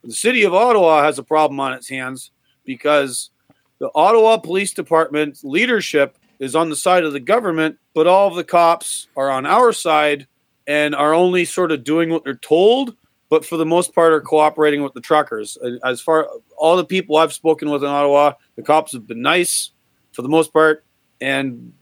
The 0.03 0.12
city 0.12 0.45
of 0.45 0.55
Ottawa 0.55 1.03
has 1.03 1.19
a 1.19 1.23
problem 1.23 1.61
on 1.61 1.73
its 1.73 1.89
hands 1.89 2.31
because 2.65 3.31
the 3.79 3.91
Ottawa 3.95 4.39
Police 4.39 4.73
Department 4.73 5.39
leadership 5.43 6.17
is 6.39 6.55
on 6.55 6.71
the 6.71 6.77
side 6.77 7.05
of 7.05 7.12
the 7.12 7.21
government, 7.21 7.79
but 7.95 8.07
all 8.07 8.29
of 8.29 8.35
the 8.35 8.45
cops 8.45 9.09
are 9.17 9.31
on 9.31 9.47
our 9.47 9.73
side 9.73 10.27
and 10.67 10.95
are 10.95 11.15
only 11.15 11.45
sort 11.45 11.73
of 11.73 11.85
doing 11.85 12.11
what 12.11 12.25
they're 12.25 12.35
told, 12.35 12.97
but 13.29 13.45
for 13.45 13.57
the 13.57 13.67
most 13.67 13.95
part 13.95 14.12
are 14.12 14.21
cooperating 14.21 14.83
with 14.83 14.95
the 14.95 15.01
truckers. 15.01 15.59
As 15.85 16.01
far 16.01 16.29
all 16.57 16.77
the 16.77 16.85
people 16.85 17.17
I've 17.17 17.33
spoken 17.33 17.71
with 17.71 17.83
in 17.83 17.89
Ottawa, 17.89 18.35
the 18.57 18.62
cops 18.62 18.93
have 18.93 19.07
been 19.07 19.23
nice 19.23 19.71
for 20.12 20.23
the 20.23 20.29
most 20.29 20.53
part, 20.53 20.85
and 21.21 21.73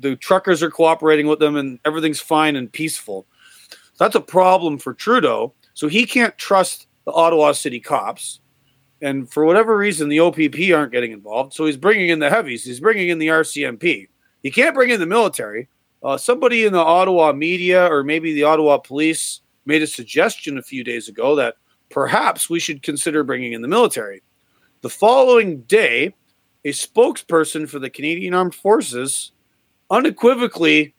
the 0.00 0.16
truckers 0.16 0.62
are 0.62 0.70
cooperating 0.70 1.26
with 1.26 1.38
them, 1.38 1.56
and 1.56 1.78
everything's 1.84 2.20
fine 2.20 2.56
and 2.56 2.72
peaceful. 2.72 3.26
that's 3.98 4.14
a 4.14 4.20
problem 4.20 4.78
for 4.78 4.94
Trudeau. 4.94 5.54
So 5.74 5.88
he 5.88 6.06
can't 6.06 6.36
trust 6.38 6.88
the 7.04 7.12
Ottawa 7.12 7.52
City 7.52 7.80
cops. 7.80 8.40
And 9.00 9.30
for 9.30 9.44
whatever 9.44 9.76
reason, 9.76 10.08
the 10.08 10.20
OPP 10.20 10.74
aren't 10.74 10.92
getting 10.92 11.12
involved. 11.12 11.54
So 11.54 11.66
he's 11.66 11.76
bringing 11.76 12.08
in 12.08 12.18
the 12.18 12.30
heavies. 12.30 12.64
He's 12.64 12.80
bringing 12.80 13.10
in 13.10 13.18
the 13.18 13.28
RCMP. 13.28 14.08
He 14.42 14.50
can't 14.50 14.74
bring 14.74 14.90
in 14.90 14.98
the 14.98 15.06
military. 15.06 15.68
Uh, 16.02 16.16
somebody 16.16 16.64
in 16.64 16.72
the 16.72 16.78
Ottawa 16.78 17.32
media 17.32 17.86
or 17.86 18.02
maybe 18.02 18.34
the 18.34 18.44
Ottawa 18.44 18.78
police 18.78 19.40
made 19.68 19.82
a 19.82 19.86
suggestion 19.86 20.58
a 20.58 20.62
few 20.62 20.82
days 20.82 21.08
ago 21.08 21.36
that 21.36 21.56
perhaps 21.90 22.50
we 22.50 22.58
should 22.58 22.82
consider 22.82 23.22
bringing 23.22 23.52
in 23.52 23.62
the 23.62 23.68
military. 23.68 24.22
The 24.80 24.90
following 24.90 25.60
day, 25.62 26.14
a 26.64 26.70
spokesperson 26.70 27.68
for 27.68 27.78
the 27.78 27.90
Canadian 27.90 28.34
Armed 28.34 28.54
Forces 28.54 29.32
unequivocally 29.90 30.94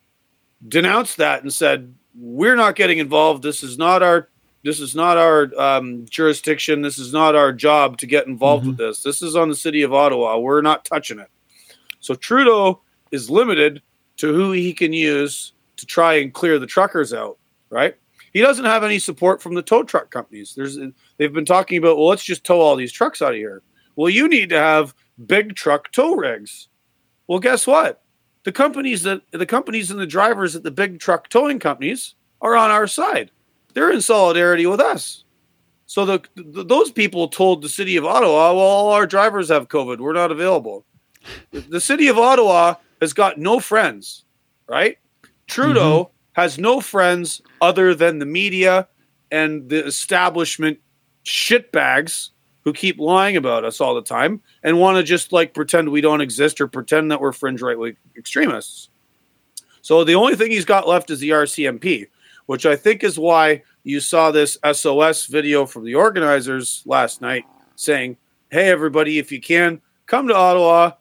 denounced 0.67 1.17
that 1.17 1.41
and 1.41 1.51
said, 1.51 1.93
"We're 2.15 2.55
not 2.55 2.75
getting 2.75 2.99
involved. 2.99 3.43
This 3.43 3.63
is 3.63 3.77
not 3.77 4.03
our 4.03 4.29
this 4.63 4.79
is 4.79 4.93
not 4.93 5.17
our 5.17 5.49
um, 5.57 6.05
jurisdiction. 6.09 6.81
This 6.81 6.99
is 6.99 7.13
not 7.13 7.35
our 7.35 7.53
job 7.53 7.97
to 7.99 8.05
get 8.05 8.27
involved 8.27 8.63
mm-hmm. 8.63 8.71
with 8.71 8.77
this. 8.77 9.03
This 9.03 9.21
is 9.21 9.35
on 9.35 9.49
the 9.49 9.55
city 9.55 9.81
of 9.81 9.93
Ottawa. 9.93 10.37
We're 10.37 10.61
not 10.61 10.85
touching 10.85 11.19
it." 11.19 11.29
So 12.01 12.13
Trudeau 12.13 12.81
is 13.11 13.29
limited 13.29 13.81
to 14.17 14.33
who 14.33 14.51
he 14.51 14.73
can 14.73 14.93
use 14.93 15.53
to 15.77 15.85
try 15.85 16.15
and 16.15 16.33
clear 16.33 16.59
the 16.59 16.67
truckers 16.67 17.13
out, 17.13 17.37
right? 17.69 17.95
He 18.33 18.41
doesn't 18.41 18.65
have 18.65 18.83
any 18.83 18.99
support 18.99 19.41
from 19.41 19.55
the 19.55 19.61
tow 19.61 19.83
truck 19.83 20.11
companies. 20.11 20.53
There's 20.55 20.77
they've 21.17 21.33
been 21.33 21.45
talking 21.45 21.77
about, 21.77 21.97
well, 21.97 22.07
let's 22.07 22.23
just 22.23 22.43
tow 22.43 22.61
all 22.61 22.75
these 22.75 22.91
trucks 22.91 23.21
out 23.21 23.31
of 23.31 23.37
here. 23.37 23.61
Well, 23.95 24.09
you 24.09 24.27
need 24.27 24.49
to 24.49 24.59
have 24.59 24.93
big 25.25 25.55
truck 25.55 25.91
tow 25.91 26.15
rigs. 26.15 26.69
Well, 27.27 27.39
guess 27.39 27.67
what? 27.67 28.01
The 28.43 28.51
companies 28.51 29.03
that 29.03 29.21
the 29.31 29.45
companies 29.45 29.91
and 29.91 29.99
the 29.99 30.07
drivers 30.07 30.55
at 30.55 30.63
the 30.63 30.71
big 30.71 30.99
truck 30.99 31.29
towing 31.29 31.59
companies 31.59 32.15
are 32.41 32.55
on 32.55 32.71
our 32.71 32.87
side. 32.87 33.31
They're 33.73 33.91
in 33.91 34.01
solidarity 34.01 34.65
with 34.65 34.79
us. 34.79 35.23
So 35.85 36.05
the, 36.05 36.21
the 36.35 36.63
those 36.63 36.91
people 36.91 37.27
told 37.27 37.61
the 37.61 37.69
city 37.69 37.97
of 37.97 38.05
Ottawa, 38.05 38.53
well, 38.53 38.59
all 38.59 38.91
our 38.91 39.07
drivers 39.07 39.49
have 39.49 39.69
COVID. 39.69 39.99
We're 39.99 40.13
not 40.13 40.31
available. 40.31 40.85
The, 41.51 41.81
city 41.81 42.07
of 42.07 42.17
Ottawa 42.17 42.75
has 43.01 43.11
got 43.11 43.37
no 43.37 43.59
friends, 43.59 44.23
right? 44.67 44.97
Trudeau 45.47 46.05
mm-hmm. 46.05 46.18
Has 46.33 46.57
no 46.57 46.79
friends 46.79 47.41
other 47.61 47.93
than 47.93 48.19
the 48.19 48.25
media 48.25 48.87
and 49.31 49.69
the 49.69 49.85
establishment 49.85 50.79
shitbags 51.25 52.29
who 52.63 52.73
keep 52.73 52.99
lying 52.99 53.37
about 53.37 53.65
us 53.65 53.79
all 53.79 53.95
the 53.95 54.01
time 54.01 54.41
and 54.63 54.79
want 54.79 54.97
to 54.97 55.03
just 55.03 55.31
like 55.31 55.53
pretend 55.53 55.89
we 55.89 56.01
don't 56.01 56.21
exist 56.21 56.59
or 56.59 56.67
pretend 56.67 57.11
that 57.11 57.21
we're 57.21 57.31
fringe 57.31 57.61
right 57.61 57.77
wing 57.77 57.95
extremists. 58.17 58.89
So 59.81 60.03
the 60.03 60.15
only 60.15 60.35
thing 60.35 60.51
he's 60.51 60.65
got 60.65 60.87
left 60.87 61.09
is 61.09 61.19
the 61.19 61.29
RCMP, 61.29 62.07
which 62.45 62.65
I 62.65 62.75
think 62.75 63.03
is 63.03 63.17
why 63.17 63.63
you 63.83 63.99
saw 63.99 64.31
this 64.31 64.57
SOS 64.71 65.25
video 65.25 65.65
from 65.65 65.85
the 65.85 65.95
organizers 65.95 66.83
last 66.85 67.21
night 67.21 67.45
saying, 67.75 68.17
Hey, 68.51 68.69
everybody, 68.69 69.19
if 69.19 69.31
you 69.31 69.39
can, 69.39 69.81
come 70.05 70.27
to 70.27 70.35
Ottawa, 70.35 70.91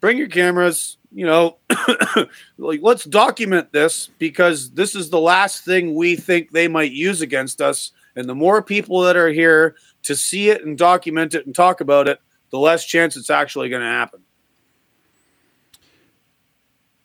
bring 0.00 0.18
your 0.18 0.28
cameras, 0.28 0.98
you 1.16 1.24
know, 1.24 1.56
like 2.58 2.80
let's 2.82 3.04
document 3.04 3.72
this 3.72 4.10
because 4.18 4.72
this 4.72 4.94
is 4.94 5.08
the 5.08 5.18
last 5.18 5.64
thing 5.64 5.94
we 5.94 6.14
think 6.14 6.50
they 6.50 6.68
might 6.68 6.92
use 6.92 7.22
against 7.22 7.62
us. 7.62 7.92
And 8.16 8.28
the 8.28 8.34
more 8.34 8.62
people 8.62 9.00
that 9.00 9.16
are 9.16 9.30
here 9.30 9.76
to 10.02 10.14
see 10.14 10.50
it 10.50 10.62
and 10.62 10.76
document 10.76 11.34
it 11.34 11.46
and 11.46 11.54
talk 11.54 11.80
about 11.80 12.06
it, 12.06 12.20
the 12.50 12.58
less 12.58 12.84
chance 12.84 13.16
it's 13.16 13.30
actually 13.30 13.70
going 13.70 13.80
to 13.80 13.88
happen. 13.88 14.20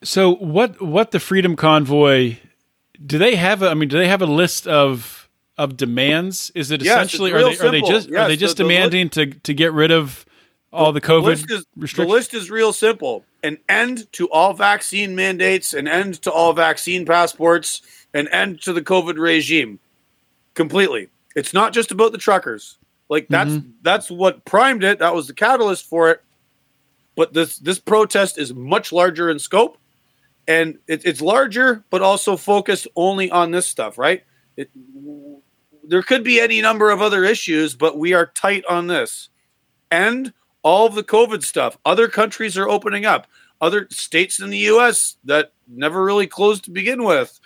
So 0.02 0.34
what 0.34 0.82
what 0.82 1.12
the 1.12 1.20
Freedom 1.20 1.56
Convoy 1.56 2.36
do 3.04 3.16
they 3.16 3.36
have 3.36 3.62
a, 3.62 3.70
I 3.70 3.74
mean 3.74 3.88
do 3.88 3.96
they 3.96 4.08
have 4.08 4.20
a 4.20 4.26
list 4.26 4.66
of 4.66 5.30
of 5.56 5.78
demands? 5.78 6.52
Is 6.54 6.70
it 6.70 6.82
essentially 6.82 7.32
are, 7.32 7.44
they, 7.44 7.56
are, 7.56 7.70
they, 7.70 7.80
just 7.80 8.10
yes, 8.10 8.26
are 8.26 8.28
they 8.28 8.36
just 8.36 8.58
the, 8.58 8.64
demanding 8.64 9.08
the, 9.08 9.26
to 9.26 9.38
to 9.40 9.54
get 9.54 9.72
rid 9.72 9.90
of 9.90 10.26
all 10.70 10.92
the 10.92 11.00
COVID 11.00 11.46
the 11.46 11.64
restrictions? 11.76 12.08
The 12.08 12.14
list 12.14 12.34
is 12.34 12.50
real 12.50 12.74
simple 12.74 13.24
an 13.42 13.58
end 13.68 14.10
to 14.12 14.30
all 14.30 14.52
vaccine 14.52 15.14
mandates, 15.14 15.72
an 15.72 15.88
end 15.88 16.22
to 16.22 16.32
all 16.32 16.52
vaccine 16.52 17.04
passports, 17.04 17.82
an 18.14 18.28
end 18.28 18.62
to 18.62 18.72
the 18.72 18.82
COVID 18.82 19.18
regime 19.18 19.80
completely. 20.54 21.08
It's 21.34 21.54
not 21.54 21.72
just 21.72 21.90
about 21.90 22.12
the 22.12 22.18
truckers. 22.18 22.78
Like 23.08 23.28
that's 23.28 23.50
mm-hmm. 23.50 23.70
that's 23.82 24.10
what 24.10 24.44
primed 24.44 24.84
it. 24.84 25.00
That 25.00 25.14
was 25.14 25.26
the 25.26 25.34
catalyst 25.34 25.86
for 25.86 26.10
it. 26.10 26.22
But 27.14 27.34
this 27.34 27.58
this 27.58 27.78
protest 27.78 28.38
is 28.38 28.54
much 28.54 28.92
larger 28.92 29.28
in 29.28 29.38
scope, 29.38 29.76
and 30.48 30.78
it, 30.86 31.04
it's 31.04 31.20
larger, 31.20 31.84
but 31.90 32.00
also 32.00 32.36
focused 32.36 32.88
only 32.96 33.30
on 33.30 33.50
this 33.50 33.66
stuff. 33.66 33.98
Right? 33.98 34.24
It, 34.56 34.70
there 35.84 36.02
could 36.02 36.24
be 36.24 36.40
any 36.40 36.62
number 36.62 36.90
of 36.90 37.02
other 37.02 37.24
issues, 37.24 37.74
but 37.74 37.98
we 37.98 38.14
are 38.14 38.26
tight 38.26 38.64
on 38.66 38.86
this. 38.86 39.28
And 39.90 40.32
all 40.62 40.86
of 40.86 40.94
the 40.94 41.02
COVID 41.02 41.42
stuff. 41.42 41.76
Other 41.84 42.08
countries 42.08 42.56
are 42.56 42.68
opening 42.68 43.04
up. 43.04 43.26
Other 43.60 43.86
states 43.90 44.40
in 44.40 44.50
the 44.50 44.58
U.S. 44.58 45.16
that 45.24 45.52
never 45.68 46.04
really 46.04 46.26
closed 46.26 46.64
to 46.64 46.70
begin 46.70 47.04
with. 47.04 47.38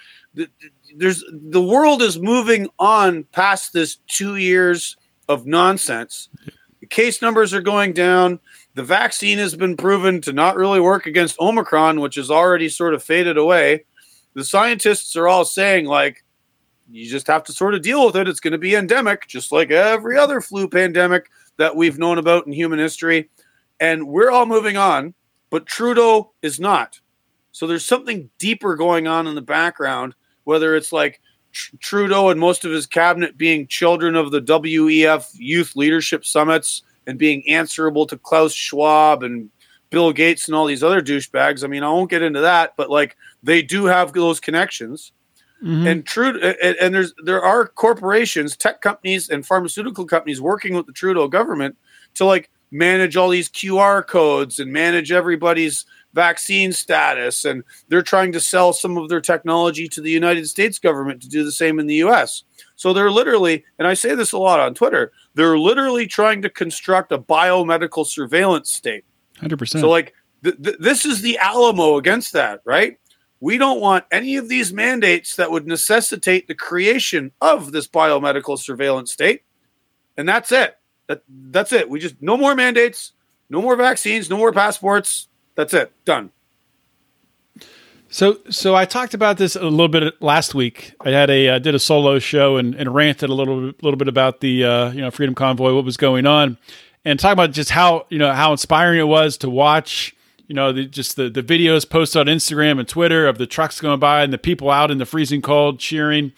There's 0.95 1.25
the 1.31 1.63
world 1.63 2.03
is 2.03 2.19
moving 2.19 2.69
on 2.79 3.25
past 3.25 3.73
this 3.73 3.97
two 4.07 4.37
years 4.37 4.97
of 5.29 5.47
nonsense. 5.47 6.29
The 6.81 6.87
case 6.87 7.21
numbers 7.21 7.53
are 7.53 7.63
going 7.63 7.93
down. 7.93 8.39
The 8.75 8.85
vaccine 8.85 9.39
has 9.39 9.57
been 9.57 9.77
proven 9.77 10.21
to 10.23 10.33
not 10.33 10.57
really 10.57 10.81
work 10.81 11.07
against 11.07 11.41
Omicron, 11.41 12.01
which 12.01 12.17
has 12.17 12.31
already 12.31 12.69
sort 12.69 12.95
of 12.95 13.03
faded 13.03 13.37
away. 13.39 13.85
The 14.35 14.45
scientists 14.45 15.17
are 15.17 15.29
all 15.29 15.45
saying, 15.45 15.87
like, 15.87 16.23
you 16.91 17.09
just 17.09 17.27
have 17.27 17.43
to 17.45 17.53
sort 17.53 17.75
of 17.75 17.83
deal 17.83 18.07
with 18.07 18.17
it. 18.17 18.29
It's 18.29 18.41
going 18.41 18.53
to 18.53 18.59
be 18.59 18.75
endemic, 18.75 19.27
just 19.27 19.51
like 19.51 19.71
every 19.71 20.19
other 20.19 20.41
flu 20.41 20.69
pandemic 20.69 21.31
that 21.59 21.77
we've 21.77 21.99
known 21.99 22.19
about 22.19 22.47
in 22.47 22.53
human 22.53 22.79
history. 22.79 23.31
And 23.81 24.09
we're 24.09 24.31
all 24.31 24.47
moving 24.47 24.77
on, 24.77 25.15
but 25.51 25.67
Trudeau 25.67 26.33
is 26.43 26.59
not. 26.59 27.01
So 27.53 27.67
there's 27.67 27.85
something 27.85 28.31
deeper 28.39 28.77
going 28.77 29.07
on 29.07 29.27
in 29.27 29.35
the 29.35 29.43
background, 29.43 30.15
whether 30.45 30.77
it's 30.77 30.93
like 30.93 31.21
Tr- 31.53 31.77
Trudeau 31.81 32.29
and 32.29 32.39
most 32.39 32.65
of 32.65 32.71
his 32.71 32.87
cabinet 32.87 33.39
being 33.39 33.67
children 33.67 34.15
of 34.15 34.31
the 34.31 34.43
WEF 34.43 35.29
youth 35.35 35.75
leadership 35.77 36.25
summits 36.25 36.83
and 37.07 37.19
being 37.19 37.49
answerable 37.49 38.07
to 38.07 38.19
Klaus 38.19 38.53
Schwab 38.53 39.23
and 39.23 39.51
Bill 39.91 40.13
Gates 40.13 40.49
and 40.49 40.55
all 40.55 40.67
these 40.67 40.83
other 40.83 41.01
douchebags. 41.01 41.65
I 41.65 41.69
mean, 41.69 41.83
I 41.83 41.89
won't 41.89 42.11
get 42.11 42.23
into 42.23 42.41
that, 42.41 42.75
but 42.77 42.91
like 42.91 43.17
they 43.43 43.63
do 43.63 43.85
have 43.87 44.13
those 44.13 44.41
connections. 44.41 45.13
Mm-hmm. 45.67 45.87
And 45.89 46.07
true, 46.07 46.41
and, 46.63 46.95
there's 46.95 47.13
there 47.25 47.43
are 47.43 47.67
corporations, 47.67 48.57
tech 48.57 48.83
companies, 48.83 49.29
and 49.29 49.45
pharmaceutical 49.45 50.05
companies 50.05 50.41
working 50.41 50.75
with 50.75 50.87
the 50.87 50.93
Trudeau 50.93 51.27
government 51.27 51.77
to 52.15 52.25
like 52.25 52.51
manage 52.71 53.17
all 53.17 53.29
these 53.29 53.49
QR 53.49 54.07
codes 54.07 54.61
and 54.61 54.73
manage 54.73 55.11
everybody's 55.11 55.85
vaccine 56.15 56.73
status, 56.73 57.45
and 57.45 57.65
they're 57.89 58.01
trying 58.01 58.31
to 58.33 58.41
sell 58.41 58.73
some 58.73 58.97
of 58.97 59.09
their 59.09 59.21
technology 59.21 59.89
to 59.89 60.01
the 60.01 60.11
United 60.11 60.47
States 60.47 60.79
government 60.79 61.21
to 61.23 61.29
do 61.29 61.43
the 61.43 61.51
same 61.51 61.81
in 61.81 61.89
the 61.89 61.97
U.S. 61.97 62.45
So 62.77 62.93
they're 62.93 63.11
literally, 63.11 63.65
and 63.81 63.89
I 63.89 63.95
say 63.95 64.15
this 64.15 64.31
a 64.31 64.39
lot 64.39 64.61
on 64.61 64.73
Twitter, 64.73 65.11
they're 65.35 65.59
literally 65.59 66.07
trying 66.07 66.43
to 66.43 66.49
construct 66.49 67.11
a 67.11 67.19
biomedical 67.19 68.07
surveillance 68.07 68.71
state. 68.71 69.05
Hundred 69.41 69.59
percent. 69.59 69.81
So 69.81 69.91
like. 69.91 70.15
Th- 70.45 70.63
th- 70.63 70.77
this 70.79 71.07
is 71.07 71.23
the 71.23 71.39
Alamo 71.39 71.97
against 71.97 72.35
that, 72.35 72.61
right? 72.67 72.99
We 73.41 73.59
don't 73.59 73.81
want 73.81 74.05
any 74.11 74.37
of 74.37 74.49
these 74.49 74.73
mandates 74.73 75.37
that 75.37 75.51
would 75.51 75.67
necessitate 75.67 76.49
the 76.49 76.55
creation 76.55 77.33
of 77.41 77.73
this 77.73 77.87
biomedical 77.87 78.59
surveillance 78.59 79.13
state. 79.13 79.43
And 80.17 80.29
that's 80.29 80.51
it. 80.53 80.77
That, 81.07 81.23
that's 81.29 81.73
it. 81.73 81.91
We 81.91 82.01
just, 82.01 82.21
no 82.21 82.37
more 82.37 82.55
mandates, 82.55 83.13
no 83.51 83.61
more 83.61 83.77
vaccines, 83.77 84.31
no 84.31 84.39
more 84.39 84.53
passports. 84.53 85.29
That's 85.55 85.75
it. 85.75 85.93
Done. 86.05 86.31
So, 88.09 88.39
so 88.49 88.75
I 88.75 88.85
talked 88.85 89.15
about 89.15 89.37
this 89.37 89.57
a 89.57 89.65
little 89.65 89.89
bit 89.89 90.21
last 90.23 90.55
week. 90.55 90.95
I 91.01 91.11
had 91.11 91.29
a 91.29 91.49
uh, 91.49 91.59
did 91.59 91.75
a 91.75 91.79
solo 91.79 92.19
show 92.19 92.57
and, 92.57 92.75
and 92.75 92.95
ranted 92.95 93.29
a 93.29 93.35
little 93.35 93.73
little 93.83 93.97
bit 93.97 94.09
about 94.09 94.41
the 94.41 94.65
uh, 94.65 94.91
you 94.93 95.01
know 95.01 95.11
Freedom 95.11 95.35
Convoy, 95.35 95.75
what 95.75 95.85
was 95.85 95.97
going 95.97 96.25
on, 96.25 96.57
and 97.05 97.19
talk 97.19 97.33
about 97.33 97.51
just 97.51 97.69
how 97.71 98.07
you 98.09 98.19
know 98.19 98.33
how 98.33 98.53
inspiring 98.53 99.01
it 99.01 99.09
was 99.09 99.37
to 99.39 99.51
watch 99.51 100.16
you 100.47 100.55
know, 100.55 100.73
the, 100.73 100.85
just 100.85 101.17
the, 101.17 101.29
the 101.29 101.43
videos 101.43 101.89
posted 101.89 102.21
on 102.21 102.27
Instagram 102.27 102.79
and 102.79 102.89
Twitter 102.89 103.27
of 103.27 103.39
the 103.39 103.47
trucks 103.47 103.81
going 103.81 103.99
by 103.99 104.23
and 104.23 104.33
the 104.33 104.39
people 104.39 104.71
out 104.71 104.91
in 104.91 104.99
the 104.99 105.07
freezing 105.07 105.43
cold 105.43 105.81
cheering. 105.81 106.33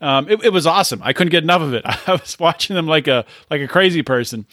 Um, 0.00 0.28
it, 0.28 0.44
it, 0.44 0.52
was 0.52 0.66
awesome. 0.66 1.00
I 1.02 1.12
couldn't 1.12 1.30
get 1.30 1.44
enough 1.44 1.62
of 1.62 1.72
it. 1.72 1.82
I 1.86 2.12
was 2.12 2.38
watching 2.38 2.76
them 2.76 2.86
like 2.86 3.08
a 3.08 3.24
like 3.50 3.60
a 3.60 3.68
crazy 3.68 4.02
person. 4.02 4.46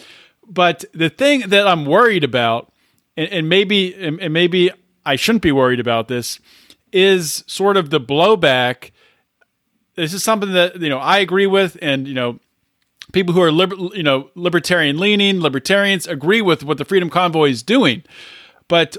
But 0.47 0.85
the 0.93 1.09
thing 1.09 1.49
that 1.49 1.67
I'm 1.67 1.85
worried 1.85 2.23
about, 2.23 2.71
and, 3.17 3.29
and 3.29 3.49
maybe 3.49 3.93
and, 3.95 4.19
and 4.21 4.33
maybe 4.33 4.71
I 5.05 5.17
shouldn't 5.17 5.43
be 5.43 5.51
worried 5.51 5.79
about 5.79 6.07
this, 6.07 6.39
is 6.93 7.43
sort 7.47 7.75
of 7.75 7.89
the 7.89 7.99
blowback. 7.99 8.91
This 9.95 10.13
is 10.13 10.23
something 10.23 10.53
that 10.53 10.79
you 10.79 10.89
know 10.89 10.99
I 10.99 11.17
agree 11.17 11.47
with, 11.47 11.77
and 11.81 12.07
you 12.07 12.13
know 12.13 12.39
people 13.11 13.33
who 13.33 13.41
are 13.41 13.51
liber, 13.51 13.75
you 13.75 14.03
know 14.03 14.29
libertarian 14.35 14.97
leaning 14.97 15.41
libertarians 15.41 16.07
agree 16.07 16.41
with 16.41 16.63
what 16.63 16.77
the 16.77 16.85
Freedom 16.85 17.09
Convoy 17.09 17.49
is 17.49 17.61
doing. 17.61 18.03
But 18.71 18.95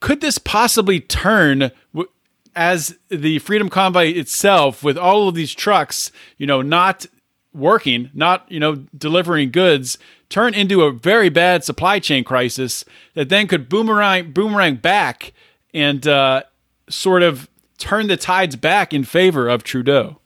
could 0.00 0.20
this 0.20 0.38
possibly 0.38 0.98
turn 0.98 1.70
as 2.56 2.98
the 3.10 3.38
Freedom 3.38 3.68
Convoy 3.68 4.06
itself, 4.08 4.82
with 4.82 4.98
all 4.98 5.28
of 5.28 5.36
these 5.36 5.54
trucks, 5.54 6.10
you 6.36 6.48
know, 6.48 6.62
not 6.62 7.06
working, 7.54 8.10
not 8.12 8.44
you 8.50 8.58
know 8.58 8.74
delivering 8.98 9.52
goods, 9.52 9.98
turn 10.28 10.52
into 10.52 10.82
a 10.82 10.90
very 10.90 11.28
bad 11.28 11.62
supply 11.62 12.00
chain 12.00 12.24
crisis 12.24 12.84
that 13.14 13.28
then 13.28 13.46
could 13.46 13.68
boomerang 13.68 14.32
boomerang 14.32 14.74
back 14.74 15.32
and 15.72 16.04
uh, 16.08 16.42
sort 16.88 17.22
of 17.22 17.48
turn 17.78 18.08
the 18.08 18.16
tides 18.16 18.56
back 18.56 18.92
in 18.92 19.04
favor 19.04 19.48
of 19.48 19.62
Trudeau. 19.62 20.18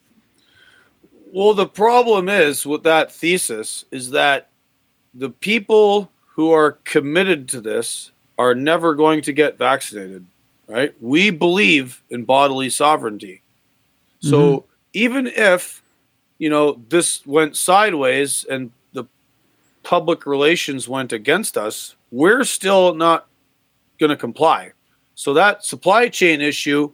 Well, 1.30 1.52
the 1.52 1.66
problem 1.66 2.30
is 2.30 2.64
with 2.64 2.84
that 2.84 3.12
thesis 3.12 3.84
is 3.90 4.12
that 4.12 4.48
the 5.12 5.28
people 5.28 6.10
who 6.36 6.50
are 6.52 6.72
committed 6.72 7.46
to 7.50 7.60
this 7.60 8.12
are 8.40 8.54
never 8.54 8.94
going 8.94 9.20
to 9.20 9.34
get 9.34 9.58
vaccinated, 9.58 10.24
right? 10.66 10.94
We 10.98 11.28
believe 11.28 12.02
in 12.08 12.24
bodily 12.24 12.70
sovereignty. 12.70 13.42
So 14.20 14.38
mm-hmm. 14.38 14.66
even 14.94 15.26
if, 15.26 15.82
you 16.38 16.48
know, 16.48 16.80
this 16.88 17.26
went 17.26 17.54
sideways 17.54 18.46
and 18.48 18.70
the 18.94 19.04
public 19.82 20.24
relations 20.24 20.88
went 20.88 21.12
against 21.12 21.58
us, 21.58 21.96
we're 22.10 22.44
still 22.44 22.94
not 22.94 23.26
going 23.98 24.08
to 24.08 24.16
comply. 24.16 24.72
So 25.16 25.34
that 25.34 25.62
supply 25.62 26.08
chain 26.08 26.40
issue 26.40 26.92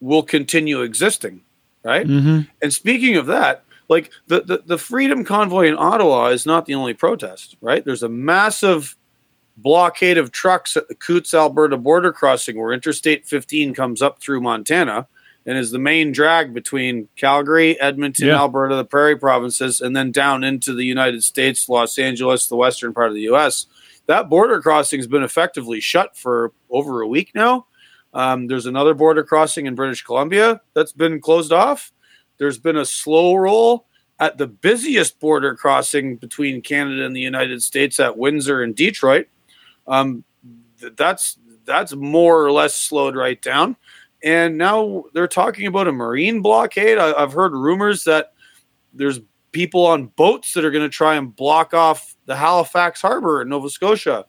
will 0.00 0.24
continue 0.24 0.82
existing, 0.82 1.42
right? 1.84 2.08
Mm-hmm. 2.08 2.40
And 2.60 2.72
speaking 2.72 3.16
of 3.16 3.26
that, 3.26 3.62
like 3.88 4.10
the, 4.26 4.40
the, 4.40 4.62
the 4.66 4.78
freedom 4.78 5.22
convoy 5.22 5.68
in 5.68 5.76
Ottawa 5.78 6.26
is 6.30 6.44
not 6.44 6.66
the 6.66 6.74
only 6.74 6.92
protest, 6.92 7.54
right? 7.60 7.84
There's 7.84 8.02
a 8.02 8.08
massive 8.08 8.96
blockade 9.56 10.18
of 10.18 10.32
trucks 10.32 10.76
at 10.76 10.88
the 10.88 10.94
Coutts 10.94 11.34
Alberta 11.34 11.76
border 11.76 12.12
crossing 12.12 12.58
where 12.58 12.72
Interstate 12.72 13.26
15 13.26 13.74
comes 13.74 14.02
up 14.02 14.20
through 14.20 14.40
Montana 14.40 15.08
and 15.46 15.56
is 15.56 15.70
the 15.70 15.78
main 15.78 16.12
drag 16.12 16.52
between 16.52 17.08
Calgary, 17.16 17.80
Edmonton, 17.80 18.28
yeah. 18.28 18.36
Alberta, 18.36 18.74
the 18.74 18.84
prairie 18.84 19.16
provinces, 19.16 19.80
and 19.80 19.94
then 19.94 20.10
down 20.10 20.42
into 20.42 20.74
the 20.74 20.84
United 20.84 21.22
States, 21.22 21.68
Los 21.68 21.98
Angeles, 21.98 22.48
the 22.48 22.56
western 22.56 22.92
part 22.92 23.08
of 23.08 23.14
the 23.14 23.28
US. 23.32 23.66
That 24.06 24.28
border 24.28 24.60
crossing 24.60 24.98
has 24.98 25.06
been 25.06 25.22
effectively 25.22 25.80
shut 25.80 26.16
for 26.16 26.52
over 26.68 27.00
a 27.00 27.08
week 27.08 27.32
now. 27.34 27.66
Um, 28.12 28.48
there's 28.48 28.66
another 28.66 28.94
border 28.94 29.22
crossing 29.22 29.66
in 29.66 29.74
British 29.74 30.02
Columbia 30.02 30.60
that's 30.74 30.92
been 30.92 31.20
closed 31.20 31.52
off. 31.52 31.92
There's 32.38 32.58
been 32.58 32.76
a 32.76 32.84
slow 32.84 33.34
roll 33.34 33.86
at 34.18 34.38
the 34.38 34.46
busiest 34.46 35.20
border 35.20 35.54
crossing 35.54 36.16
between 36.16 36.62
Canada 36.62 37.04
and 37.04 37.14
the 37.14 37.20
United 37.20 37.62
States 37.62 38.00
at 38.00 38.16
Windsor 38.16 38.62
and 38.62 38.74
Detroit. 38.74 39.28
Um, 39.88 40.24
that's 40.96 41.38
that's 41.64 41.94
more 41.94 42.44
or 42.44 42.52
less 42.52 42.74
slowed 42.74 43.16
right 43.16 43.40
down. 43.40 43.76
And 44.22 44.56
now 44.56 45.04
they're 45.12 45.28
talking 45.28 45.66
about 45.66 45.88
a 45.88 45.92
marine 45.92 46.42
blockade. 46.42 46.98
I, 46.98 47.18
have 47.20 47.32
heard 47.32 47.52
rumors 47.52 48.04
that 48.04 48.32
there's 48.94 49.20
people 49.52 49.86
on 49.86 50.06
boats 50.06 50.54
that 50.54 50.64
are 50.64 50.70
going 50.70 50.84
to 50.84 50.94
try 50.94 51.16
and 51.16 51.34
block 51.34 51.74
off 51.74 52.14
the 52.26 52.36
Halifax 52.36 53.00
Harbor 53.00 53.42
in 53.42 53.48
Nova 53.48 53.70
Scotia. 53.70 54.26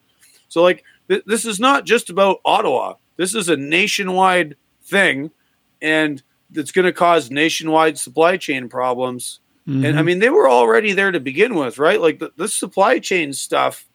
So, 0.49 0.61
like, 0.61 0.83
th- 1.09 1.23
this 1.25 1.45
is 1.45 1.59
not 1.59 1.85
just 1.85 2.09
about 2.09 2.39
Ottawa. 2.45 2.95
This 3.17 3.33
is 3.33 3.49
a 3.49 3.57
nationwide 3.57 4.55
thing, 4.83 5.31
and 5.81 6.21
it's 6.53 6.71
going 6.71 6.85
to 6.85 6.93
cause 6.93 7.31
nationwide 7.31 7.97
supply 7.97 8.37
chain 8.37 8.69
problems. 8.69 9.39
Mm-hmm. 9.67 9.85
And 9.85 9.95
I 9.95 9.99
mm-hmm. 9.99 10.05
mean, 10.05 10.19
they 10.19 10.29
were 10.29 10.49
already 10.49 10.93
there 10.93 11.11
to 11.11 11.19
begin 11.19 11.55
with, 11.55 11.77
right? 11.77 11.99
Like 11.99 12.19
the, 12.19 12.31
the 12.37 12.47
supply 12.47 12.99
chain 12.99 13.33
stuff. 13.33 13.85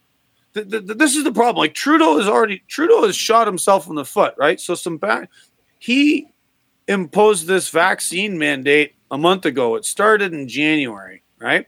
This 0.54 1.16
is 1.16 1.24
the 1.24 1.32
problem. 1.32 1.56
Like 1.56 1.74
Trudeau 1.74 2.18
has 2.18 2.28
already 2.28 2.62
Trudeau 2.68 3.06
has 3.06 3.16
shot 3.16 3.46
himself 3.46 3.88
in 3.88 3.94
the 3.94 4.04
foot, 4.04 4.34
right? 4.36 4.60
So 4.60 4.74
some 4.74 4.98
back, 4.98 5.30
he 5.78 6.28
imposed 6.88 7.46
this 7.46 7.70
vaccine 7.70 8.38
mandate 8.38 8.94
a 9.10 9.18
month 9.18 9.46
ago. 9.46 9.76
It 9.76 9.84
started 9.84 10.34
in 10.34 10.48
January, 10.48 11.22
right? 11.38 11.66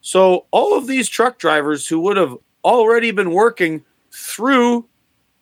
So 0.00 0.46
all 0.50 0.76
of 0.76 0.86
these 0.86 1.08
truck 1.08 1.38
drivers 1.38 1.86
who 1.86 2.00
would 2.00 2.16
have 2.16 2.36
already 2.64 3.10
been 3.10 3.32
working 3.32 3.84
through 4.12 4.86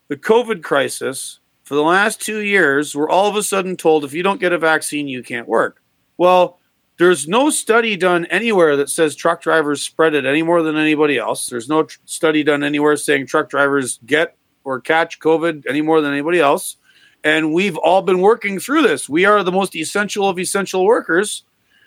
the 0.08 0.16
COVID 0.16 0.62
crisis 0.62 1.40
for 1.64 1.74
the 1.74 1.82
last 1.82 2.20
two 2.20 2.40
years, 2.40 2.94
we're 2.94 3.10
all 3.10 3.28
of 3.28 3.36
a 3.36 3.42
sudden 3.42 3.76
told 3.76 4.04
if 4.04 4.14
you 4.14 4.22
don't 4.22 4.40
get 4.40 4.52
a 4.52 4.58
vaccine, 4.58 5.06
you 5.06 5.22
can't 5.22 5.46
work. 5.46 5.82
Well, 6.16 6.58
there's 6.98 7.28
no 7.28 7.48
study 7.48 7.96
done 7.96 8.26
anywhere 8.26 8.76
that 8.76 8.90
says 8.90 9.14
truck 9.14 9.40
drivers 9.40 9.82
spread 9.82 10.14
it 10.14 10.26
any 10.26 10.42
more 10.42 10.62
than 10.62 10.76
anybody 10.76 11.16
else. 11.16 11.46
There's 11.46 11.68
no 11.68 11.84
tr- 11.84 11.98
study 12.04 12.42
done 12.42 12.62
anywhere 12.64 12.96
saying 12.96 13.26
truck 13.26 13.48
drivers 13.48 14.00
get 14.04 14.36
or 14.64 14.80
catch 14.80 15.20
COVID 15.20 15.64
any 15.68 15.80
more 15.80 16.00
than 16.00 16.12
anybody 16.12 16.40
else. 16.40 16.76
And 17.24 17.54
we've 17.54 17.76
all 17.76 18.02
been 18.02 18.20
working 18.20 18.58
through 18.58 18.82
this. 18.82 19.08
We 19.08 19.24
are 19.24 19.42
the 19.42 19.52
most 19.52 19.74
essential 19.74 20.28
of 20.28 20.38
essential 20.38 20.84
workers. 20.84 21.44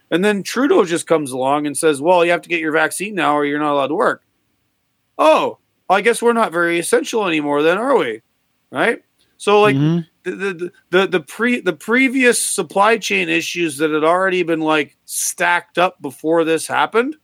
And 0.10 0.26
then 0.26 0.44
Trudeau 0.44 0.84
just 0.86 1.08
comes 1.08 1.32
along 1.32 1.68
and 1.68 1.78
says, 1.78 2.02
well, 2.02 2.26
you 2.26 2.32
have 2.32 2.42
to 2.42 2.50
get 2.50 2.60
your 2.60 2.74
vaccine 2.74 3.16
now 3.16 3.36
or 3.36 3.46
you're 3.46 3.60
not 3.60 3.74
allowed 3.74 3.88
to 3.88 3.96
work. 3.96 4.24
Oh, 5.18 5.58
I 5.90 6.02
guess 6.02 6.22
we're 6.22 6.34
not 6.34 6.52
very 6.52 6.80
essential 6.80 7.28
anymore, 7.28 7.64
then, 7.64 7.78
are 7.78 7.98
we? 7.98 8.22
Right? 8.72 9.04
So 9.38 9.62
like 9.62 9.76
mm-hmm. 9.76 10.02
The, 10.24 10.72
the 10.90 11.08
the 11.08 11.20
pre 11.20 11.62
the 11.62 11.74
previous 11.74 12.42
supply 12.42 12.98
chain 12.98 13.30
issues 13.30 13.78
that 13.78 13.92
had 13.92 14.04
already 14.04 14.44
been 14.44 14.62
like 14.62 14.98
stacked 15.06 15.78
up 15.78 16.02
before 16.02 16.44
this 16.44 16.68
happened, 16.68 17.16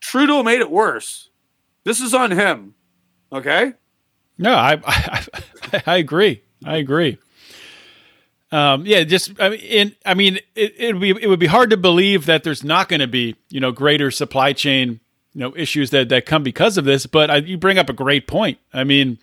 Trudeau 0.00 0.42
made 0.42 0.60
it 0.60 0.70
worse. 0.70 1.30
This 1.84 2.00
is 2.00 2.14
on 2.14 2.30
him. 2.32 2.74
Okay? 3.32 3.74
No, 4.38 4.54
I 4.54 4.80
I, 4.86 5.82
I 5.86 5.96
agree. 5.96 6.42
I 6.64 6.76
agree. 6.76 7.18
Um, 8.52 8.86
yeah, 8.86 9.02
just 9.02 9.32
I 9.40 9.50
mean, 9.50 9.60
in, 9.60 9.96
I 10.04 10.14
mean, 10.14 10.38
it, 10.54 10.74
it 10.78 10.92
would 10.94 11.00
be 11.00 11.10
it 11.10 11.28
would 11.28 11.40
be 11.40 11.46
hard 11.46 11.70
to 11.70 11.76
believe 11.76 12.26
that 12.26 12.44
there's 12.44 12.62
not 12.62 12.88
going 12.88 13.00
to 13.00 13.08
be 13.08 13.36
you 13.48 13.60
know 13.60 13.72
greater 13.72 14.10
supply 14.10 14.52
chain 14.52 15.00
you 15.34 15.40
know 15.40 15.54
issues 15.56 15.90
that 15.90 16.08
that 16.08 16.26
come 16.26 16.42
because 16.42 16.78
of 16.78 16.84
this. 16.84 17.06
But 17.06 17.30
I, 17.30 17.36
you 17.36 17.58
bring 17.58 17.78
up 17.78 17.90
a 17.90 17.92
great 17.92 18.26
point. 18.26 18.58
I 18.72 18.84
mean, 18.84 19.18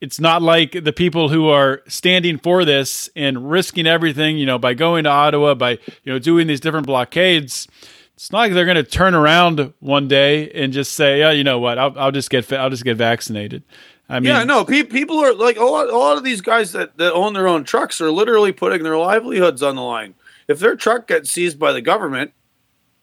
it's 0.00 0.20
not 0.20 0.42
like 0.42 0.84
the 0.84 0.92
people 0.92 1.28
who 1.28 1.48
are 1.48 1.82
standing 1.88 2.38
for 2.38 2.64
this 2.64 3.08
and 3.16 3.50
risking 3.50 3.86
everything, 3.86 4.36
you 4.36 4.46
know, 4.46 4.58
by 4.58 4.74
going 4.74 5.04
to 5.04 5.10
Ottawa, 5.10 5.54
by 5.54 5.72
you 6.02 6.12
know 6.12 6.18
doing 6.18 6.46
these 6.46 6.60
different 6.60 6.86
blockades. 6.86 7.66
It's 8.14 8.32
not 8.32 8.38
like 8.38 8.54
they're 8.54 8.64
going 8.64 8.76
to 8.76 8.82
turn 8.82 9.14
around 9.14 9.74
one 9.80 10.08
day 10.08 10.50
and 10.50 10.72
just 10.72 10.92
say, 10.92 11.20
"Yeah, 11.20 11.30
you 11.30 11.44
know 11.44 11.58
what? 11.58 11.78
I'll, 11.78 11.98
I'll 11.98 12.12
just 12.12 12.30
get 12.30 12.50
I'll 12.52 12.70
just 12.70 12.84
get 12.84 12.96
vaccinated." 12.96 13.62
I 14.08 14.20
mean, 14.20 14.28
yeah, 14.28 14.44
no, 14.44 14.64
pe- 14.64 14.84
people 14.84 15.18
are 15.18 15.34
like 15.34 15.56
a 15.56 15.64
lot, 15.64 15.88
a 15.88 15.96
lot 15.96 16.16
of 16.16 16.22
these 16.22 16.40
guys 16.40 16.72
that, 16.72 16.96
that 16.98 17.12
own 17.12 17.32
their 17.32 17.48
own 17.48 17.64
trucks 17.64 18.00
are 18.00 18.10
literally 18.10 18.52
putting 18.52 18.84
their 18.84 18.96
livelihoods 18.96 19.62
on 19.62 19.74
the 19.74 19.82
line. 19.82 20.14
If 20.46 20.60
their 20.60 20.76
truck 20.76 21.08
gets 21.08 21.32
seized 21.32 21.58
by 21.58 21.72
the 21.72 21.82
government 21.82 22.32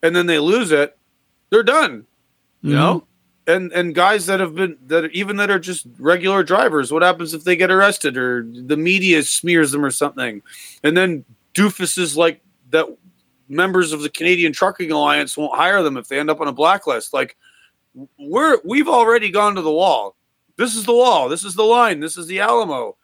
and 0.01 0.15
then 0.15 0.27
they 0.27 0.39
lose 0.39 0.71
it, 0.71 0.97
they're 1.49 1.63
done. 1.63 2.05
You 2.61 2.69
mm-hmm. 2.69 2.79
know, 2.79 3.07
and 3.47 3.71
and 3.73 3.93
guys 3.93 4.25
that 4.27 4.39
have 4.39 4.55
been 4.55 4.77
that 4.87 5.11
even 5.11 5.37
that 5.37 5.49
are 5.49 5.59
just 5.59 5.85
regular 5.99 6.43
drivers 6.43 6.91
what 6.91 7.01
happens 7.01 7.33
if 7.33 7.43
they 7.43 7.55
get 7.55 7.71
arrested 7.71 8.17
or 8.17 8.43
the 8.43 8.77
media 8.77 9.23
smears 9.23 9.71
them 9.71 9.83
or 9.83 9.91
something? 9.91 10.41
And 10.83 10.95
then 10.95 11.25
doofuses 11.53 12.15
like 12.15 12.41
that 12.69 12.85
members 13.49 13.91
of 13.91 14.01
the 14.01 14.09
canadian 14.09 14.53
trucking 14.53 14.91
alliance 14.91 15.37
won't 15.37 15.55
hire 15.55 15.83
them 15.83 15.97
if 15.97 16.07
they 16.07 16.19
end 16.19 16.29
up 16.29 16.41
on 16.41 16.47
a 16.47 16.53
blacklist. 16.53 17.13
Like 17.13 17.37
we're 18.17 18.59
we've 18.63 18.87
already 18.87 19.29
gone 19.29 19.55
to 19.55 19.61
the 19.61 19.71
wall. 19.71 20.15
This 20.57 20.75
is 20.75 20.85
the 20.85 20.93
wall. 20.93 21.29
This 21.29 21.43
is 21.43 21.55
the 21.55 21.63
line. 21.63 21.99
This 21.99 22.17
is 22.17 22.27
the 22.27 22.39
alamo. 22.39 22.95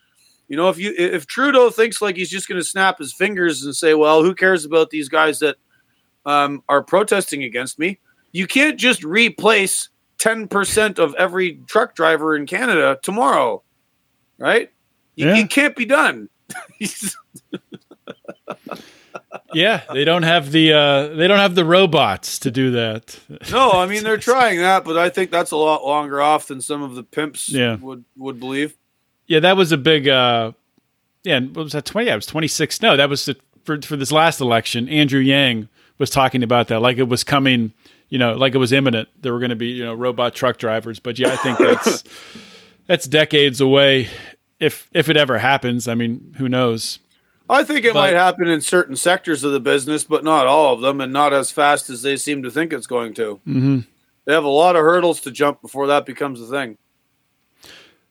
You 0.48 0.58
know 0.58 0.70
if 0.70 0.78
you 0.78 0.94
if 0.98 1.28
trudeau 1.28 1.70
thinks 1.70 2.02
like 2.02 2.16
he's 2.16 2.30
just 2.30 2.48
going 2.48 2.60
to 2.60 2.66
snap 2.66 2.98
his 2.98 3.14
fingers 3.14 3.64
and 3.64 3.76
say 3.76 3.94
well 3.94 4.24
who 4.24 4.34
cares 4.34 4.66
about 4.66 4.90
these 4.90 5.10
guys 5.10 5.40
that 5.40 5.58
um, 6.26 6.64
are 6.70 6.82
protesting 6.82 7.44
against 7.44 7.78
me? 7.78 8.00
You 8.32 8.48
can't 8.48 8.80
just 8.80 9.04
replace 9.04 9.90
10% 10.20 11.00
of 11.00 11.16
every 11.16 11.62
truck 11.68 11.96
driver 11.96 12.36
in 12.36 12.46
Canada 12.46 13.00
tomorrow, 13.02 13.64
right? 14.38 14.72
Yeah. 15.16 15.36
It 15.36 15.50
can't 15.50 15.76
be 15.76 15.86
done. 15.86 16.30
yeah, 19.54 19.82
they 19.94 20.06
don't 20.06 20.24
have 20.24 20.52
the 20.52 20.74
uh, 20.74 21.08
they 21.10 21.28
don't 21.28 21.40
have 21.40 21.56
the 21.56 21.66
robots 21.66 22.40
to 22.40 22.52
do 22.52 22.72
that. 22.72 23.20
no, 23.52 23.72
I 23.72 23.86
mean 23.90 24.04
they're 24.04 24.18
trying 24.18 24.60
that, 24.60 24.84
but 24.84 24.98
I 24.98 25.10
think 25.10 25.32
that's 25.32 25.52
a 25.52 25.58
lot 25.58 25.86
longer 25.86 26.22
off 26.22 26.48
than 26.48 26.62
some 26.62 26.82
of 26.82 26.96
the 26.96 27.04
pimps 27.04 27.50
yeah. 27.50 27.76
would 27.76 28.06
would 28.18 28.40
believe. 28.40 28.78
Yeah, 29.28 29.40
that 29.42 29.58
was 29.58 29.72
a 29.72 29.78
big 29.78 30.08
uh 30.08 30.54
yeah, 31.24 31.40
what 31.40 31.64
was 31.64 31.74
that 31.74 31.86
20? 31.86 32.08
Yeah, 32.08 32.14
it 32.14 32.18
was 32.18 32.26
26. 32.28 32.82
No, 32.82 32.96
that 32.96 33.10
was 33.10 33.26
the, 33.26 33.36
for 33.64 33.82
for 33.82 33.96
this 33.96 34.12
last 34.12 34.40
election. 34.40 34.88
Andrew 34.90 35.20
Yang 35.20 35.68
was 35.98 36.10
talking 36.10 36.44
about 36.44 36.70
that 36.70 36.80
like 36.80 36.98
it 36.98 37.10
was 37.10 37.24
coming 37.24 37.74
you 38.10 38.18
know, 38.18 38.34
like 38.34 38.56
it 38.56 38.58
was 38.58 38.72
imminent. 38.72 39.10
There 39.22 39.34
were 39.34 39.40
going 39.40 39.52
to 39.52 39.56
be, 39.56 39.68
you 39.68 39.86
know, 39.86 39.94
robot 39.94 40.36
truck 40.36 40.58
drivers. 40.58 41.00
But 41.00 41.18
yeah, 41.20 41.34
I 41.34 41.36
think 41.38 41.58
that's 41.60 42.04
that's 42.88 43.08
decades 43.08 43.62
away. 43.62 44.10
If 44.60 44.90
if 44.94 45.10
it 45.10 45.18
ever 45.18 45.38
happens, 45.38 45.88
I 45.88 45.96
mean, 45.96 46.36
who 46.38 46.50
knows? 46.50 47.00
I 47.50 47.64
think 47.64 47.84
it 47.84 47.94
but, 47.94 48.02
might 48.02 48.14
happen 48.14 48.48
in 48.48 48.62
certain 48.62 48.96
sectors 48.96 49.44
of 49.44 49.52
the 49.52 49.60
business, 49.60 50.04
but 50.04 50.24
not 50.24 50.46
all 50.46 50.74
of 50.74 50.82
them, 50.82 51.02
and 51.02 51.12
not 51.12 51.34
as 51.34 51.50
fast 51.50 51.90
as 51.90 52.04
they 52.04 52.16
seem 52.16 52.44
to 52.44 52.52
think 52.52 52.72
it's 52.72 52.86
going 52.86 53.16
to. 53.16 53.40
Mm-hmm. 53.48 53.80
They 54.26 54.34
have 54.34 54.44
a 54.44 54.50
lot 54.50 54.76
of 54.76 54.84
hurdles 54.84 55.22
to 55.22 55.32
jump 55.32 55.62
before 55.62 55.88
that 55.88 56.06
becomes 56.06 56.40
a 56.40 56.46
thing. 56.46 56.78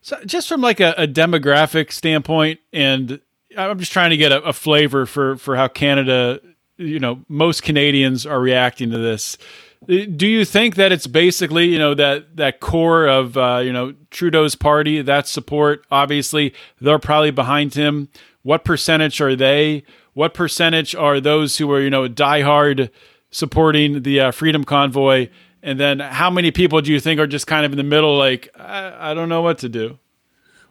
So, 0.00 0.18
just 0.24 0.48
from 0.48 0.60
like 0.60 0.80
a, 0.80 0.92
a 0.98 1.06
demographic 1.06 1.92
standpoint, 1.92 2.58
and 2.72 3.20
I'm 3.56 3.78
just 3.78 3.92
trying 3.92 4.10
to 4.10 4.16
get 4.16 4.32
a, 4.32 4.42
a 4.42 4.52
flavor 4.52 5.06
for 5.06 5.36
for 5.36 5.54
how 5.54 5.68
Canada, 5.68 6.40
you 6.76 6.98
know, 6.98 7.24
most 7.28 7.62
Canadians 7.62 8.26
are 8.26 8.40
reacting 8.40 8.90
to 8.90 8.98
this. 8.98 9.38
Do 9.86 10.26
you 10.26 10.44
think 10.44 10.74
that 10.74 10.92
it's 10.92 11.06
basically, 11.06 11.66
you 11.66 11.78
know, 11.78 11.94
that 11.94 12.36
that 12.36 12.60
core 12.60 13.06
of, 13.06 13.36
uh, 13.36 13.62
you 13.64 13.72
know, 13.72 13.94
Trudeau's 14.10 14.54
party, 14.54 15.00
that 15.02 15.28
support? 15.28 15.86
Obviously, 15.90 16.52
they're 16.80 16.98
probably 16.98 17.30
behind 17.30 17.74
him. 17.74 18.08
What 18.42 18.64
percentage 18.64 19.20
are 19.20 19.36
they? 19.36 19.84
What 20.14 20.34
percentage 20.34 20.94
are 20.94 21.20
those 21.20 21.58
who 21.58 21.70
are, 21.72 21.80
you 21.80 21.90
know, 21.90 22.08
diehard 22.08 22.90
supporting 23.30 24.02
the 24.02 24.20
uh, 24.20 24.30
Freedom 24.32 24.64
Convoy? 24.64 25.28
And 25.62 25.78
then, 25.78 26.00
how 26.00 26.30
many 26.30 26.50
people 26.50 26.80
do 26.80 26.92
you 26.92 27.00
think 27.00 27.20
are 27.20 27.26
just 27.26 27.46
kind 27.46 27.64
of 27.64 27.72
in 27.72 27.78
the 27.78 27.84
middle, 27.84 28.16
like 28.18 28.48
I, 28.56 29.12
I 29.12 29.14
don't 29.14 29.28
know 29.28 29.42
what 29.42 29.58
to 29.58 29.68
do? 29.68 29.98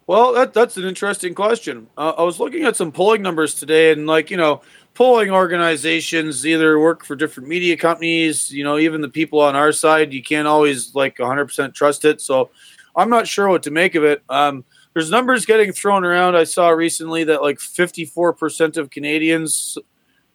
Well, 0.06 0.34
that, 0.34 0.54
that's 0.54 0.78
an 0.78 0.86
interesting 0.86 1.34
question. 1.34 1.88
Uh, 1.98 2.14
I 2.18 2.24
was 2.24 2.40
looking 2.40 2.64
at 2.64 2.78
some 2.78 2.94
polling 2.94 3.22
numbers 3.22 3.54
today, 3.54 3.92
and 3.92 4.08
like 4.08 4.32
you 4.32 4.38
know, 4.38 4.62
polling 4.98 5.30
organizations 5.30 6.44
either 6.46 6.80
work 6.80 7.06
for 7.06 7.16
different 7.16 7.48
media 7.48 7.78
companies. 7.78 8.52
You 8.52 8.64
know, 8.64 8.80
even 8.80 9.02
the 9.02 9.10
people 9.10 9.40
on 9.40 9.56
our 9.56 9.72
side, 9.72 10.12
you 10.12 10.24
can't 10.24 10.48
always 10.48 10.96
like 10.96 11.18
100% 11.18 11.76
trust 11.76 12.04
it. 12.04 12.20
So, 12.20 12.50
I'm 12.96 13.12
not 13.12 13.28
sure 13.28 13.48
what 13.48 13.62
to 13.64 13.72
make 13.72 13.94
of 13.94 14.04
it. 14.04 14.24
Um, 14.28 14.66
there's 14.94 15.12
numbers 15.12 15.46
getting 15.46 15.72
thrown 15.72 16.04
around. 16.04 16.36
I 16.36 16.46
saw 16.46 16.70
recently 16.70 17.24
that 17.26 17.44
like 17.44 17.60
54% 17.60 18.76
of 18.78 18.90
Canadians, 18.90 19.78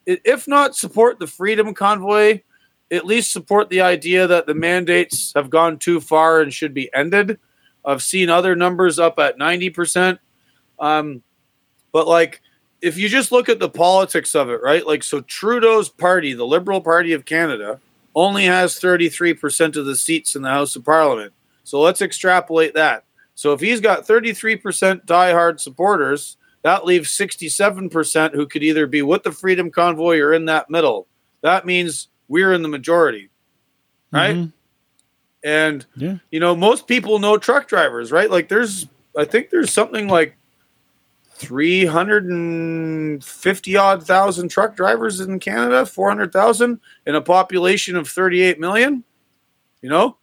if 0.07 0.47
not 0.47 0.77
support 0.77 1.19
the 1.19 1.27
Freedom 1.27 1.75
Convoy, 1.75 2.43
at 2.93 3.05
least 3.05 3.33
support 3.33 3.69
the 3.69 3.81
idea 3.81 4.29
that 4.29 4.47
the 4.47 4.55
mandates 4.55 5.33
have 5.35 5.51
gone 5.51 5.81
too 5.81 6.01
far 6.01 6.41
and 6.41 6.55
should 6.55 6.73
be 6.73 6.89
ended. 6.95 7.41
I've 7.85 8.03
seen 8.03 8.31
other 8.31 8.55
numbers 8.55 9.01
up 9.01 9.19
at 9.19 9.39
90%. 9.39 10.21
Um, 10.79 11.23
but 11.91 12.07
like, 12.07 12.41
if 12.83 12.99
you 12.99 13.09
just 13.09 13.31
look 13.31 13.49
at 13.49 13.61
the 13.61 13.71
politics 13.71 14.35
of 14.35 14.51
it, 14.51 14.61
right? 14.61 14.85
Like, 14.85 15.05
so 15.05 15.21
Trudeau's 15.21 15.89
party, 15.89 16.35
the 16.35 16.47
Liberal 16.47 16.81
Party 16.81 17.13
of 17.13 17.25
Canada, 17.25 17.81
only 18.15 18.45
has 18.45 18.79
33% 18.79 19.77
of 19.77 19.87
the 19.87 19.97
seats 19.97 20.35
in 20.35 20.43
the 20.43 20.51
House 20.51 20.75
of 20.75 20.85
Parliament. 20.85 21.33
So 21.65 21.81
let's 21.81 22.03
extrapolate 22.03 22.75
that. 22.75 23.05
So 23.37 23.53
if 23.53 23.61
he's 23.61 23.81
got 23.81 24.07
33% 24.07 25.07
diehard 25.07 25.61
supporters, 25.61 26.37
that 26.63 26.85
leaves 26.85 27.17
67% 27.17 28.35
who 28.35 28.47
could 28.47 28.63
either 28.63 28.87
be 28.87 29.03
with 29.03 29.23
the 29.23 29.33
Freedom 29.33 29.71
Convoy 29.71 30.19
or 30.19 30.33
in 30.33 30.45
that 30.47 30.69
middle. 30.69 31.07
That 31.41 31.65
means 31.65 32.09
we're 32.29 32.53
in 32.53 32.63
the 32.63 32.69
majority, 32.69 33.31
right? 34.11 34.37
Mm-hmm. 34.37 34.51
And 35.45 35.87
yeah. 35.97 36.17
you 36.31 36.41
know, 36.41 36.55
most 36.55 36.87
people 36.87 37.19
know 37.19 37.37
truck 37.37 37.67
drivers, 37.67 38.13
right? 38.13 38.31
Like 38.31 38.49
there's 38.49 38.87
I 39.17 39.25
think 39.25 39.51
there's 39.51 39.73
something 39.73 40.07
like 40.07 40.37
350 41.43 43.77
odd 43.77 44.07
thousand 44.07 44.49
truck 44.49 44.77
drivers 44.77 45.21
in 45.21 45.39
Canada, 45.39 45.85
400,000 45.85 46.81
in 47.07 47.15
a 47.15 47.21
population 47.21 47.97
of 47.97 48.09
38 48.09 48.61
million. 48.61 49.05
You 49.81 49.91
know, 49.91 50.17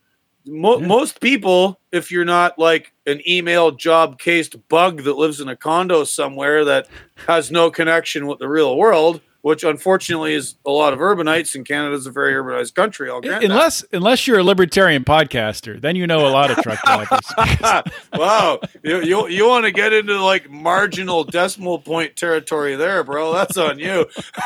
Mo- 0.46 0.80
yeah. 0.80 0.88
most 0.88 1.20
people, 1.20 1.80
if 1.92 2.12
you're 2.12 2.26
not 2.26 2.58
like 2.58 2.94
an 3.06 3.22
email 3.28 3.72
job 3.72 4.20
cased 4.20 4.56
bug 4.70 5.04
that 5.04 5.18
lives 5.18 5.42
in 5.42 5.50
a 5.50 5.56
condo 5.56 6.04
somewhere 6.04 6.66
that 6.66 6.88
has 7.28 7.52
no 7.52 7.70
connection 7.70 8.26
with 8.26 8.40
the 8.40 8.48
real 8.48 8.78
world, 8.78 9.22
which 9.42 9.64
unfortunately 9.64 10.34
is 10.34 10.56
a 10.66 10.70
lot 10.70 10.92
of 10.92 11.00
urbanites, 11.00 11.56
and 11.56 11.66
Canada 11.66 11.96
is 11.96 12.06
a 12.06 12.12
very 12.12 12.34
urbanized 12.34 12.74
country. 12.76 13.10
I'll 13.10 13.22
grant 13.22 13.44
unless 13.44 13.82
that. 13.82 13.96
unless 13.96 14.28
you're 14.28 14.40
a 14.40 14.44
libertarian 14.44 15.06
podcaster, 15.06 15.80
then 15.80 15.96
you 15.96 16.06
know 16.08 16.28
a 16.28 16.30
lot 16.30 16.52
of 16.52 16.58
truck 16.58 16.82
drivers. 16.84 17.94
wow, 18.14 18.60
you, 18.84 19.02
you 19.02 19.28
you 19.30 19.48
want 19.48 19.66
to 19.66 19.72
get 19.72 19.94
into 19.94 20.22
like 20.22 20.50
marginal 20.50 21.24
decimal 21.24 21.80
point 21.80 22.16
territory 22.16 22.76
there, 22.76 23.04
bro? 23.04 23.34
That's 23.34 23.58
on 23.58 23.80
you. 23.80 24.08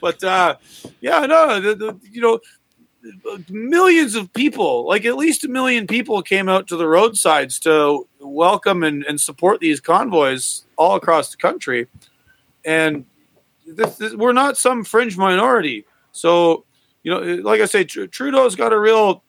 but 0.00 0.22
uh, 0.22 0.56
yeah, 1.00 1.26
no, 1.26 1.60
the, 1.60 1.74
the, 1.74 1.98
you 2.10 2.20
know 2.20 2.40
millions 3.48 4.14
of 4.14 4.32
people, 4.32 4.86
like 4.86 5.04
at 5.04 5.16
least 5.16 5.44
a 5.44 5.48
million 5.48 5.86
people, 5.86 6.22
came 6.22 6.48
out 6.48 6.66
to 6.68 6.76
the 6.76 6.88
roadsides 6.88 7.58
to 7.60 8.06
welcome 8.20 8.82
and, 8.82 9.04
and 9.04 9.20
support 9.20 9.60
these 9.60 9.80
convoys 9.80 10.64
all 10.76 10.96
across 10.96 11.30
the 11.30 11.36
country 11.36 11.86
and 12.66 13.06
this, 13.66 13.96
this, 13.96 14.14
we're 14.14 14.32
not 14.32 14.58
some 14.58 14.84
fringe 14.84 15.16
minority. 15.16 15.86
So, 16.12 16.64
you 17.02 17.10
know, 17.10 17.20
like 17.42 17.60
I 17.60 17.66
say, 17.66 17.84
Tr- 17.84 18.06
Trudeau's 18.06 18.56
got 18.56 18.72
a 18.72 18.78
real, 18.78 19.22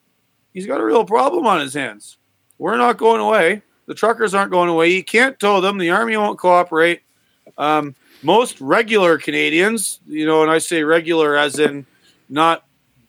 he's 0.52 0.66
got 0.66 0.80
a 0.80 0.84
real 0.84 1.04
problem 1.04 1.46
on 1.46 1.60
his 1.60 1.72
hands. 1.72 2.18
We're 2.58 2.76
not 2.76 2.98
going 2.98 3.20
away. 3.20 3.62
The 3.86 3.94
truckers 3.94 4.34
aren't 4.34 4.50
going 4.50 4.68
away. 4.68 4.90
You 4.90 5.04
can't 5.04 5.38
tow 5.38 5.60
them. 5.60 5.78
The 5.78 5.90
army 5.90 6.16
won't 6.16 6.38
cooperate. 6.38 7.02
Um, 7.56 7.94
most 8.22 8.60
regular 8.60 9.16
Canadians, 9.16 10.00
you 10.06 10.26
know, 10.26 10.42
and 10.42 10.50
I 10.50 10.58
say 10.58 10.82
regular 10.82 11.36
as 11.36 11.58
in 11.58 11.86
not 12.28 12.64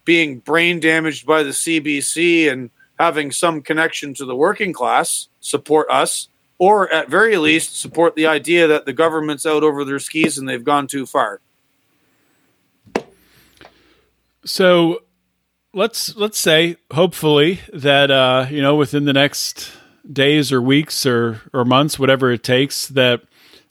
being 0.05 0.39
brain 0.39 0.79
damaged 0.79 1.25
by 1.25 1.43
the 1.43 1.49
CBC 1.49 2.51
and 2.51 2.69
having 2.99 3.31
some 3.31 3.61
connection 3.61 4.13
to 4.13 4.25
the 4.25 4.35
working 4.35 4.71
class, 4.73 5.27
support 5.39 5.87
us 5.89 6.29
or 6.59 6.91
at 6.93 7.09
very 7.09 7.37
least 7.37 7.79
support 7.79 8.15
the 8.15 8.27
idea 8.27 8.67
that 8.67 8.85
the 8.85 8.93
government's 8.93 9.45
out 9.45 9.63
over 9.63 9.83
their 9.83 9.97
skis 9.97 10.37
and 10.37 10.47
they've 10.47 10.63
gone 10.63 10.85
too 10.85 11.05
far. 11.05 11.39
So 14.45 15.03
let's 15.73 16.15
let's 16.15 16.37
say 16.37 16.75
hopefully 16.91 17.61
that 17.73 18.11
uh, 18.11 18.47
you 18.49 18.61
know 18.61 18.75
within 18.75 19.05
the 19.05 19.13
next 19.13 19.71
days 20.11 20.51
or 20.51 20.61
weeks 20.61 21.05
or 21.05 21.41
or 21.53 21.65
months, 21.65 21.97
whatever 21.97 22.31
it 22.31 22.43
takes, 22.43 22.87
that 22.89 23.21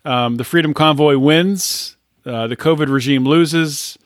um, 0.04 0.36
the 0.36 0.44
Freedom 0.44 0.72
Convoy 0.72 1.18
wins, 1.18 1.96
uh, 2.24 2.46
the 2.46 2.56
COVID 2.56 2.88
regime 2.88 3.24
loses, 3.24 3.98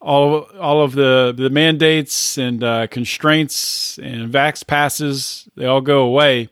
all 0.00 0.42
all 0.58 0.82
of 0.82 0.92
the 0.92 1.34
the 1.36 1.50
mandates 1.50 2.38
and 2.38 2.64
uh, 2.64 2.86
constraints 2.86 3.98
and 3.98 4.32
vax 4.32 4.66
passes 4.66 5.46
they 5.56 5.66
all 5.66 5.82
go 5.82 6.00
away. 6.02 6.48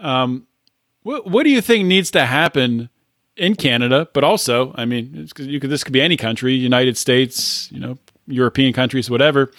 Um, 0.00 0.47
what, 1.08 1.26
what 1.26 1.44
do 1.44 1.50
you 1.50 1.62
think 1.62 1.86
needs 1.86 2.10
to 2.10 2.26
happen 2.26 2.90
in 3.34 3.54
Canada, 3.54 4.08
but 4.12 4.24
also, 4.24 4.74
I 4.74 4.84
mean, 4.84 5.26
you 5.38 5.58
could, 5.58 5.70
this 5.70 5.82
could 5.82 5.94
be 5.94 6.02
any 6.02 6.18
country, 6.18 6.52
United 6.52 6.98
States, 6.98 7.72
you 7.72 7.80
know, 7.80 7.96
European 8.26 8.74
countries, 8.74 9.08
whatever. 9.08 9.50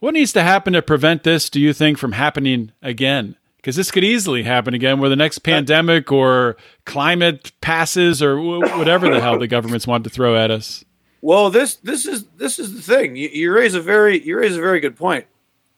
What 0.00 0.12
needs 0.12 0.34
to 0.34 0.42
happen 0.42 0.74
to 0.74 0.82
prevent 0.82 1.22
this, 1.22 1.48
do 1.48 1.62
you 1.62 1.72
think, 1.72 1.96
from 1.96 2.12
happening 2.12 2.72
again? 2.82 3.36
Because 3.56 3.76
this 3.76 3.90
could 3.90 4.04
easily 4.04 4.42
happen 4.42 4.74
again, 4.74 5.00
where 5.00 5.08
the 5.08 5.16
next 5.16 5.38
pandemic 5.38 6.12
or 6.12 6.58
climate 6.84 7.52
passes 7.62 8.22
or 8.22 8.38
whatever 8.38 9.08
the 9.08 9.22
hell 9.22 9.38
the 9.38 9.46
governments 9.46 9.86
want 9.86 10.04
to 10.04 10.10
throw 10.10 10.36
at 10.36 10.50
us. 10.50 10.84
Well, 11.22 11.48
this 11.48 11.76
this 11.76 12.04
is 12.04 12.26
this 12.36 12.58
is 12.58 12.74
the 12.74 12.82
thing. 12.82 13.16
You, 13.16 13.30
you 13.30 13.52
raise 13.52 13.74
a 13.74 13.80
very 13.80 14.22
you 14.22 14.36
raise 14.36 14.54
a 14.54 14.60
very 14.60 14.80
good 14.80 14.96
point. 14.96 15.24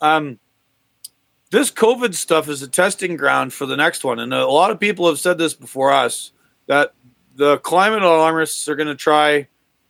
Um, 0.00 0.40
this 1.50 1.70
COVID 1.70 2.14
stuff 2.14 2.48
is 2.48 2.62
a 2.62 2.68
testing 2.68 3.16
ground 3.16 3.52
for 3.52 3.66
the 3.66 3.76
next 3.76 4.04
one. 4.04 4.18
And 4.18 4.32
a 4.34 4.46
lot 4.46 4.70
of 4.70 4.78
people 4.78 5.06
have 5.08 5.18
said 5.18 5.38
this 5.38 5.54
before 5.54 5.92
us 5.92 6.32
that 6.66 6.92
the 7.36 7.58
climate 7.58 8.02
alarmists 8.02 8.68
are 8.68 8.76
going 8.76 8.88
to 8.88 8.94
try 8.94 9.48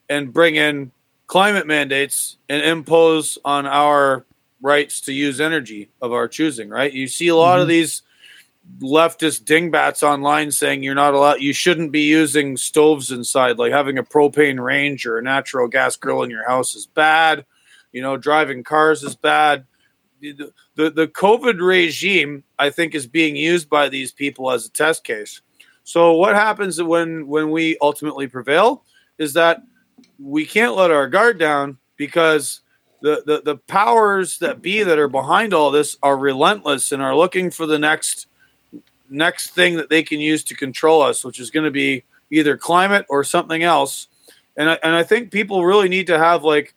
and 0.09 0.33
bring 0.33 0.55
in 0.55 0.93
climate 1.27 1.67
mandates 1.67 2.37
and 2.49 2.63
impose 2.63 3.39
on 3.45 3.67
our 3.67 4.25
rights 4.61 5.01
to 5.03 5.13
use 5.13 5.41
energy 5.41 5.91
of 6.01 6.13
our 6.13 6.29
choosing, 6.29 6.69
right? 6.69 6.93
You 6.93 7.09
see 7.09 7.29
a 7.29 7.37
lot 7.37 7.55
mm-hmm. 7.55 7.63
of 7.63 7.69
these 7.69 8.03
leftist 8.81 9.45
dingbats 9.45 10.03
online 10.03 10.51
saying 10.51 10.83
you're 10.83 10.95
not 10.95 11.15
allowed 11.15 11.41
you 11.41 11.55
shouldn't 11.55 11.91
be 11.91 12.03
using 12.03 12.55
stoves 12.57 13.11
inside 13.11 13.59
like 13.59 13.73
having 13.73 13.97
a 13.97 14.03
propane 14.03 14.63
range 14.63 15.07
or 15.07 15.17
a 15.17 15.23
natural 15.23 15.67
gas 15.67 15.97
grill 15.97 16.23
in 16.23 16.29
your 16.29 16.47
house 16.47 16.75
is 16.75 16.87
bad 16.87 17.47
you 17.93 18.03
know 18.03 18.19
driving 18.19 18.63
cars 18.63 19.03
is 19.03 19.17
bad 19.17 19.65
the, 20.79 20.91
the, 20.91 21.09
COVID 21.09 21.61
regime, 21.61 22.45
I 22.57 22.71
think, 22.71 22.95
is 22.95 23.09
being 23.09 23.35
used 23.35 23.69
by 23.69 23.89
these 23.89 24.13
people 24.13 24.49
as 24.53 24.65
a 24.65 24.71
test 24.71 25.03
case. 25.03 25.41
So 25.83 26.13
what 26.13 26.37
happens 26.37 26.81
when 26.81 27.27
when 27.27 27.51
we 27.51 27.77
ultimately 27.83 28.29
prevail 28.29 28.85
is 29.19 29.33
that 29.33 29.61
we 30.21 30.47
can't 30.47 30.77
let 30.77 30.93
our 30.93 31.09
guard 31.09 31.37
down 31.37 31.79
because 31.97 32.61
the, 33.03 33.25
the, 33.27 33.43
the 33.45 33.57
powers 33.57 34.39
that 34.39 34.63
be 34.63 34.85
that 34.85 35.01
are 35.01 35.09
behind 35.09 35.53
all 35.53 35.73
this 35.73 35.97
are 36.01 36.17
relentless 36.17 36.93
and 36.93 37.03
are 37.03 37.17
looking 37.17 37.51
for 37.51 37.67
the 37.67 37.79
next 37.79 38.29
next 39.11 39.51
thing 39.51 39.75
that 39.79 39.91
they 39.91 40.05
can 40.05 40.21
use 40.21 40.45
to 40.45 40.55
control 40.55 41.03
us, 41.03 41.25
which 41.25 41.41
is 41.41 41.51
going 41.51 41.65
to 41.65 41.73
be 41.73 42.05
either 42.31 42.57
climate 42.57 43.05
or 43.09 43.25
something 43.25 43.65
else. 43.65 44.07
And 44.57 44.71
I, 44.71 44.79
and 44.85 44.95
I 44.95 45.03
think 45.03 45.33
people 45.33 45.67
really 45.67 45.89
need 45.89 46.07
to 46.07 46.19
have 46.19 46.45
like 46.45 46.77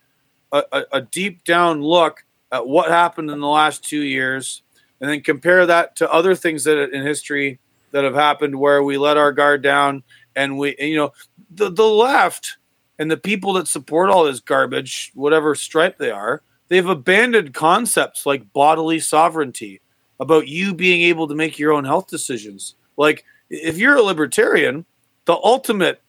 a, 0.51 0.63
a, 0.71 0.83
a 0.93 1.01
deep 1.01 1.43
down 1.43 1.83
look 1.83 2.23
at 2.51 2.67
what 2.67 2.89
happened 2.89 3.29
in 3.31 3.39
the 3.39 3.47
last 3.47 3.83
two 3.83 4.01
years, 4.01 4.61
and 4.99 5.09
then 5.09 5.21
compare 5.21 5.65
that 5.65 5.95
to 5.97 6.11
other 6.11 6.35
things 6.35 6.63
that 6.65 6.91
in 6.91 7.05
history 7.05 7.59
that 7.91 8.03
have 8.03 8.15
happened 8.15 8.59
where 8.59 8.83
we 8.83 8.97
let 8.97 9.17
our 9.17 9.31
guard 9.31 9.61
down 9.61 10.03
and 10.35 10.57
we, 10.57 10.75
you 10.79 10.95
know, 10.95 11.11
the 11.49 11.69
the 11.69 11.87
left 11.87 12.57
and 12.99 13.09
the 13.09 13.17
people 13.17 13.53
that 13.53 13.67
support 13.67 14.09
all 14.09 14.23
this 14.23 14.39
garbage, 14.39 15.11
whatever 15.15 15.55
stripe 15.55 15.97
they 15.97 16.11
are, 16.11 16.41
they've 16.67 16.87
abandoned 16.87 17.53
concepts 17.53 18.25
like 18.25 18.53
bodily 18.53 18.99
sovereignty, 18.99 19.81
about 20.19 20.47
you 20.47 20.73
being 20.73 21.01
able 21.01 21.27
to 21.27 21.35
make 21.35 21.57
your 21.57 21.73
own 21.73 21.83
health 21.83 22.07
decisions. 22.07 22.75
Like 22.95 23.25
if 23.49 23.77
you're 23.77 23.97
a 23.97 24.03
libertarian, 24.03 24.85
the 25.25 25.33
ultimate 25.33 26.01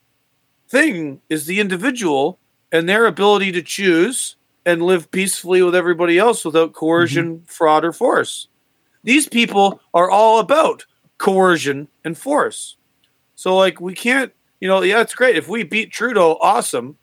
thing 0.69 1.21
is 1.29 1.47
the 1.47 1.61
individual 1.61 2.39
and 2.71 2.89
their 2.89 3.07
ability 3.07 3.53
to 3.53 3.63
choose 3.63 4.37
and 4.65 4.83
live 4.83 5.11
peacefully 5.11 5.63
with 5.63 5.75
everybody 5.75 6.19
else 6.19 6.45
without 6.45 6.73
coercion, 6.73 7.37
mm-hmm. 7.37 7.45
fraud, 7.45 7.85
or 7.85 7.93
force. 7.93 8.49
These 9.05 9.29
people 9.29 9.81
are 9.95 10.11
all 10.11 10.39
about 10.39 10.87
coercion 11.19 11.89
and 12.05 12.17
force. 12.17 12.77
So, 13.35 13.57
like, 13.57 13.81
we 13.81 13.95
can't, 13.95 14.33
you 14.61 14.69
know, 14.69 14.83
yeah, 14.83 15.01
it's 15.01 15.15
great. 15.15 15.37
If 15.37 15.49
we 15.49 15.65
beat 15.65 15.91
Trudeau, 15.91 16.39
awesome. 16.41 16.97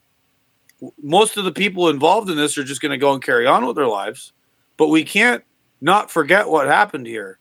Most 1.01 1.35
of 1.35 1.43
the 1.43 1.51
people 1.51 1.89
involved 1.89 2.29
in 2.29 2.37
this 2.37 2.57
are 2.57 2.63
just 2.63 2.81
going 2.81 2.91
to 2.91 2.97
go 2.97 3.13
and 3.13 3.21
carry 3.21 3.45
on 3.45 3.65
with 3.65 3.75
their 3.75 3.87
lives. 3.87 4.31
But 4.77 4.87
we 4.87 5.03
can't 5.03 5.43
not 5.81 6.09
forget 6.09 6.47
what 6.47 6.67
happened 6.67 7.07
here. 7.07 7.39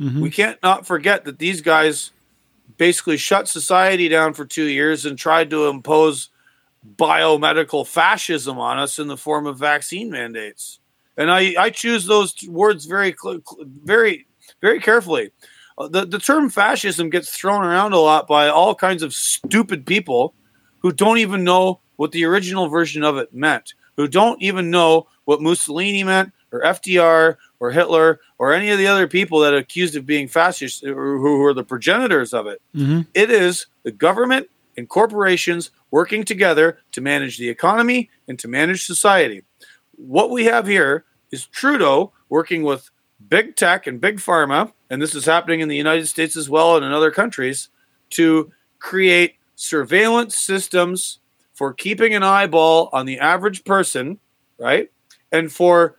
Mm-hmm. 0.00 0.20
We 0.20 0.30
can't 0.30 0.58
not 0.62 0.86
forget 0.86 1.26
that 1.26 1.38
these 1.38 1.60
guys 1.60 2.12
basically 2.78 3.18
shut 3.18 3.48
society 3.48 4.08
down 4.08 4.32
for 4.32 4.44
two 4.44 4.64
years 4.64 5.04
and 5.04 5.18
tried 5.18 5.50
to 5.50 5.66
impose 5.66 6.30
biomedical 6.96 7.86
fascism 7.86 8.58
on 8.58 8.78
us 8.78 8.98
in 8.98 9.06
the 9.06 9.16
form 9.16 9.46
of 9.46 9.58
vaccine 9.58 10.10
mandates. 10.10 10.80
And 11.16 11.30
I, 11.30 11.54
I 11.58 11.70
choose 11.70 12.06
those 12.06 12.34
words 12.48 12.86
very, 12.86 13.14
very, 13.84 14.26
very 14.60 14.80
carefully. 14.80 15.30
Uh, 15.78 15.88
The, 15.88 16.06
the 16.06 16.18
term 16.18 16.50
fascism 16.50 17.10
gets 17.10 17.36
thrown 17.36 17.64
around 17.64 17.92
a 17.92 17.98
lot 17.98 18.26
by 18.26 18.48
all 18.48 18.74
kinds 18.74 19.02
of 19.02 19.14
stupid 19.14 19.86
people 19.86 20.34
who 20.80 20.92
don't 20.92 21.18
even 21.18 21.44
know 21.44 21.80
what 21.96 22.12
the 22.12 22.24
original 22.24 22.68
version 22.68 23.04
of 23.04 23.16
it 23.16 23.32
meant, 23.32 23.74
who 23.96 24.08
don't 24.08 24.40
even 24.42 24.70
know 24.70 25.06
what 25.24 25.40
Mussolini 25.40 26.02
meant, 26.02 26.32
or 26.50 26.62
FDR, 26.62 27.36
or 27.60 27.70
Hitler, 27.70 28.20
or 28.38 28.52
any 28.52 28.70
of 28.70 28.78
the 28.78 28.86
other 28.88 29.06
people 29.06 29.38
that 29.40 29.54
are 29.54 29.58
accused 29.58 29.94
of 29.96 30.04
being 30.04 30.28
fascists, 30.28 30.82
or 30.82 30.94
who 30.94 31.36
who 31.36 31.44
are 31.44 31.54
the 31.54 31.64
progenitors 31.64 32.34
of 32.34 32.46
it. 32.46 32.60
It 33.14 33.30
is 33.30 33.66
the 33.84 33.92
government 33.92 34.48
and 34.76 34.88
corporations 34.88 35.70
working 35.90 36.24
together 36.24 36.78
to 36.92 37.00
manage 37.00 37.38
the 37.38 37.48
economy 37.48 38.10
and 38.28 38.38
to 38.38 38.48
manage 38.48 38.84
society. 38.84 39.42
What 39.96 40.30
we 40.30 40.44
have 40.46 40.66
here 40.66 41.04
is 41.30 41.46
Trudeau 41.46 42.12
working 42.28 42.62
with 42.62 42.90
big 43.28 43.56
tech 43.56 43.86
and 43.86 44.00
big 44.00 44.18
pharma, 44.18 44.72
and 44.90 45.00
this 45.00 45.14
is 45.14 45.26
happening 45.26 45.60
in 45.60 45.68
the 45.68 45.76
United 45.76 46.06
States 46.06 46.36
as 46.36 46.48
well 46.50 46.76
and 46.76 46.84
in 46.84 46.92
other 46.92 47.10
countries, 47.10 47.68
to 48.10 48.52
create 48.78 49.36
surveillance 49.54 50.36
systems 50.36 51.18
for 51.54 51.72
keeping 51.72 52.14
an 52.14 52.22
eyeball 52.22 52.88
on 52.92 53.06
the 53.06 53.18
average 53.18 53.64
person, 53.64 54.18
right? 54.58 54.90
And 55.30 55.52
for 55.52 55.98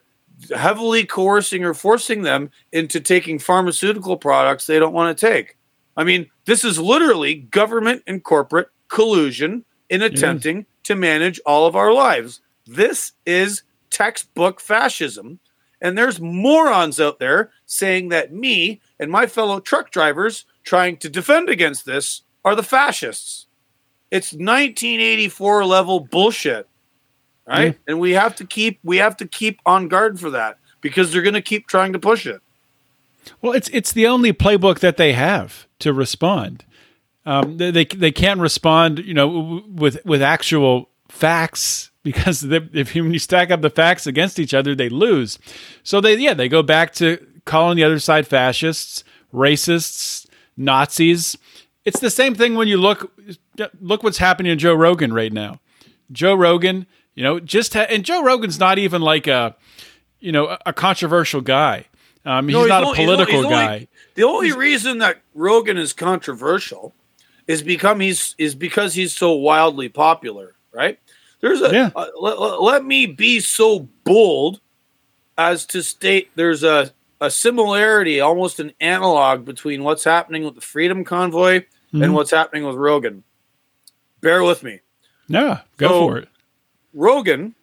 heavily 0.55 1.05
coercing 1.05 1.63
or 1.63 1.73
forcing 1.73 2.23
them 2.23 2.51
into 2.71 2.99
taking 2.99 3.39
pharmaceutical 3.39 4.17
products 4.17 4.65
they 4.65 4.79
don't 4.79 4.93
want 4.93 5.17
to 5.17 5.27
take. 5.27 5.57
I 5.95 6.03
mean, 6.03 6.29
this 6.45 6.63
is 6.63 6.79
literally 6.79 7.35
government 7.35 8.03
and 8.07 8.23
corporate 8.23 8.69
collusion 8.87 9.65
in 9.89 10.01
attempting 10.01 10.65
to 10.83 10.95
manage 10.95 11.39
all 11.45 11.65
of 11.65 11.75
our 11.75 11.93
lives. 11.93 12.41
This 12.65 13.13
is 13.25 13.63
textbook 13.89 14.59
fascism. 14.59 15.39
And 15.81 15.97
there's 15.97 16.19
morons 16.19 16.99
out 16.99 17.19
there 17.19 17.51
saying 17.65 18.09
that 18.09 18.33
me 18.33 18.81
and 18.99 19.11
my 19.11 19.27
fellow 19.27 19.59
truck 19.59 19.91
drivers 19.91 20.45
trying 20.63 20.97
to 20.97 21.09
defend 21.09 21.49
against 21.49 21.85
this 21.85 22.21
are 22.45 22.55
the 22.55 22.63
fascists. 22.63 23.47
It's 24.09 24.31
1984 24.31 25.65
level 25.65 25.99
bullshit. 25.99 26.67
Right? 27.45 27.77
And 27.87 27.99
we 27.99 28.11
have 28.11 28.35
to 28.37 28.45
keep 28.45 28.79
we 28.83 28.97
have 28.97 29.17
to 29.17 29.27
keep 29.27 29.59
on 29.65 29.89
guard 29.89 30.19
for 30.19 30.29
that 30.29 30.59
because 30.79 31.11
they're 31.11 31.21
going 31.23 31.33
to 31.33 31.41
keep 31.41 31.67
trying 31.67 31.91
to 31.93 31.99
push 31.99 32.25
it. 32.25 32.41
Well, 33.41 33.53
it's 33.53 33.69
it's 33.69 33.91
the 33.91 34.07
only 34.07 34.33
playbook 34.33 34.79
that 34.79 34.97
they 34.97 35.13
have 35.13 35.67
to 35.79 35.93
respond. 35.93 36.65
Um, 37.25 37.57
they, 37.57 37.71
they 37.85 38.11
can't 38.11 38.41
respond, 38.41 38.99
you 38.99 39.13
know, 39.13 39.63
with 39.67 40.03
with 40.05 40.21
actual 40.21 40.89
facts 41.09 41.91
because 42.03 42.43
if 42.43 42.95
you, 42.95 43.03
when 43.03 43.13
you 43.13 43.19
stack 43.19 43.49
up 43.51 43.61
the 43.61 43.69
facts 43.69 44.05
against 44.05 44.39
each 44.39 44.53
other, 44.53 44.75
they 44.75 44.89
lose. 44.89 45.39
So 45.83 46.01
they 46.01 46.15
yeah 46.17 46.33
they 46.33 46.49
go 46.49 46.63
back 46.63 46.93
to 46.95 47.25
calling 47.45 47.77
the 47.77 47.83
other 47.83 47.99
side 47.99 48.27
fascists, 48.27 49.03
racists, 49.33 50.27
Nazis. 50.57 51.37
It's 51.85 51.99
the 51.99 52.09
same 52.09 52.35
thing 52.35 52.55
when 52.55 52.67
you 52.67 52.77
look 52.77 53.11
look 53.79 54.03
what's 54.03 54.17
happening 54.17 54.51
to 54.51 54.55
Joe 54.55 54.73
Rogan 54.73 55.13
right 55.13 55.33
now. 55.33 55.59
Joe 56.11 56.35
Rogan, 56.35 56.85
you 57.15 57.23
know, 57.23 57.39
just 57.39 57.73
ha- 57.73 57.87
and 57.89 58.03
Joe 58.03 58.23
Rogan's 58.23 58.59
not 58.59 58.77
even 58.77 59.01
like 59.01 59.27
a 59.27 59.55
you 60.19 60.31
know 60.31 60.57
a 60.65 60.73
controversial 60.73 61.41
guy. 61.41 61.85
Um, 62.25 62.47
he's 62.47 62.55
No, 62.55 62.65
not 62.65 62.83
a 62.83 62.95
political 62.95 63.37
only- 63.39 63.49
guy. 63.49 63.87
the 64.15 64.23
only 64.23 64.51
reason 64.53 64.99
that 64.99 65.21
Rogan 65.35 65.77
is 65.77 65.91
controversial 65.93 66.93
is 67.47 67.61
become 67.61 67.99
he's 67.99 68.33
is 68.37 68.55
because 68.55 68.93
he's 68.93 69.13
so 69.15 69.33
wildly 69.33 69.89
popular, 69.89 70.55
right? 70.71 70.99
There's 71.41 71.61
a 71.61 71.71
Yeah. 71.73 71.89
uh, 71.95 72.07
let, 72.19 72.39
let- 72.39 72.61
let 72.61 72.85
me 72.85 73.05
be 73.05 73.39
so 73.41 73.89
bold 74.05 74.61
as 75.37 75.65
to 75.67 75.83
state 75.83 76.29
there's 76.35 76.63
a 76.63 76.91
a 77.19 77.29
similarity, 77.31 78.19
almost 78.19 78.59
an 78.59 78.73
analog 78.81 79.45
between 79.45 79.83
what's 79.83 80.03
happening 80.03 80.43
with 80.43 80.55
the 80.55 80.61
Freedom 80.61 81.03
Convoy 81.05 81.59
Mm-hmm. 81.93 82.01
and 82.03 82.13
what's 82.15 82.31
happening 82.31 82.63
with 82.65 82.75
Rogan. 82.75 83.23
Bear 84.21 84.43
with 84.43 84.63
me. 84.63 84.79
Yeah, 85.27 85.59
go 85.77 85.87
So- 85.87 85.99
for 86.07 86.17
it. 86.17 86.29
Rogan, 86.93 87.55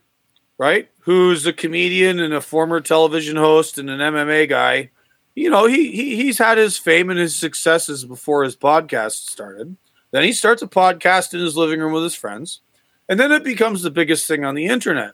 right, 0.60 0.90
who's 1.00 1.46
a 1.46 1.54
comedian 1.54 2.20
and 2.20 2.34
a 2.34 2.40
former 2.40 2.82
television 2.82 3.34
host 3.34 3.78
and 3.78 3.88
an 3.88 3.98
MMA 3.98 4.46
guy, 4.46 4.90
you 5.34 5.48
know, 5.48 5.66
he, 5.66 5.90
he 5.90 6.16
he's 6.16 6.36
had 6.36 6.58
his 6.58 6.76
fame 6.76 7.08
and 7.08 7.18
his 7.18 7.34
successes 7.34 8.04
before 8.04 8.44
his 8.44 8.56
podcast 8.56 9.26
started. 9.26 9.74
Then 10.10 10.22
he 10.22 10.34
starts 10.34 10.60
a 10.60 10.68
podcast 10.68 11.32
in 11.32 11.40
his 11.40 11.56
living 11.56 11.80
room 11.80 11.94
with 11.94 12.02
his 12.02 12.14
friends, 12.14 12.60
and 13.08 13.18
then 13.18 13.32
it 13.32 13.42
becomes 13.42 13.80
the 13.80 13.90
biggest 13.90 14.28
thing 14.28 14.44
on 14.44 14.54
the 14.54 14.66
internet. 14.66 15.12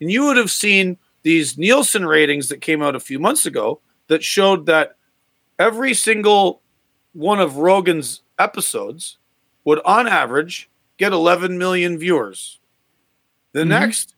And 0.00 0.12
you 0.12 0.26
would 0.26 0.36
have 0.36 0.50
seen 0.52 0.96
these 1.24 1.58
Nielsen 1.58 2.06
ratings 2.06 2.48
that 2.48 2.60
came 2.60 2.80
out 2.80 2.94
a 2.94 3.00
few 3.00 3.18
months 3.18 3.46
ago 3.46 3.80
that 4.06 4.22
showed 4.22 4.66
that 4.66 4.94
every 5.58 5.94
single 5.94 6.62
one 7.14 7.40
of 7.40 7.56
Rogan's 7.56 8.22
episodes 8.38 9.18
would, 9.64 9.80
on 9.84 10.06
average, 10.06 10.70
get 10.98 11.12
11 11.12 11.58
million 11.58 11.98
viewers. 11.98 12.60
The 13.54 13.60
mm-hmm. 13.60 13.70
next 13.70 14.13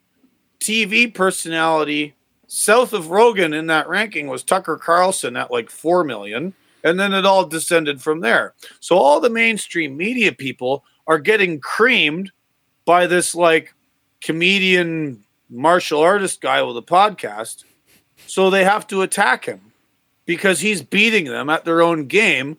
TV 0.66 1.14
personality 1.14 2.16
south 2.48 2.92
of 2.92 3.10
Rogan 3.10 3.54
in 3.54 3.68
that 3.68 3.88
ranking 3.88 4.26
was 4.26 4.42
Tucker 4.42 4.76
Carlson 4.76 5.36
at 5.36 5.52
like 5.52 5.70
4 5.70 6.02
million. 6.02 6.54
And 6.82 6.98
then 6.98 7.14
it 7.14 7.24
all 7.24 7.46
descended 7.46 8.02
from 8.02 8.20
there. 8.20 8.54
So 8.80 8.96
all 8.96 9.20
the 9.20 9.30
mainstream 9.30 9.96
media 9.96 10.32
people 10.32 10.84
are 11.06 11.20
getting 11.20 11.60
creamed 11.60 12.32
by 12.84 13.06
this 13.06 13.32
like 13.32 13.74
comedian 14.20 15.22
martial 15.48 16.00
artist 16.00 16.40
guy 16.40 16.60
with 16.62 16.76
a 16.76 16.82
podcast. 16.82 17.62
So 18.26 18.50
they 18.50 18.64
have 18.64 18.88
to 18.88 19.02
attack 19.02 19.44
him 19.44 19.72
because 20.24 20.58
he's 20.58 20.82
beating 20.82 21.26
them 21.26 21.48
at 21.48 21.64
their 21.64 21.80
own 21.80 22.06
game 22.06 22.58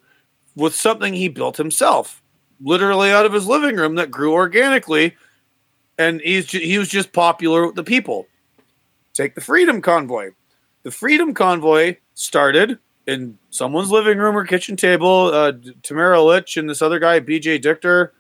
with 0.55 0.73
something 0.73 1.13
he 1.13 1.27
built 1.27 1.57
himself, 1.57 2.21
literally 2.61 3.11
out 3.11 3.25
of 3.25 3.33
his 3.33 3.47
living 3.47 3.75
room 3.75 3.95
that 3.95 4.11
grew 4.11 4.31
organically 4.31 5.13
and 5.97 6.21
he's 6.21 6.47
ju- 6.47 6.59
he 6.59 6.77
was 6.77 6.89
just 6.89 7.11
popular 7.13 7.65
with 7.65 7.75
the 7.75 7.83
people. 7.83 8.27
Take 9.13 9.35
the 9.35 9.41
Freedom 9.41 9.81
Convoy. 9.81 10.31
The 10.83 10.91
Freedom 10.91 11.33
Convoy 11.33 11.97
started 12.13 12.79
in 13.07 13.37
someone's 13.49 13.89
living 13.89 14.17
room 14.17 14.37
or 14.37 14.45
kitchen 14.45 14.75
table. 14.75 15.31
Uh, 15.33 15.53
Tamara 15.81 16.21
Lich 16.21 16.57
and 16.57 16.69
this 16.69 16.81
other 16.81 16.99
guy, 16.99 17.19
BJ 17.19 17.61
Dichter, 17.61 18.13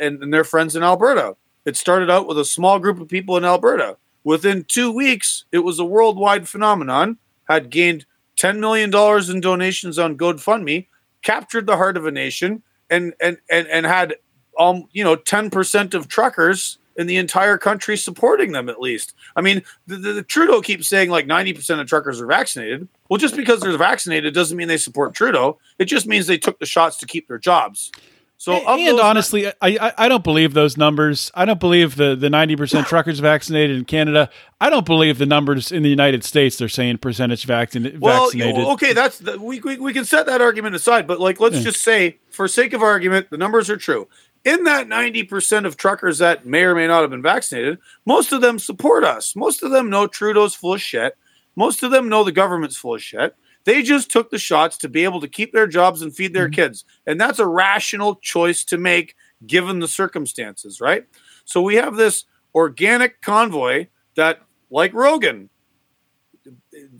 and, 0.00 0.22
and 0.22 0.32
their 0.32 0.44
friends 0.44 0.74
in 0.74 0.82
Alberta. 0.82 1.36
It 1.64 1.76
started 1.76 2.10
out 2.10 2.26
with 2.26 2.38
a 2.38 2.44
small 2.44 2.78
group 2.78 3.00
of 3.00 3.08
people 3.08 3.36
in 3.36 3.44
Alberta. 3.44 3.96
Within 4.24 4.64
two 4.64 4.90
weeks, 4.90 5.44
it 5.52 5.60
was 5.60 5.78
a 5.78 5.84
worldwide 5.84 6.48
phenomenon. 6.48 7.18
Had 7.48 7.70
gained 7.70 8.06
ten 8.36 8.60
million 8.60 8.90
dollars 8.90 9.28
in 9.28 9.40
donations 9.40 9.98
on 9.98 10.16
GoFundMe, 10.16 10.86
captured 11.22 11.66
the 11.66 11.76
heart 11.76 11.96
of 11.96 12.06
a 12.06 12.10
nation, 12.10 12.62
and 12.88 13.14
and 13.20 13.38
and 13.50 13.66
and 13.66 13.84
had 13.84 14.14
um 14.58 14.88
you 14.92 15.02
know 15.02 15.16
ten 15.16 15.50
percent 15.50 15.92
of 15.94 16.08
truckers 16.08 16.78
in 16.96 17.06
the 17.06 17.16
entire 17.16 17.58
country 17.58 17.96
supporting 17.96 18.52
them 18.52 18.68
at 18.68 18.80
least. 18.80 19.14
I 19.36 19.40
mean, 19.40 19.62
the, 19.86 19.96
the, 19.96 20.12
the 20.14 20.22
Trudeau 20.22 20.60
keeps 20.60 20.88
saying 20.88 21.10
like 21.10 21.26
90% 21.26 21.80
of 21.80 21.86
truckers 21.86 22.20
are 22.20 22.26
vaccinated. 22.26 22.88
Well, 23.08 23.18
just 23.18 23.36
because 23.36 23.60
they're 23.60 23.76
vaccinated 23.76 24.34
doesn't 24.34 24.56
mean 24.56 24.68
they 24.68 24.76
support 24.76 25.14
Trudeau. 25.14 25.58
It 25.78 25.86
just 25.86 26.06
means 26.06 26.26
they 26.26 26.38
took 26.38 26.58
the 26.58 26.66
shots 26.66 26.96
to 26.98 27.06
keep 27.06 27.28
their 27.28 27.38
jobs. 27.38 27.90
So, 28.38 28.54
and 28.54 28.98
honestly, 28.98 29.46
I, 29.46 29.52
I 29.62 29.92
I 29.98 30.08
don't 30.08 30.24
believe 30.24 30.52
those 30.52 30.76
numbers. 30.76 31.30
I 31.32 31.44
don't 31.44 31.60
believe 31.60 31.94
the 31.94 32.16
the 32.16 32.28
ninety 32.28 32.56
percent 32.56 32.88
truckers 32.88 33.20
vaccinated 33.20 33.76
in 33.76 33.84
Canada. 33.84 34.30
I 34.60 34.68
don't 34.68 34.84
believe 34.84 35.18
the 35.18 35.26
numbers 35.26 35.70
in 35.70 35.84
the 35.84 35.88
United 35.88 36.24
States. 36.24 36.56
They're 36.56 36.68
saying 36.68 36.98
percentage 36.98 37.46
vaccin- 37.46 38.00
well, 38.00 38.24
vaccinated. 38.24 38.56
you- 38.62 38.70
okay, 38.70 38.94
that's 38.94 39.18
the, 39.20 39.38
we, 39.38 39.60
we 39.60 39.76
we 39.76 39.92
can 39.92 40.04
set 40.04 40.26
that 40.26 40.40
argument 40.40 40.74
aside, 40.74 41.06
but 41.06 41.20
like 41.20 41.38
let's 41.38 41.62
just 41.62 41.82
say, 41.84 42.18
for 42.30 42.48
sake 42.48 42.72
of 42.72 42.82
argument, 42.82 43.30
the 43.30 43.36
numbers 43.36 43.70
are 43.70 43.76
true. 43.76 44.08
In 44.44 44.64
that 44.64 44.88
ninety 44.88 45.22
percent 45.22 45.66
of 45.66 45.76
truckers 45.76 46.18
that 46.18 46.44
may 46.44 46.64
or 46.64 46.74
may 46.74 46.86
not 46.86 47.02
have 47.02 47.10
been 47.10 47.22
vaccinated, 47.22 47.78
most 48.04 48.32
of 48.32 48.40
them 48.40 48.58
support 48.58 49.04
us. 49.04 49.36
Most 49.36 49.62
of 49.62 49.70
them 49.70 49.88
know 49.88 50.06
Trudeau's 50.06 50.54
full 50.54 50.74
of 50.74 50.82
shit. 50.82 51.16
Most 51.54 51.82
of 51.82 51.90
them 51.90 52.08
know 52.08 52.24
the 52.24 52.32
government's 52.32 52.76
full 52.76 52.94
of 52.94 53.02
shit. 53.02 53.36
They 53.64 53.82
just 53.82 54.10
took 54.10 54.30
the 54.30 54.38
shots 54.38 54.76
to 54.78 54.88
be 54.88 55.04
able 55.04 55.20
to 55.20 55.28
keep 55.28 55.52
their 55.52 55.68
jobs 55.68 56.02
and 56.02 56.14
feed 56.14 56.32
their 56.32 56.46
mm-hmm. 56.46 56.54
kids. 56.54 56.84
And 57.06 57.20
that's 57.20 57.38
a 57.38 57.46
rational 57.46 58.16
choice 58.16 58.64
to 58.64 58.78
make 58.78 59.14
given 59.46 59.78
the 59.78 59.86
circumstances, 59.86 60.80
right? 60.80 61.06
So 61.44 61.62
we 61.62 61.76
have 61.76 61.94
this 61.94 62.24
organic 62.54 63.20
convoy 63.20 63.86
that, 64.16 64.40
like 64.70 64.92
Rogan, 64.92 65.50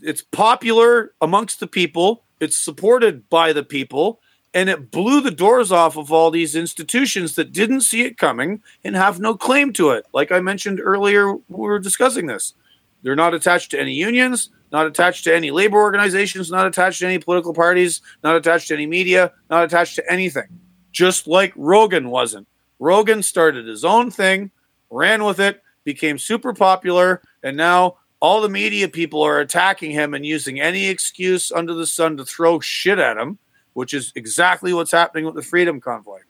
it's 0.01 0.22
popular 0.22 1.14
amongst 1.20 1.59
the 1.59 1.66
people, 1.66 2.24
it's 2.38 2.57
supported 2.57 3.28
by 3.28 3.53
the 3.53 3.64
people, 3.64 4.20
and 4.55 4.68
it 4.68 4.90
blew 4.90 5.20
the 5.20 5.30
doors 5.30 5.72
off 5.72 5.96
of 5.96 6.12
all 6.12 6.30
these 6.30 6.55
institutions 6.55 7.34
that 7.36 7.53
didn't 7.53 7.80
see 7.82 8.03
it 8.03 8.18
coming 8.18 8.62
and 8.84 8.94
have 8.94 9.20
no 9.20 9.34
claim 9.34 9.72
to 9.74 9.90
it. 9.90 10.07
Like 10.12 10.30
I 10.30 10.40
mentioned 10.40 10.80
earlier, 10.80 11.32
we 11.34 11.40
were 11.48 11.78
discussing 11.78 12.26
this. 12.26 12.55
They're 13.03 13.16
not 13.16 13.34
attached 13.34 13.70
to 13.72 13.80
any 13.80 13.94
unions, 13.94 14.50
not 14.70 14.86
attached 14.86 15.24
to 15.24 15.34
any 15.34 15.50
labor 15.50 15.78
organizations, 15.78 16.50
not 16.50 16.66
attached 16.66 17.00
to 17.00 17.07
any 17.07 17.18
political 17.18 17.55
parties, 17.55 18.00
not 18.22 18.36
attached 18.36 18.68
to 18.68 18.74
any 18.74 18.86
media, 18.86 19.32
not 19.50 19.64
attached 19.64 19.96
to 19.96 20.12
anything. 20.12 20.48
Just 20.92 21.26
like 21.26 21.53
Rogan 21.57 22.11
wasn't. 22.11 22.46
Rogan 22.78 23.22
started 23.22 23.66
his 23.66 23.84
own 23.84 24.11
thing, 24.11 24.50
ran 24.90 25.24
with 25.24 25.40
it, 25.40 25.62
became 25.84 26.18
super 26.18 26.53
popular, 26.53 27.22
and 27.42 27.57
now 27.57 27.96
all 28.20 28.40
the 28.40 28.48
media 28.48 28.88
people 28.88 29.22
are 29.22 29.40
attacking 29.40 29.90
him 29.90 30.14
and 30.14 30.24
using 30.24 30.61
any 30.61 30.88
excuse 30.88 31.50
under 31.50 31.74
the 31.74 31.86
sun 31.86 32.16
to 32.16 32.24
throw 32.24 32.61
shit 32.61 32.98
at 32.98 33.16
him, 33.16 33.38
which 33.73 33.95
is 33.95 34.12
exactly 34.14 34.73
what's 34.73 34.93
happening 34.93 35.25
with 35.25 35.35
the 35.35 35.43
Freedom 35.43 35.81
Convoy. 35.81 36.20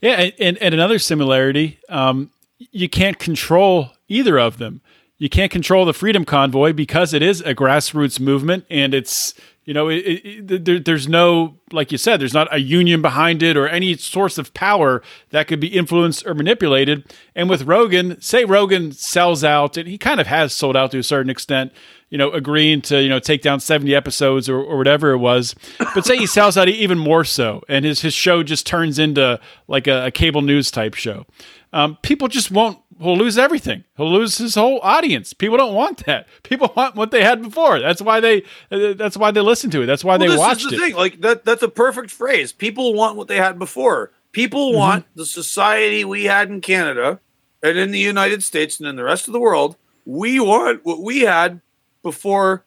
Yeah, 0.00 0.30
and, 0.38 0.58
and 0.58 0.74
another 0.74 0.98
similarity, 0.98 1.78
um, 1.88 2.30
you 2.58 2.88
can't 2.88 3.18
control 3.18 3.90
either 4.08 4.38
of 4.38 4.58
them 4.58 4.82
you 5.20 5.28
can't 5.28 5.52
control 5.52 5.84
the 5.84 5.92
Freedom 5.92 6.24
Convoy 6.24 6.72
because 6.72 7.12
it 7.12 7.22
is 7.22 7.42
a 7.42 7.54
grassroots 7.54 8.18
movement 8.18 8.64
and 8.70 8.94
it's 8.94 9.34
you 9.64 9.74
know 9.74 9.88
it, 9.88 9.98
it, 9.98 10.64
there, 10.64 10.80
there's 10.80 11.06
no 11.06 11.56
like 11.70 11.92
you 11.92 11.98
said 11.98 12.18
there's 12.20 12.32
not 12.32 12.52
a 12.52 12.58
union 12.58 13.02
behind 13.02 13.42
it 13.42 13.56
or 13.56 13.68
any 13.68 13.96
source 13.96 14.38
of 14.38 14.54
power 14.54 15.02
that 15.28 15.46
could 15.46 15.60
be 15.60 15.68
influenced 15.68 16.26
or 16.26 16.34
manipulated 16.34 17.04
and 17.34 17.50
with 17.50 17.62
rogan 17.62 18.18
say 18.22 18.46
rogan 18.46 18.92
sells 18.92 19.44
out 19.44 19.76
and 19.76 19.86
he 19.86 19.98
kind 19.98 20.20
of 20.20 20.26
has 20.26 20.54
sold 20.54 20.74
out 20.74 20.90
to 20.90 20.98
a 20.98 21.02
certain 21.02 21.30
extent 21.30 21.70
you 22.10 22.18
know 22.18 22.30
agreeing 22.30 22.82
to 22.82 23.00
you 23.02 23.08
know 23.08 23.18
take 23.18 23.42
down 23.42 23.60
70 23.60 23.94
episodes 23.94 24.48
or, 24.48 24.58
or 24.58 24.76
whatever 24.76 25.12
it 25.12 25.18
was 25.18 25.54
but 25.94 26.04
say 26.04 26.16
he 26.16 26.26
sells 26.26 26.56
out 26.56 26.68
even 26.68 26.98
more 26.98 27.24
so 27.24 27.62
and 27.68 27.84
his, 27.84 28.00
his 28.00 28.12
show 28.12 28.42
just 28.42 28.66
turns 28.66 28.98
into 28.98 29.40
like 29.68 29.86
a, 29.86 30.06
a 30.06 30.10
cable 30.10 30.42
news 30.42 30.70
type 30.70 30.94
show 30.94 31.24
um, 31.72 31.98
people 32.02 32.28
just 32.28 32.50
won't 32.50 32.78
he'll 33.00 33.16
lose 33.16 33.38
everything. 33.38 33.84
He'll 33.96 34.12
lose 34.12 34.38
his 34.38 34.54
whole 34.54 34.78
audience. 34.82 35.32
People 35.32 35.56
don't 35.56 35.74
want 35.74 36.04
that. 36.06 36.28
People 36.42 36.72
want 36.76 36.94
what 36.94 37.10
they 37.10 37.24
had 37.24 37.42
before. 37.42 37.80
That's 37.80 38.02
why 38.02 38.20
they. 38.20 38.44
That's 38.70 39.16
why 39.16 39.30
they 39.30 39.40
listen 39.40 39.70
to 39.70 39.82
it. 39.82 39.86
That's 39.86 40.04
why 40.04 40.16
well, 40.16 40.28
they 40.28 40.36
watched 40.36 40.68
the 40.68 40.76
it. 40.76 40.80
Thing. 40.80 40.94
Like 40.94 41.20
that. 41.22 41.44
That's 41.44 41.62
a 41.62 41.68
perfect 41.68 42.10
phrase. 42.10 42.52
People 42.52 42.94
want 42.94 43.16
what 43.16 43.28
they 43.28 43.36
had 43.36 43.58
before. 43.58 44.12
People 44.32 44.70
mm-hmm. 44.70 44.78
want 44.78 45.06
the 45.16 45.26
society 45.26 46.04
we 46.04 46.24
had 46.24 46.48
in 46.50 46.60
Canada 46.60 47.18
and 47.62 47.76
in 47.76 47.90
the 47.90 47.98
United 47.98 48.42
States 48.42 48.78
and 48.78 48.88
in 48.88 48.96
the 48.96 49.04
rest 49.04 49.26
of 49.26 49.32
the 49.32 49.40
world. 49.40 49.76
We 50.04 50.40
want 50.40 50.84
what 50.84 51.02
we 51.02 51.20
had 51.20 51.60
before 52.02 52.64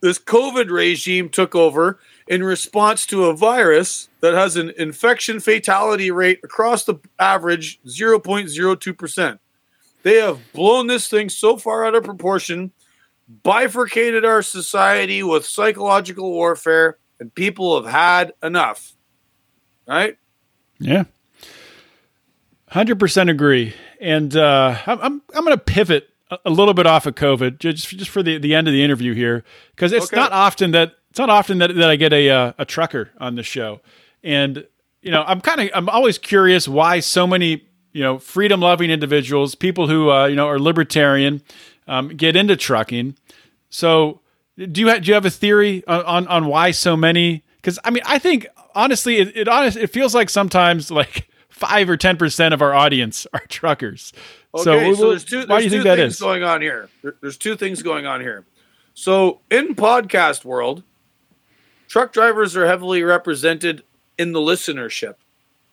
this 0.00 0.18
COVID 0.18 0.68
regime 0.70 1.28
took 1.28 1.54
over 1.54 1.98
in 2.26 2.42
response 2.42 3.06
to 3.06 3.26
a 3.26 3.36
virus 3.36 4.08
that 4.20 4.34
has 4.34 4.56
an 4.56 4.72
infection 4.76 5.38
fatality 5.40 6.10
rate 6.10 6.40
across 6.42 6.84
the 6.84 6.96
average 7.18 7.80
0.02%. 7.86 9.38
They 10.02 10.16
have 10.16 10.40
blown 10.52 10.88
this 10.88 11.08
thing 11.08 11.28
so 11.28 11.56
far 11.56 11.86
out 11.86 11.94
of 11.94 12.02
proportion, 12.02 12.72
bifurcated 13.44 14.24
our 14.24 14.42
society 14.42 15.22
with 15.22 15.46
psychological 15.46 16.30
warfare, 16.32 16.98
and 17.20 17.32
people 17.32 17.80
have 17.80 17.92
had 17.92 18.32
enough. 18.42 18.94
Right? 19.86 20.18
Yeah. 20.80 21.04
100% 22.72 23.30
agree. 23.30 23.74
And 24.00 24.36
uh, 24.36 24.76
I'm, 24.86 25.22
I'm, 25.32 25.44
going 25.44 25.56
to 25.56 25.58
pivot 25.58 26.08
a 26.44 26.50
little 26.50 26.74
bit 26.74 26.86
off 26.86 27.06
of 27.06 27.14
COVID 27.14 27.58
just, 27.58 27.88
just 27.88 28.10
for 28.10 28.22
the, 28.22 28.38
the 28.38 28.54
end 28.54 28.68
of 28.68 28.72
the 28.72 28.82
interview 28.82 29.14
here, 29.14 29.44
because 29.74 29.92
it's 29.92 30.06
okay. 30.06 30.16
not 30.16 30.32
often 30.32 30.70
that 30.72 30.94
it's 31.10 31.18
not 31.18 31.30
often 31.30 31.58
that, 31.58 31.74
that 31.74 31.90
I 31.90 31.96
get 31.96 32.12
a, 32.12 32.30
uh, 32.30 32.52
a 32.58 32.64
trucker 32.64 33.10
on 33.18 33.34
the 33.34 33.42
show. 33.42 33.80
And, 34.22 34.66
you 35.02 35.10
know, 35.10 35.24
I'm 35.26 35.42
kind 35.42 35.60
of, 35.60 35.70
I'm 35.74 35.88
always 35.90 36.16
curious 36.16 36.66
why 36.66 37.00
so 37.00 37.26
many 37.26 37.66
you 37.92 38.02
know, 38.02 38.18
freedom 38.18 38.60
loving 38.60 38.90
individuals, 38.90 39.54
people 39.54 39.88
who 39.88 40.10
uh, 40.10 40.26
you 40.26 40.36
know 40.36 40.48
are 40.48 40.58
libertarian, 40.58 41.42
um, 41.86 42.08
get 42.08 42.36
into 42.36 42.56
trucking. 42.56 43.16
So, 43.70 44.20
do 44.56 44.80
you 44.80 44.88
have, 44.88 45.02
do 45.02 45.08
you 45.08 45.14
have 45.14 45.26
a 45.26 45.30
theory 45.30 45.84
on 45.86 46.04
on, 46.04 46.28
on 46.28 46.46
why 46.46 46.70
so 46.70 46.96
many? 46.96 47.44
Because 47.56 47.78
I 47.84 47.90
mean, 47.90 48.02
I 48.06 48.18
think 48.18 48.46
honestly, 48.74 49.18
it 49.18 49.36
it, 49.36 49.48
honest, 49.48 49.76
it 49.76 49.88
feels 49.88 50.14
like 50.14 50.30
sometimes 50.30 50.90
like 51.02 51.28
five 51.52 51.88
or 51.88 51.96
ten 51.96 52.16
percent 52.16 52.54
of 52.54 52.62
our 52.62 52.74
audience 52.74 53.26
are 53.32 53.42
truckers. 53.48 54.12
Okay, 54.54 54.64
so, 54.64 54.94
so 54.94 55.10
there's 55.10 55.24
two. 55.24 55.36
There's 55.38 55.48
why 55.48 55.58
do 55.58 55.64
you 55.64 55.70
think 55.70 55.84
that 55.84 55.98
is 55.98 56.20
going 56.20 56.42
on 56.42 56.60
here? 56.60 56.88
There's 57.20 57.38
two 57.38 57.56
things 57.56 57.82
going 57.82 58.06
on 58.06 58.20
here. 58.20 58.44
So 58.94 59.40
in 59.50 59.74
podcast 59.74 60.44
world, 60.44 60.82
truck 61.88 62.12
drivers 62.12 62.56
are 62.56 62.66
heavily 62.66 63.02
represented 63.02 63.82
in 64.18 64.32
the 64.32 64.40
listenership, 64.40 65.14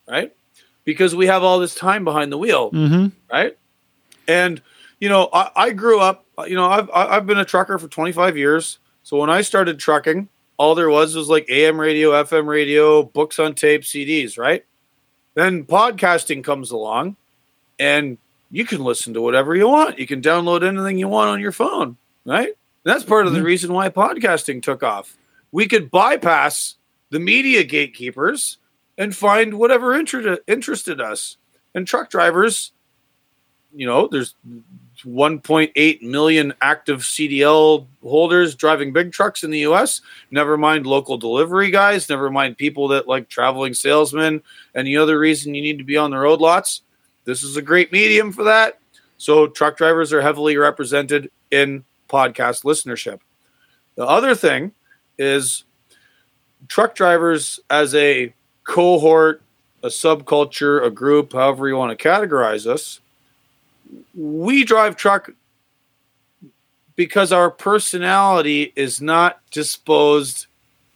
right? 0.07 0.33
because 0.89 1.15
we 1.15 1.27
have 1.27 1.43
all 1.43 1.59
this 1.59 1.75
time 1.75 2.03
behind 2.03 2.31
the 2.31 2.37
wheel, 2.37 2.71
mm-hmm. 2.71 3.07
right? 3.31 3.55
And 4.27 4.59
you 4.99 5.07
know, 5.07 5.29
I, 5.31 5.51
I, 5.55 5.69
grew 5.71 5.99
up. 5.99 6.25
You 6.47 6.55
know, 6.55 6.67
I've 6.67 6.89
I've 6.91 7.25
been 7.27 7.37
a 7.37 7.45
trucker 7.45 7.77
for 7.77 7.87
25 7.87 8.35
years. 8.35 8.79
So 9.03 9.17
when 9.17 9.29
I 9.29 9.41
started 9.41 9.77
trucking, 9.77 10.29
all 10.57 10.73
there 10.73 10.89
was 10.89 11.15
was 11.15 11.29
like 11.29 11.45
AM 11.47 11.79
radio, 11.79 12.11
FM 12.23 12.47
radio, 12.47 13.03
books 13.03 13.37
on 13.37 13.53
tape, 13.53 13.83
CDs, 13.83 14.37
right? 14.39 14.65
Then 15.39 15.63
podcasting 15.63 16.43
comes 16.43 16.69
along, 16.69 17.15
and 17.79 18.17
you 18.51 18.65
can 18.65 18.83
listen 18.83 19.13
to 19.13 19.21
whatever 19.21 19.55
you 19.55 19.69
want. 19.69 19.97
You 19.97 20.05
can 20.05 20.21
download 20.21 20.67
anything 20.67 20.97
you 20.97 21.07
want 21.07 21.29
on 21.29 21.39
your 21.39 21.53
phone, 21.53 21.95
right? 22.25 22.47
And 22.47 22.55
that's 22.83 23.05
part 23.05 23.25
of 23.25 23.31
the 23.31 23.39
mm-hmm. 23.39 23.45
reason 23.45 23.73
why 23.73 23.87
podcasting 23.87 24.61
took 24.61 24.83
off. 24.83 25.15
We 25.53 25.65
could 25.67 25.89
bypass 25.91 26.75
the 27.09 27.21
media 27.21 27.63
gatekeepers 27.63 28.57
and 28.97 29.15
find 29.15 29.53
whatever 29.53 29.97
inter- 29.97 30.39
interested 30.45 30.99
us. 30.99 31.37
And 31.73 31.87
truck 31.87 32.09
drivers, 32.09 32.73
you 33.73 33.85
know, 33.85 34.09
there's 34.09 34.35
1.8 35.05 36.01
million 36.01 36.53
active 36.61 36.99
CDL 37.01 37.87
holders 38.01 38.55
driving 38.55 38.91
big 38.91 39.11
trucks 39.11 39.43
in 39.43 39.51
the 39.51 39.59
US. 39.59 40.01
Never 40.31 40.57
mind 40.57 40.85
local 40.85 41.17
delivery 41.17 41.71
guys, 41.71 42.09
never 42.09 42.29
mind 42.29 42.57
people 42.57 42.87
that 42.89 43.07
like 43.07 43.29
traveling 43.29 43.73
salesmen. 43.73 44.41
Any 44.75 44.97
other 44.97 45.17
reason 45.19 45.55
you 45.55 45.61
need 45.61 45.77
to 45.77 45.83
be 45.83 45.97
on 45.97 46.11
the 46.11 46.17
road 46.17 46.41
lots. 46.41 46.81
This 47.25 47.43
is 47.43 47.57
a 47.57 47.61
great 47.61 47.91
medium 47.91 48.31
for 48.31 48.43
that. 48.43 48.79
So, 49.17 49.47
truck 49.47 49.77
drivers 49.77 50.13
are 50.13 50.21
heavily 50.21 50.55
represented 50.55 51.29
in 51.51 51.83
podcast 52.07 52.63
listenership. 52.63 53.19
The 53.95 54.05
other 54.05 54.33
thing 54.33 54.71
is 55.17 55.65
truck 56.67 56.95
drivers 56.95 57.59
as 57.69 57.93
a 57.95 58.33
cohort, 58.63 59.41
a 59.83 59.87
subculture, 59.87 60.85
a 60.85 60.89
group, 60.89 61.33
however 61.33 61.67
you 61.67 61.75
want 61.75 61.97
to 61.97 62.09
categorize 62.09 62.65
us, 62.65 63.01
we 64.13 64.63
drive 64.63 64.95
truck 64.95 65.31
because 66.95 67.31
our 67.31 67.49
personality 67.49 68.73
is 68.75 69.01
not 69.01 69.39
disposed 69.51 70.47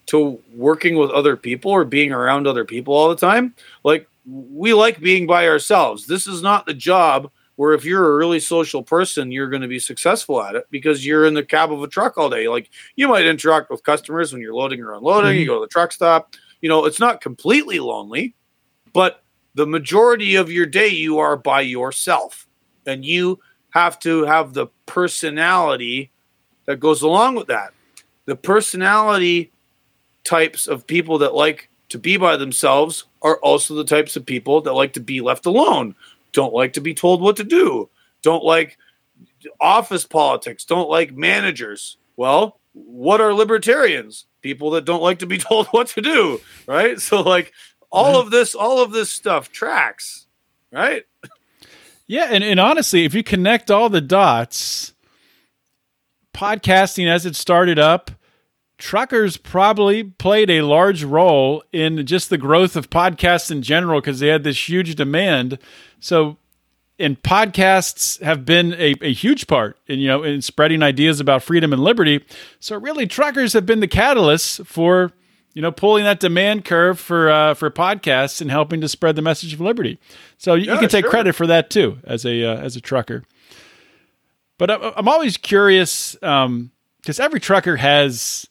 to 0.06 0.40
working 0.54 0.98
with 0.98 1.10
other 1.12 1.38
people 1.38 1.72
or 1.72 1.86
being 1.86 2.12
around 2.12 2.46
other 2.46 2.66
people 2.66 2.94
all 2.94 3.10
the 3.10 3.16
time. 3.16 3.54
Like 3.84 4.08
we 4.26 4.74
like 4.74 5.00
being 5.00 5.26
by 5.28 5.48
ourselves. 5.48 6.06
This 6.06 6.28
is 6.28 6.42
not 6.42 6.66
the 6.66 6.74
job 6.74 7.32
where 7.56 7.74
if 7.74 7.86
you're 7.86 8.14
a 8.14 8.18
really 8.18 8.40
social 8.40 8.84
person, 8.84 9.32
you're 9.32 9.50
going 9.50 9.62
to 9.62 9.68
be 9.68 9.80
successful 9.80 10.42
at 10.42 10.56
it 10.56 10.66
because 10.72 11.06
you're 11.06 11.26
in 11.26 11.36
the 11.36 11.44
cab 11.44 11.72
of 11.72 11.82
a 11.84 11.88
truck 11.88 12.18
all 12.18 12.30
day. 12.30 12.48
Like 12.48 12.70
you 12.96 13.08
might 13.08 13.26
interact 13.26 13.70
with 13.70 13.84
customers 13.84 14.34
when 14.34 14.42
you're 14.42 14.54
loading 14.54 14.82
or 14.82 14.94
unloading, 14.94 15.32
mm-hmm. 15.32 15.40
you 15.40 15.48
go 15.48 15.56
to 15.56 15.66
the 15.66 15.72
truck 15.72 15.92
stop, 15.92 16.34
you 16.62 16.68
know, 16.68 16.86
it's 16.86 17.00
not 17.00 17.22
completely 17.22 17.80
lonely, 17.80 18.34
but 18.92 19.24
the 19.56 19.68
majority 19.68 20.36
of 20.36 20.52
your 20.52 20.66
day 20.66 20.88
you 20.88 21.20
are 21.20 21.38
by 21.38 21.62
yourself 21.62 22.48
and 22.86 23.06
you 23.06 23.40
have 23.72 24.00
to 24.00 24.24
have 24.24 24.54
the 24.54 24.68
personality 24.86 26.12
that 26.66 26.80
goes 26.80 27.02
along 27.02 27.36
with 27.36 27.48
that. 27.48 27.74
The 28.26 28.36
personality 28.36 29.52
types 30.24 30.68
of 30.68 30.88
people 30.88 31.18
that 31.20 31.34
like 31.34 31.70
to 31.90 32.00
be 32.00 32.18
by 32.18 32.38
themselves 32.38 33.06
are 33.22 33.38
also 33.38 33.76
the 33.76 33.84
types 33.84 34.16
of 34.16 34.26
people 34.26 34.62
that 34.62 34.74
like 34.74 34.94
to 34.94 35.00
be 35.00 35.22
left 35.22 35.46
alone, 35.46 35.96
don't 36.32 36.54
like 36.54 36.74
to 36.74 36.82
be 36.82 36.94
told 36.94 37.22
what 37.22 37.36
to 37.38 37.44
do, 37.44 37.90
don't 38.22 38.44
like 38.44 38.78
office 39.60 40.06
politics, 40.06 40.66
don't 40.66 40.90
like 40.90 41.16
managers. 41.16 41.98
Well, 42.16 42.60
what 42.74 43.22
are 43.22 43.34
libertarians? 43.34 44.26
People 44.42 44.72
that 44.72 44.86
don't 44.86 45.04
like 45.04 45.20
to 45.20 45.26
be 45.26 45.38
told 45.50 45.68
what 45.68 45.88
to 45.90 46.02
do, 46.02 46.42
right? 46.68 47.00
So 47.00 47.22
like 47.22 47.54
all 47.92 48.14
mm-hmm. 48.14 48.26
of 48.26 48.32
this, 48.32 48.56
all 48.56 48.82
of 48.82 48.92
this 48.92 49.12
stuff 49.12 49.52
tracks, 49.52 50.28
right? 50.72 51.06
Yeah, 52.06 52.28
and, 52.30 52.44
and 52.44 52.60
honestly, 52.60 53.06
if 53.06 53.14
you 53.14 53.24
connect 53.24 53.72
all 53.72 53.90
the 53.90 54.02
dots, 54.02 54.94
podcasting 56.34 57.08
as 57.08 57.26
it 57.26 57.36
started 57.36 57.80
up, 57.80 58.12
truckers 58.78 59.38
probably 59.38 60.04
played 60.04 60.50
a 60.50 60.64
large 60.64 61.04
role 61.04 61.64
in 61.72 62.06
just 62.06 62.30
the 62.30 62.38
growth 62.38 62.76
of 62.76 62.90
podcasts 62.90 63.50
in 63.50 63.62
general 63.62 64.02
because 64.02 64.20
they 64.20 64.28
had 64.28 64.44
this 64.44 64.68
huge 64.68 64.96
demand. 64.96 65.58
So, 66.00 66.38
and 67.00 67.22
podcasts 67.22 68.22
have 68.22 68.46
been 68.46 68.74
a, 68.74 68.96
a 69.02 69.14
huge 69.14 69.48
part 69.48 69.78
in 69.88 70.00
you 70.00 70.08
know 70.08 70.24
in 70.24 70.42
spreading 70.42 70.84
ideas 70.84 71.20
about 71.20 71.44
freedom 71.44 71.72
and 71.72 71.82
liberty. 71.82 72.26
So, 72.60 72.78
really, 72.78 73.08
truckers 73.08 73.54
have 73.54 73.66
been 73.66 73.80
the 73.80 73.88
catalysts 73.88 74.66
for 74.66 75.14
you 75.54 75.62
know 75.62 75.72
pulling 75.72 76.04
that 76.04 76.20
demand 76.20 76.66
curve 76.66 77.00
for 77.00 77.30
uh, 77.30 77.54
for 77.54 77.70
podcasts 77.72 78.42
and 78.42 78.50
helping 78.52 78.82
to 78.82 78.88
spread 78.88 79.16
the 79.16 79.22
message 79.22 79.54
of 79.54 79.62
liberty. 79.62 80.00
So, 80.38 80.56
you, 80.56 80.66
Yeah, 80.66 80.74
you 80.74 80.80
can 80.80 80.90
take 80.90 81.04
sure. 81.06 81.10
credit 81.12 81.34
for 81.34 81.48
that 81.48 81.70
too 81.70 82.00
as 82.04 82.26
a 82.26 82.44
uh, 82.44 82.58
as 82.58 82.76
a 82.76 82.82
trucker. 82.82 83.24
But 84.58 84.70
I- 84.72 84.94
I'm 84.96 85.08
always 85.08 85.38
curious 85.38 86.14
because 86.14 87.20
every 87.20 87.40
trucker 87.40 87.78
has 87.78 88.48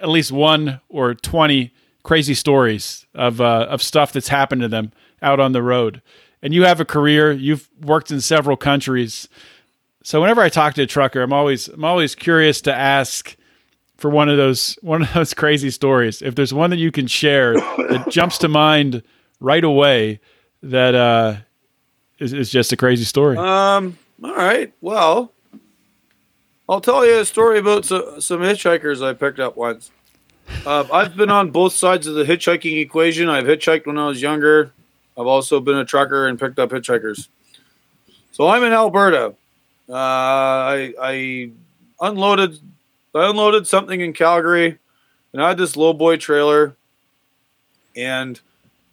at 0.00 0.08
least 0.08 0.32
one 0.32 0.80
or 0.88 1.14
20 1.14 1.72
crazy 2.02 2.34
stories 2.34 3.06
of, 3.14 3.40
uh, 3.40 3.66
of 3.70 3.80
stuff 3.80 4.12
that's 4.12 4.28
happened 4.28 4.60
to 4.62 4.68
them 4.68 4.92
out 5.22 5.38
on 5.38 5.52
the 5.52 5.62
road. 5.62 6.02
And 6.42 6.52
you 6.52 6.64
have 6.64 6.80
a 6.80 6.84
career, 6.84 7.30
you've 7.30 7.68
worked 7.80 8.10
in 8.10 8.20
several 8.20 8.56
countries. 8.56 9.28
So 10.02 10.20
whenever 10.20 10.40
I 10.42 10.48
talk 10.48 10.74
to 10.74 10.82
a 10.82 10.86
trucker, 10.86 11.22
I'm 11.22 11.32
always, 11.32 11.68
I'm 11.68 11.84
always 11.84 12.16
curious 12.16 12.60
to 12.62 12.74
ask 12.74 13.36
for 14.02 14.10
one 14.10 14.28
of 14.28 14.36
those, 14.36 14.76
one 14.82 15.02
of 15.02 15.12
those 15.14 15.32
crazy 15.32 15.70
stories. 15.70 16.20
If 16.20 16.34
there's 16.34 16.52
one 16.52 16.70
that 16.70 16.76
you 16.76 16.90
can 16.90 17.06
share 17.06 17.54
that 17.54 18.06
jumps 18.10 18.36
to 18.38 18.48
mind 18.48 19.02
right 19.40 19.64
away, 19.64 20.20
that, 20.62 20.94
uh, 20.94 21.36
is, 22.18 22.32
is 22.32 22.50
just 22.50 22.72
a 22.72 22.76
crazy 22.76 23.04
story. 23.04 23.36
Um. 23.38 23.96
All 24.22 24.34
right. 24.34 24.72
Well, 24.80 25.32
I'll 26.68 26.80
tell 26.80 27.04
you 27.04 27.18
a 27.18 27.24
story 27.24 27.58
about 27.58 27.84
so, 27.84 28.20
some 28.20 28.40
hitchhikers 28.40 29.04
I 29.04 29.14
picked 29.14 29.40
up 29.40 29.56
once. 29.56 29.90
Uh, 30.64 30.84
I've 30.92 31.16
been 31.16 31.30
on 31.30 31.50
both 31.50 31.72
sides 31.72 32.06
of 32.06 32.14
the 32.14 32.24
hitchhiking 32.24 32.80
equation. 32.80 33.28
I've 33.28 33.46
hitchhiked 33.46 33.86
when 33.86 33.98
I 33.98 34.06
was 34.06 34.22
younger. 34.22 34.70
I've 35.18 35.26
also 35.26 35.58
been 35.60 35.76
a 35.76 35.84
trucker 35.84 36.28
and 36.28 36.38
picked 36.38 36.60
up 36.60 36.70
hitchhikers. 36.70 37.28
So 38.30 38.48
I'm 38.48 38.62
in 38.62 38.72
Alberta. 38.72 39.34
Uh, 39.88 39.92
I, 39.92 40.94
I 41.00 41.50
unloaded. 42.00 42.60
I 43.14 43.28
unloaded 43.28 43.66
something 43.66 44.00
in 44.00 44.12
Calgary, 44.12 44.78
and 45.32 45.42
I 45.42 45.48
had 45.48 45.58
this 45.58 45.76
lowboy 45.76 46.18
trailer, 46.18 46.76
and 47.94 48.40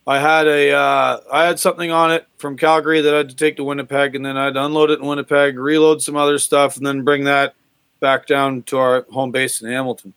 I 0.05 0.19
had 0.19 0.47
a 0.47 0.71
uh, 0.71 1.19
I 1.31 1.45
had 1.45 1.59
something 1.59 1.91
on 1.91 2.11
it 2.11 2.27
from 2.37 2.57
Calgary 2.57 3.01
that 3.01 3.13
I 3.13 3.17
had 3.17 3.29
to 3.29 3.35
take 3.35 3.57
to 3.57 3.63
Winnipeg, 3.63 4.15
and 4.15 4.25
then 4.25 4.37
I'd 4.37 4.57
unload 4.57 4.91
it 4.91 4.99
in 4.99 5.05
Winnipeg, 5.05 5.57
reload 5.57 6.01
some 6.01 6.15
other 6.15 6.37
stuff, 6.37 6.75
and 6.77 6.85
then 6.85 7.03
bring 7.03 7.23
that 7.25 7.53
back 7.99 8.27
down 8.27 8.63
to 8.63 8.77
our 8.77 9.05
home 9.11 9.31
base 9.31 9.61
in 9.61 9.69
Hamilton. 9.69 10.13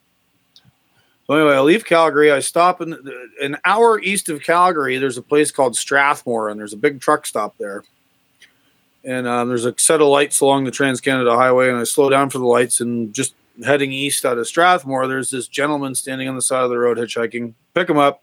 So 1.26 1.34
anyway, 1.34 1.55
I 1.55 1.61
leave 1.61 1.84
Calgary. 1.84 2.32
I 2.32 2.40
stop 2.40 2.80
in 2.80 2.96
an 3.40 3.57
hour 3.64 4.00
east 4.00 4.28
of 4.28 4.42
Calgary. 4.42 4.98
There's 4.98 5.18
a 5.18 5.22
place 5.22 5.53
called 5.53 5.76
Strathmore, 5.76 6.48
and 6.48 6.59
there's 6.59 6.72
a 6.72 6.76
big 6.76 7.00
truck 7.00 7.26
stop 7.26 7.57
there. 7.59 7.84
And 9.05 9.26
um, 9.26 9.48
there's 9.48 9.64
a 9.64 9.74
set 9.78 10.00
of 10.00 10.09
lights 10.09 10.40
along 10.40 10.64
the 10.64 10.70
Trans 10.70 11.00
Canada 11.00 11.36
Highway, 11.36 11.68
and 11.68 11.78
I 11.78 11.84
slow 11.84 12.09
down 12.09 12.30
for 12.30 12.38
the 12.38 12.46
lights. 12.46 12.80
And 12.80 13.12
just 13.14 13.34
heading 13.64 13.92
east 13.92 14.24
out 14.24 14.38
of 14.38 14.46
Strathmore, 14.46 15.07
there's 15.07 15.30
this 15.30 15.48
gentleman 15.48 15.94
standing 15.94 16.28
on 16.28 16.36
the 16.36 16.42
side 16.42 16.64
of 16.64 16.70
the 16.70 16.78
road 16.78 16.98
hitchhiking. 16.98 17.55
Pick 17.74 17.88
him 17.88 17.98
up 17.98 18.22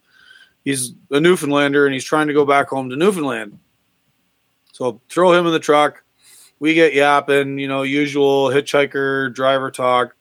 he's 0.63 0.93
a 1.11 1.19
Newfoundlander 1.19 1.86
and 1.86 1.93
he's 1.93 2.03
trying 2.03 2.27
to 2.27 2.34
go 2.34 2.45
back 2.45 2.69
home 2.69 2.89
to 2.89 2.95
Newfoundland. 2.95 3.59
So 4.73 5.01
throw 5.09 5.34
him 5.34 5.45
in 5.45 5.51
the 5.51 5.59
truck. 5.59 6.03
We 6.59 6.73
get 6.73 6.93
yapping, 6.93 7.57
you 7.57 7.67
know, 7.67 7.84
usual 7.84 8.47
hitchhiker 8.47 9.34
driver 9.34 9.71
talk. 9.71 10.15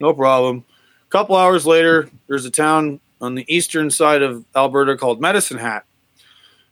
No 0.00 0.12
problem. 0.12 0.64
A 1.06 1.10
couple 1.10 1.36
hours 1.36 1.66
later, 1.66 2.08
there's 2.26 2.44
a 2.44 2.50
town 2.50 3.00
on 3.20 3.34
the 3.34 3.44
eastern 3.54 3.90
side 3.90 4.22
of 4.22 4.44
Alberta 4.54 4.96
called 4.96 5.20
Medicine 5.20 5.58
Hat. 5.58 5.84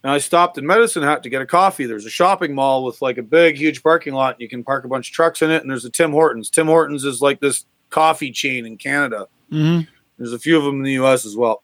And 0.03 0.11
I 0.11 0.18
stopped 0.18 0.59
in 0.59 0.66
Medicine 0.66 1.03
Hat 1.03 1.22
to 1.22 1.30
get 1.30 1.42
a 1.42 1.46
coffee. 1.46 1.86
There's 1.86 2.07
a 2.07 2.11
shopping 2.11 2.55
mall 2.55 2.84
with 2.84 3.00
like 3.00 3.18
a 3.18 3.22
big, 3.22 3.57
huge 3.57 3.82
parking 3.82 4.14
lot. 4.14 4.40
You 4.40 4.48
can 4.48 4.64
park 4.64 4.84
a 4.84 4.88
bunch 4.88 5.09
of 5.11 5.14
trucks 5.14 5.42
in 5.42 5.50
it. 5.50 5.62
And 5.62 5.70
there's 5.70 5.84
a 5.84 5.90
Tim 5.90 6.11
Hortons. 6.11 6.50
Tim 6.50 6.66
Hortons 6.66 7.05
is 7.05 7.22
like 7.22 7.38
this 7.40 7.66
coffee 7.90 8.32
chain 8.32 8.66
in 8.66 8.76
Canada. 8.76 9.28
Mhm. 9.53 9.86
There's 10.18 10.32
a 10.32 10.38
few 10.38 10.57
of 10.59 10.64
them 10.64 10.76
in 10.78 10.82
the 10.82 10.92
U.S. 10.92 11.24
as 11.24 11.36
well. 11.36 11.62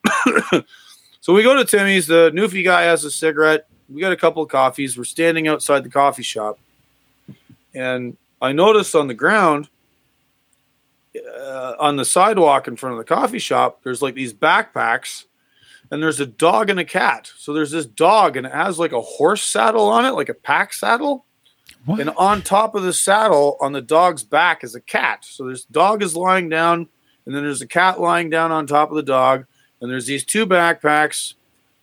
so 1.21 1.33
we 1.33 1.43
go 1.43 1.57
to 1.57 1.65
Timmy's. 1.65 2.07
The 2.07 2.31
Newfie 2.35 2.65
guy 2.65 2.83
has 2.83 3.05
a 3.05 3.11
cigarette. 3.11 3.67
We 3.89 4.01
got 4.01 4.13
a 4.13 4.17
couple 4.17 4.43
of 4.43 4.49
coffees. 4.49 4.97
We're 4.99 5.05
standing 5.05 5.49
outside 5.49 5.83
the 5.85 5.89
coffee 5.89 6.23
shop, 6.23 6.59
and 7.75 8.17
I 8.43 8.53
noticed 8.53 8.95
on 8.95 9.07
the 9.09 9.15
ground, 9.15 9.69
uh, 11.17 11.75
on 11.79 11.97
the 11.97 12.05
sidewalk 12.05 12.69
in 12.69 12.77
front 12.77 12.95
of 12.95 12.99
the 12.99 13.05
coffee 13.05 13.39
shop, 13.39 13.81
there's 13.85 14.03
like 14.03 14.15
these 14.15 14.35
backpacks, 14.35 15.25
and 15.91 16.03
there's 16.03 16.21
a 16.21 16.27
dog 16.27 16.71
and 16.71 16.79
a 16.79 16.85
cat. 16.85 17.33
So 17.37 17.53
there's 17.53 17.71
this 17.71 17.87
dog, 17.87 18.37
and 18.37 18.47
it 18.47 18.53
has 18.53 18.79
like 18.79 18.93
a 18.93 19.01
horse 19.01 19.43
saddle 19.43 19.89
on 19.89 20.05
it, 20.05 20.11
like 20.11 20.29
a 20.29 20.35
pack 20.35 20.73
saddle. 20.73 21.25
What? 21.85 22.01
And 22.01 22.11
on 22.11 22.43
top 22.43 22.75
of 22.75 22.83
the 22.83 22.93
saddle, 22.93 23.57
on 23.61 23.73
the 23.73 23.81
dog's 23.81 24.23
back, 24.23 24.65
is 24.65 24.75
a 24.75 24.81
cat. 24.81 25.25
So 25.25 25.49
this 25.49 25.65
dog 25.65 26.03
is 26.03 26.17
lying 26.17 26.49
down, 26.49 26.89
and 27.25 27.35
then 27.35 27.43
there's 27.43 27.63
a 27.63 27.67
cat 27.67 28.01
lying 28.01 28.31
down 28.31 28.53
on 28.53 28.67
top 28.67 28.91
of 28.91 28.97
the 28.97 29.03
dog, 29.03 29.47
and 29.81 29.91
there's 29.91 30.07
these 30.07 30.25
two 30.25 30.47
backpacks 30.47 31.35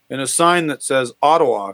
and 0.09 0.21
a 0.21 0.27
sign 0.27 0.67
that 0.67 0.83
says 0.83 1.13
Ottawa. 1.21 1.73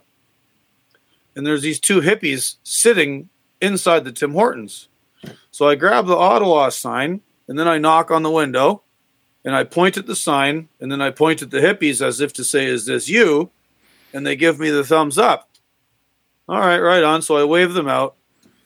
And 1.36 1.46
there's 1.46 1.62
these 1.62 1.80
two 1.80 2.02
hippies 2.02 2.56
sitting 2.64 3.30
inside 3.60 4.04
the 4.04 4.12
Tim 4.12 4.34
Hortons. 4.34 4.88
So 5.52 5.68
I 5.68 5.76
grab 5.76 6.08
the 6.08 6.16
Ottawa 6.16 6.70
sign, 6.70 7.22
and 7.48 7.60
then 7.60 7.68
I 7.68 7.78
knock 7.78 8.12
on 8.12 8.24
the 8.24 8.32
window, 8.32 8.84
and 9.44 9.56
I 9.56 9.64
point 9.64 9.98
at 9.98 10.06
the 10.06 10.16
sign, 10.16 10.70
and 10.80 10.92
then 10.92 11.02
I 11.02 11.10
point 11.10 11.42
at 11.42 11.52
the 11.52 11.60
hippies 11.60 12.06
as 12.06 12.22
if 12.22 12.34
to 12.34 12.44
say, 12.44 12.66
Is 12.66 12.86
this 12.86 13.10
you? 13.10 13.50
And 14.14 14.26
they 14.26 14.36
give 14.36 14.60
me 14.60 14.70
the 14.70 14.84
thumbs 14.84 15.18
up. 15.18 15.50
All 16.48 16.60
right, 16.60 16.80
right 16.80 17.04
on. 17.04 17.22
So 17.22 17.38
I 17.38 17.44
wave 17.44 17.74
them 17.74 17.88
out. 17.88 18.16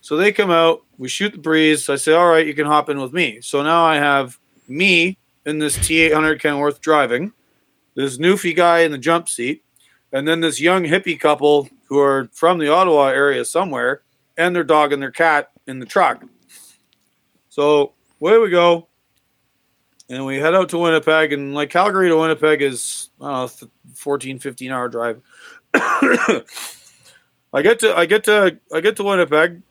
So 0.01 0.17
they 0.17 0.32
come 0.32 0.51
out, 0.51 0.84
we 0.97 1.07
shoot 1.07 1.34
the 1.34 1.39
breeze. 1.39 1.89
I 1.89 1.95
say, 1.95 2.13
All 2.13 2.30
right, 2.30 2.45
you 2.45 2.53
can 2.53 2.65
hop 2.65 2.89
in 2.89 2.99
with 2.99 3.13
me. 3.13 3.41
So 3.41 3.63
now 3.63 3.86
I 3.86 3.95
have 3.95 4.38
me 4.67 5.17
in 5.45 5.59
this 5.59 5.78
T800 5.78 6.41
Kenworth 6.41 6.82
driving, 6.82 7.32
this 7.95 8.17
Newfie 8.17 8.55
guy 8.55 8.80
in 8.80 8.91
the 8.91 8.97
jump 8.97 9.30
seat, 9.30 9.63
and 10.11 10.28
then 10.28 10.41
this 10.41 10.59
young 10.59 10.84
hippie 10.84 11.19
couple 11.19 11.69
who 11.88 11.99
are 11.99 12.30
from 12.34 12.57
the 12.57 12.67
Ottawa 12.67 13.07
area 13.07 13.45
somewhere, 13.45 14.01
and 14.38 14.55
their 14.55 14.63
dog 14.63 14.91
and 14.91 15.01
their 15.01 15.11
cat 15.11 15.51
in 15.67 15.80
the 15.80 15.86
truck. 15.86 16.23
So 17.49 17.93
away 18.19 18.38
we 18.38 18.49
go. 18.49 18.88
And 20.10 20.26
we 20.26 20.38
head 20.38 20.53
out 20.53 20.70
to 20.70 20.78
Winnipeg, 20.78 21.34
and 21.34 21.56
like 21.56 21.72
Calgary 21.72 22.10
to 22.10 22.18
Winnipeg 22.18 22.62
is, 22.62 23.10
I 23.20 23.41
know, 23.41 23.47
14, 23.95 24.39
15 24.39 24.72
hour 24.72 24.88
drive. 24.88 25.22
I 25.74 27.62
get 27.64 27.80
to 27.80 27.95
I 27.95 28.06
get 28.06 28.26
to 28.26 28.60
I 28.74 28.82
get 28.82 28.97
to 28.97 29.03
Winnipeg, 29.03 29.62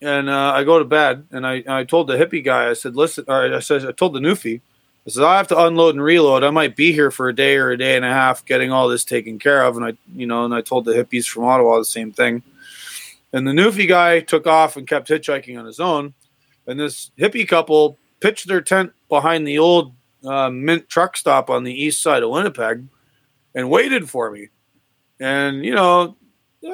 and 0.00 0.28
uh, 0.28 0.52
I 0.54 0.64
go 0.64 0.78
to 0.78 0.84
bed. 0.84 1.26
And 1.32 1.46
I 1.46 1.64
I 1.66 1.84
told 1.84 2.06
the 2.06 2.16
hippie 2.16 2.44
guy 2.44 2.70
I 2.70 2.74
said 2.74 2.94
listen 2.94 3.24
I 3.28 3.58
said 3.60 3.84
I 3.86 3.92
told 3.92 4.12
the 4.12 4.20
newfie 4.20 4.60
I 5.06 5.10
said 5.10 5.24
I 5.24 5.38
have 5.38 5.48
to 5.48 5.58
unload 5.58 5.94
and 5.94 6.04
reload. 6.04 6.44
I 6.44 6.50
might 6.50 6.76
be 6.76 6.92
here 6.92 7.10
for 7.10 7.28
a 7.28 7.34
day 7.34 7.56
or 7.56 7.70
a 7.70 7.78
day 7.78 7.96
and 7.96 8.04
a 8.04 8.10
half 8.10 8.44
getting 8.44 8.70
all 8.70 8.88
this 8.88 9.04
taken 9.04 9.38
care 9.38 9.64
of. 9.64 9.76
And 9.76 9.84
I 9.84 9.94
you 10.14 10.26
know 10.26 10.44
and 10.44 10.54
I 10.54 10.60
told 10.60 10.84
the 10.84 10.92
hippies 10.92 11.26
from 11.26 11.44
Ottawa 11.44 11.78
the 11.78 11.84
same 11.84 12.12
thing. 12.12 12.42
And 13.32 13.46
the 13.46 13.52
newfie 13.52 13.88
guy 13.88 14.20
took 14.20 14.46
off 14.46 14.76
and 14.76 14.86
kept 14.86 15.08
hitchhiking 15.08 15.58
on 15.58 15.66
his 15.66 15.80
own. 15.80 16.14
And 16.66 16.78
this 16.78 17.10
hippie 17.18 17.48
couple 17.48 17.98
pitched 18.20 18.48
their 18.48 18.60
tent 18.60 18.92
behind 19.08 19.46
the 19.46 19.58
old 19.58 19.94
uh, 20.24 20.50
Mint 20.50 20.88
truck 20.88 21.16
stop 21.16 21.50
on 21.50 21.64
the 21.64 21.72
east 21.72 22.02
side 22.02 22.22
of 22.22 22.30
Winnipeg 22.30 22.86
and 23.54 23.70
waited 23.70 24.08
for 24.08 24.30
me. 24.30 24.48
And 25.20 25.64
you 25.64 25.74
know, 25.74 26.16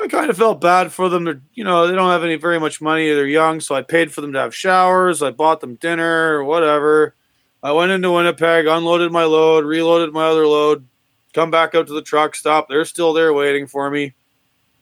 I 0.01 0.09
kind 0.09 0.31
of 0.31 0.37
felt 0.37 0.61
bad 0.61 0.93
for 0.93 1.09
them. 1.09 1.25
They're, 1.25 1.43
you 1.53 1.65
know, 1.65 1.87
they 1.87 1.95
don't 1.95 2.11
have 2.11 2.25
any 2.25 2.37
very 2.37 2.59
much 2.59 2.81
money. 2.81 3.09
They're 3.13 3.27
young, 3.27 3.61
so 3.61 3.75
I 3.75 3.83
paid 3.83 4.13
for 4.13 4.21
them 4.21 4.33
to 4.33 4.39
have 4.39 4.55
showers. 4.55 5.23
I 5.23 5.31
bought 5.31 5.61
them 5.61 5.77
dinner 5.77 6.35
or 6.35 6.45
whatever. 6.45 7.15
I 7.63 7.73
went 7.73 7.93
into 7.93 8.13
Winnipeg, 8.13 8.67
unloaded 8.67 9.13
my 9.13 9.25
load, 9.25 9.65
reloaded 9.65 10.13
my 10.13 10.27
other 10.27 10.47
load, 10.47 10.87
come 11.33 11.51
back 11.51 11.75
out 11.75 11.87
to 11.87 11.95
the 11.95 12.03
truck 12.03 12.35
stop. 12.35 12.69
They're 12.69 12.85
still 12.85 13.13
there 13.13 13.33
waiting 13.33 13.67
for 13.67 13.91
me. 13.91 14.15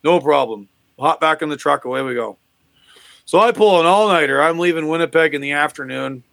No 0.03 0.21
problem. 0.21 0.69
Hop 0.99 1.21
back 1.21 1.43
in 1.43 1.49
the 1.49 1.57
truck. 1.57 1.85
Away 1.85 2.03
we 2.03 2.15
go. 2.15 2.39
So 3.25 3.39
I 3.39 3.53
pull 3.53 3.81
an 3.81 3.87
all 3.87 4.09
nighter. 4.09 4.43
I'm 4.43 4.59
leaving 4.59 4.89
Winnipeg 4.89 5.35
in 5.35 5.41
the 5.41 5.53
afternoon. 5.53 6.25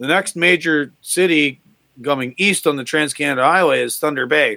The 0.00 0.06
next 0.06 0.34
major 0.34 0.94
city 1.02 1.60
coming 2.02 2.34
east 2.38 2.66
on 2.66 2.76
the 2.76 2.84
Trans 2.84 3.12
Canada 3.12 3.44
Highway 3.44 3.82
is 3.82 3.98
Thunder 3.98 4.26
Bay. 4.26 4.56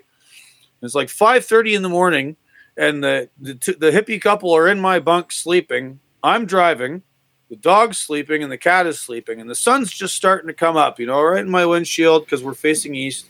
It's 0.81 0.95
like 0.95 1.09
5:30 1.09 1.75
in 1.75 1.81
the 1.81 1.89
morning, 1.89 2.37
and 2.77 3.03
the 3.03 3.29
the, 3.39 3.53
the 3.53 3.91
hippie 3.91 4.21
couple 4.21 4.53
are 4.53 4.69
in 4.69 4.79
my 4.79 4.99
bunk 4.99 5.33
sleeping. 5.33 5.99
I'm 6.23 6.45
driving, 6.45 7.03
the 7.49 7.57
dog's 7.57 7.97
sleeping, 7.97 8.41
and 8.41 8.49
the 8.49 8.57
cat 8.57 8.87
is 8.87 9.01
sleeping, 9.01 9.41
and 9.41 9.49
the 9.49 9.55
sun's 9.55 9.91
just 9.91 10.15
starting 10.15 10.47
to 10.47 10.53
come 10.53 10.77
up. 10.77 10.97
You 10.97 11.07
know, 11.07 11.21
right 11.21 11.41
in 11.41 11.51
my 11.51 11.65
windshield 11.65 12.23
because 12.23 12.41
we're 12.41 12.53
facing 12.53 12.95
east. 12.95 13.25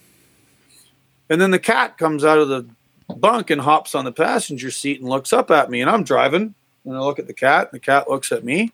And 1.32 1.41
then 1.41 1.49
the 1.49 1.57
cat 1.57 1.97
comes 1.97 2.24
out 2.24 2.38
of 2.38 2.47
the 2.47 2.68
bunk 3.16 3.49
and 3.49 3.61
hops 3.61 3.95
on 3.95 4.05
the 4.05 4.11
passenger 4.11 4.70
seat 4.70 4.99
and 4.99 5.09
looks 5.09 5.34
up 5.34 5.49
at 5.49 5.72
me, 5.72 5.82
and 5.82 5.89
I'm 5.89 6.03
driving, 6.03 6.53
and 6.86 6.95
I 6.95 6.99
look 6.99 7.18
at 7.18 7.26
the 7.26 7.34
cat, 7.34 7.70
and 7.72 7.82
the 7.82 7.84
cat 7.84 8.07
looks 8.07 8.32
at 8.32 8.43
me. 8.43 8.72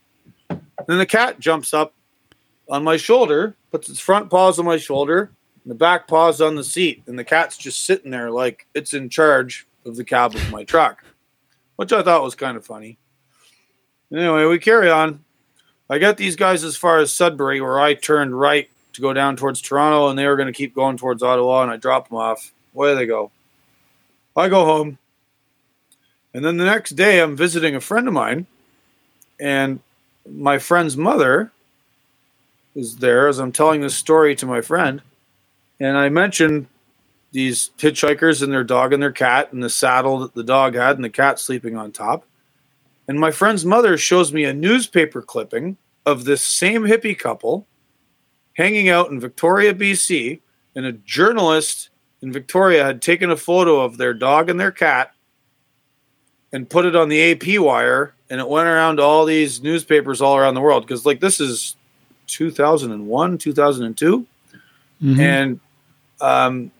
And 0.49 0.61
Then 0.87 0.97
the 0.97 1.05
cat 1.05 1.39
jumps 1.39 1.73
up 1.73 1.93
on 2.69 2.83
my 2.83 2.97
shoulder, 2.97 3.55
puts 3.71 3.89
its 3.89 3.99
front 3.99 4.29
paws 4.29 4.59
on 4.59 4.65
my 4.65 4.77
shoulder, 4.77 5.31
and 5.63 5.71
the 5.71 5.75
back 5.75 6.07
paws 6.07 6.41
on 6.41 6.55
the 6.55 6.63
seat, 6.63 7.03
and 7.07 7.17
the 7.17 7.23
cat's 7.23 7.57
just 7.57 7.85
sitting 7.85 8.11
there 8.11 8.31
like 8.31 8.67
it's 8.73 8.93
in 8.93 9.09
charge 9.09 9.67
of 9.85 9.95
the 9.95 10.03
cab 10.03 10.35
of 10.35 10.51
my 10.51 10.63
truck, 10.63 11.03
which 11.75 11.91
I 11.91 12.03
thought 12.03 12.23
was 12.23 12.35
kind 12.35 12.57
of 12.57 12.65
funny. 12.65 12.97
Anyway, 14.11 14.45
we 14.45 14.59
carry 14.59 14.89
on. 14.89 15.23
I 15.89 15.97
got 15.97 16.17
these 16.17 16.35
guys 16.35 16.63
as 16.63 16.77
far 16.77 16.99
as 16.99 17.11
Sudbury, 17.11 17.61
where 17.61 17.79
I 17.79 17.95
turned 17.95 18.39
right 18.39 18.69
to 18.93 19.01
go 19.01 19.13
down 19.13 19.35
towards 19.35 19.61
Toronto, 19.61 20.09
and 20.09 20.17
they 20.17 20.27
were 20.27 20.35
going 20.35 20.47
to 20.47 20.53
keep 20.53 20.75
going 20.75 20.97
towards 20.97 21.23
Ottawa, 21.23 21.63
and 21.63 21.71
I 21.71 21.77
drop 21.77 22.09
them 22.09 22.17
off. 22.17 22.51
Away 22.75 22.95
they 22.95 23.05
go. 23.05 23.31
I 24.35 24.49
go 24.49 24.65
home. 24.65 24.97
And 26.33 26.45
then 26.45 26.57
the 26.57 26.65
next 26.65 26.91
day, 26.91 27.19
I'm 27.19 27.35
visiting 27.35 27.75
a 27.75 27.81
friend 27.81 28.07
of 28.07 28.13
mine, 28.13 28.45
and 29.39 29.79
my 30.29 30.59
friend's 30.59 30.95
mother 30.95 31.51
is 32.79 32.97
there 32.97 33.27
as 33.27 33.39
I'm 33.39 33.51
telling 33.51 33.81
this 33.81 33.95
story 33.95 34.35
to 34.35 34.45
my 34.45 34.61
friend. 34.61 35.01
And 35.79 35.97
I 35.97 36.09
mentioned 36.09 36.67
these 37.31 37.71
hitchhikers 37.77 38.41
and 38.41 38.51
their 38.51 38.63
dog 38.63 38.91
and 38.91 39.03
their 39.03 39.11
cat, 39.11 39.53
and 39.53 39.61
the 39.61 39.69
saddle 39.69 40.19
that 40.19 40.33
the 40.33 40.43
dog 40.43 40.75
had, 40.75 40.95
and 40.95 41.03
the 41.03 41.09
cat 41.09 41.39
sleeping 41.39 41.77
on 41.77 41.91
top. 41.91 42.25
And 43.07 43.19
my 43.19 43.31
friend's 43.31 43.65
mother 43.65 43.97
shows 43.97 44.33
me 44.33 44.43
a 44.45 44.53
newspaper 44.53 45.21
clipping 45.21 45.77
of 46.05 46.25
this 46.25 46.41
same 46.41 46.83
hippie 46.83 47.17
couple 47.17 47.67
hanging 48.53 48.89
out 48.89 49.11
in 49.11 49.19
Victoria, 49.19 49.73
BC, 49.73 50.39
and 50.75 50.85
a 50.85 50.91
journalist 50.91 51.89
in 52.21 52.31
Victoria 52.31 52.83
had 52.83 53.01
taken 53.01 53.29
a 53.29 53.37
photo 53.37 53.81
of 53.81 53.97
their 53.97 54.13
dog 54.13 54.49
and 54.49 54.59
their 54.59 54.71
cat 54.71 55.13
and 56.51 56.69
put 56.69 56.85
it 56.85 56.95
on 56.95 57.09
the 57.09 57.31
AP 57.31 57.59
wire, 57.59 58.15
and 58.29 58.39
it 58.39 58.49
went 58.49 58.67
around 58.67 58.99
all 58.99 59.25
these 59.25 59.61
newspapers 59.61 60.19
all 60.19 60.35
around 60.35 60.55
the 60.55 60.61
world. 60.61 60.83
Because, 60.83 61.05
like, 61.05 61.19
this 61.19 61.39
is 61.39 61.75
2001, 62.29 63.37
2002. 63.37 64.25
Mhm. 65.01 65.19
And 65.19 65.59
um, 66.21 66.71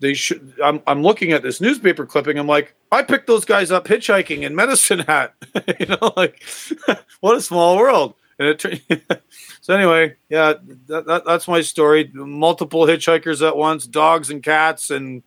they 0.00 0.14
should. 0.14 0.54
I'm, 0.62 0.82
I'm 0.86 1.02
looking 1.02 1.32
at 1.32 1.42
this 1.42 1.60
newspaper 1.60 2.04
clipping. 2.04 2.38
I'm 2.38 2.46
like, 2.46 2.74
I 2.92 3.02
picked 3.02 3.26
those 3.26 3.44
guys 3.44 3.70
up 3.70 3.86
hitchhiking 3.86 4.42
in 4.42 4.54
Medicine 4.54 5.00
Hat. 5.00 5.34
you 5.80 5.86
know, 5.86 6.12
like, 6.16 6.42
what 7.20 7.36
a 7.36 7.40
small 7.40 7.76
world. 7.76 8.14
And 8.38 8.48
it, 8.48 9.22
so 9.60 9.74
anyway, 9.74 10.16
yeah, 10.28 10.54
that, 10.88 11.06
that, 11.06 11.24
that's 11.24 11.48
my 11.48 11.60
story. 11.60 12.10
Multiple 12.12 12.86
hitchhikers 12.86 13.46
at 13.46 13.56
once, 13.56 13.86
dogs 13.86 14.30
and 14.30 14.42
cats, 14.42 14.90
and 14.90 15.22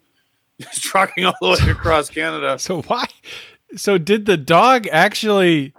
trucking 0.73 1.25
all 1.25 1.33
the 1.41 1.65
way 1.65 1.71
across 1.71 2.09
Canada. 2.09 2.59
So 2.59 2.81
why? 2.83 3.07
So 3.75 3.97
did 3.97 4.25
the 4.25 4.37
dog 4.37 4.87
actually? 4.91 5.73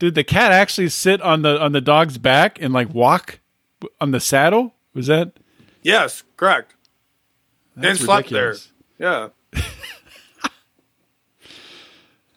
Did 0.00 0.14
the 0.14 0.24
cat 0.24 0.50
actually 0.50 0.88
sit 0.88 1.20
on 1.20 1.42
the 1.42 1.60
on 1.60 1.72
the 1.72 1.80
dog's 1.82 2.16
back 2.18 2.60
and 2.60 2.72
like 2.72 2.92
walk 2.92 3.38
on 4.00 4.10
the 4.12 4.18
saddle? 4.18 4.74
Was 4.94 5.06
that? 5.08 5.34
Yes, 5.82 6.24
correct. 6.36 6.74
That's 7.76 8.00
and 8.00 8.06
slept 8.06 8.30
there. 8.30 8.56
Yeah. 8.98 9.28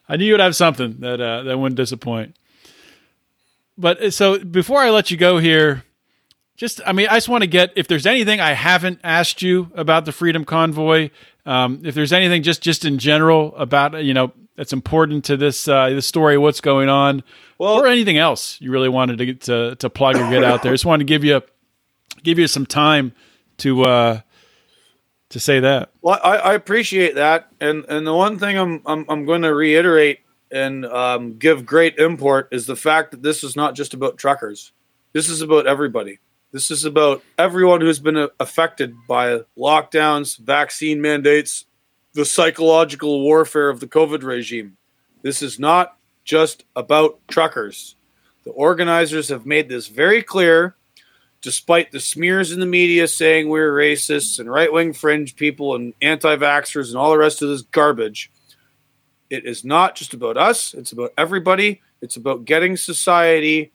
I 0.10 0.18
knew 0.18 0.26
you'd 0.26 0.42
have 0.42 0.58
something 0.58 0.98
that 1.00 1.22
uh, 1.22 1.44
that 1.44 1.58
wouldn't 1.58 1.78
disappoint. 1.78 2.36
But 3.78 4.02
uh, 4.02 4.12
so 4.12 4.44
before 4.44 4.80
I 4.80 4.90
let 4.90 5.10
you 5.10 5.16
go 5.16 5.38
here, 5.38 5.84
just 6.58 6.82
I 6.86 6.92
mean, 6.92 7.08
I 7.10 7.16
just 7.16 7.30
want 7.30 7.44
to 7.44 7.48
get 7.48 7.72
if 7.78 7.88
there's 7.88 8.06
anything 8.06 8.42
I 8.42 8.52
haven't 8.52 9.00
asked 9.06 9.42
you 9.42 9.72
about 9.74 10.04
the 10.04 10.12
Freedom 10.12 10.44
Convoy, 10.44 11.12
um, 11.46 11.82
if 11.86 11.96
there's 11.96 12.12
anything 12.12 12.44
just 12.44 12.62
just 12.62 12.84
in 12.84 12.98
general 13.00 13.56
about 13.56 14.04
you 14.04 14.14
know 14.14 14.34
that's 14.56 14.74
important 14.74 15.26
to 15.26 15.38
this 15.38 15.68
uh, 15.68 15.90
this 15.90 16.06
story, 16.06 16.38
what's 16.38 16.62
going 16.62 16.90
on, 16.90 17.24
Well- 17.64 17.80
or 17.80 17.88
anything 17.88 18.18
else 18.18 18.60
you 18.60 18.72
really 18.72 18.90
wanted 18.90 19.18
to 19.20 19.34
to, 19.34 19.76
to 19.76 19.90
plug 19.90 20.16
or 20.18 20.30
get 20.30 20.44
out 20.44 20.64
there. 20.64 20.72
I 20.72 20.74
just 20.74 20.86
wanted 20.86 21.08
to 21.08 21.12
give 21.14 21.24
you 21.24 21.42
give 22.22 22.38
you 22.38 22.48
some 22.48 22.66
time 22.66 23.14
to 23.60 23.84
uh, 23.84 24.22
to 25.30 25.40
say 25.40 25.62
that. 25.62 25.92
Well, 26.02 26.20
I, 26.24 26.38
I 26.38 26.54
appreciate 26.56 27.16
that, 27.16 27.50
and 27.62 27.86
and 27.88 28.06
the 28.06 28.14
one 28.14 28.38
thing 28.38 28.58
I'm 28.58 28.82
I'm, 28.86 29.06
I'm 29.08 29.26
going 29.26 29.44
to 29.44 29.54
reiterate 29.54 30.20
and 30.52 30.86
um, 30.86 31.38
give 31.38 31.66
great 31.66 31.98
import 31.98 32.50
is 32.52 32.68
the 32.68 32.76
fact 32.76 33.12
that 33.12 33.24
this 33.24 33.44
is 33.44 33.56
not 33.56 33.76
just 33.76 33.94
about 33.94 34.18
truckers. 34.18 34.72
This 35.14 35.30
is 35.30 35.42
about 35.42 35.66
everybody. 35.66 36.20
This 36.52 36.70
is 36.70 36.86
about 36.86 37.24
everyone 37.40 37.82
who's 37.82 38.00
been 38.00 38.18
uh, 38.18 38.28
affected 38.40 38.94
by 39.08 39.40
lockdowns, 39.58 40.38
vaccine 40.38 41.02
mandates, 41.02 41.66
the 42.14 42.26
psychological 42.26 43.22
warfare 43.22 43.70
of 43.70 43.80
the 43.80 43.88
COVID 43.88 44.22
regime. 44.22 44.78
This 45.24 45.42
is 45.42 45.60
not 45.60 45.98
just 46.24 46.64
about 46.76 47.20
truckers. 47.28 47.96
The 48.44 48.52
organizers 48.52 49.30
have 49.30 49.46
made 49.46 49.70
this 49.70 49.88
very 49.88 50.22
clear 50.22 50.76
despite 51.42 51.92
the 51.92 52.00
smears 52.00 52.54
in 52.54 52.60
the 52.62 52.66
media 52.66 53.08
saying 53.08 53.50
we're 53.50 53.74
racists 53.74 54.40
and 54.40 54.50
right 54.50 54.72
wing 54.72 54.94
fringe 54.94 55.36
people 55.36 55.76
and 55.76 55.94
anti 56.02 56.36
vaxxers 56.38 56.88
and 56.88 56.98
all 56.98 57.12
the 57.12 57.18
rest 57.18 57.42
of 57.42 57.50
this 57.50 57.62
garbage, 57.62 58.32
it 59.30 59.46
is 59.46 59.66
not 59.66 59.96
just 59.96 60.14
about 60.14 60.38
us. 60.38 60.74
It's 60.74 60.94
about 60.94 61.14
everybody. 61.18 61.82
It's 62.02 62.16
about 62.16 62.46
getting 62.46 62.78
society 62.78 63.72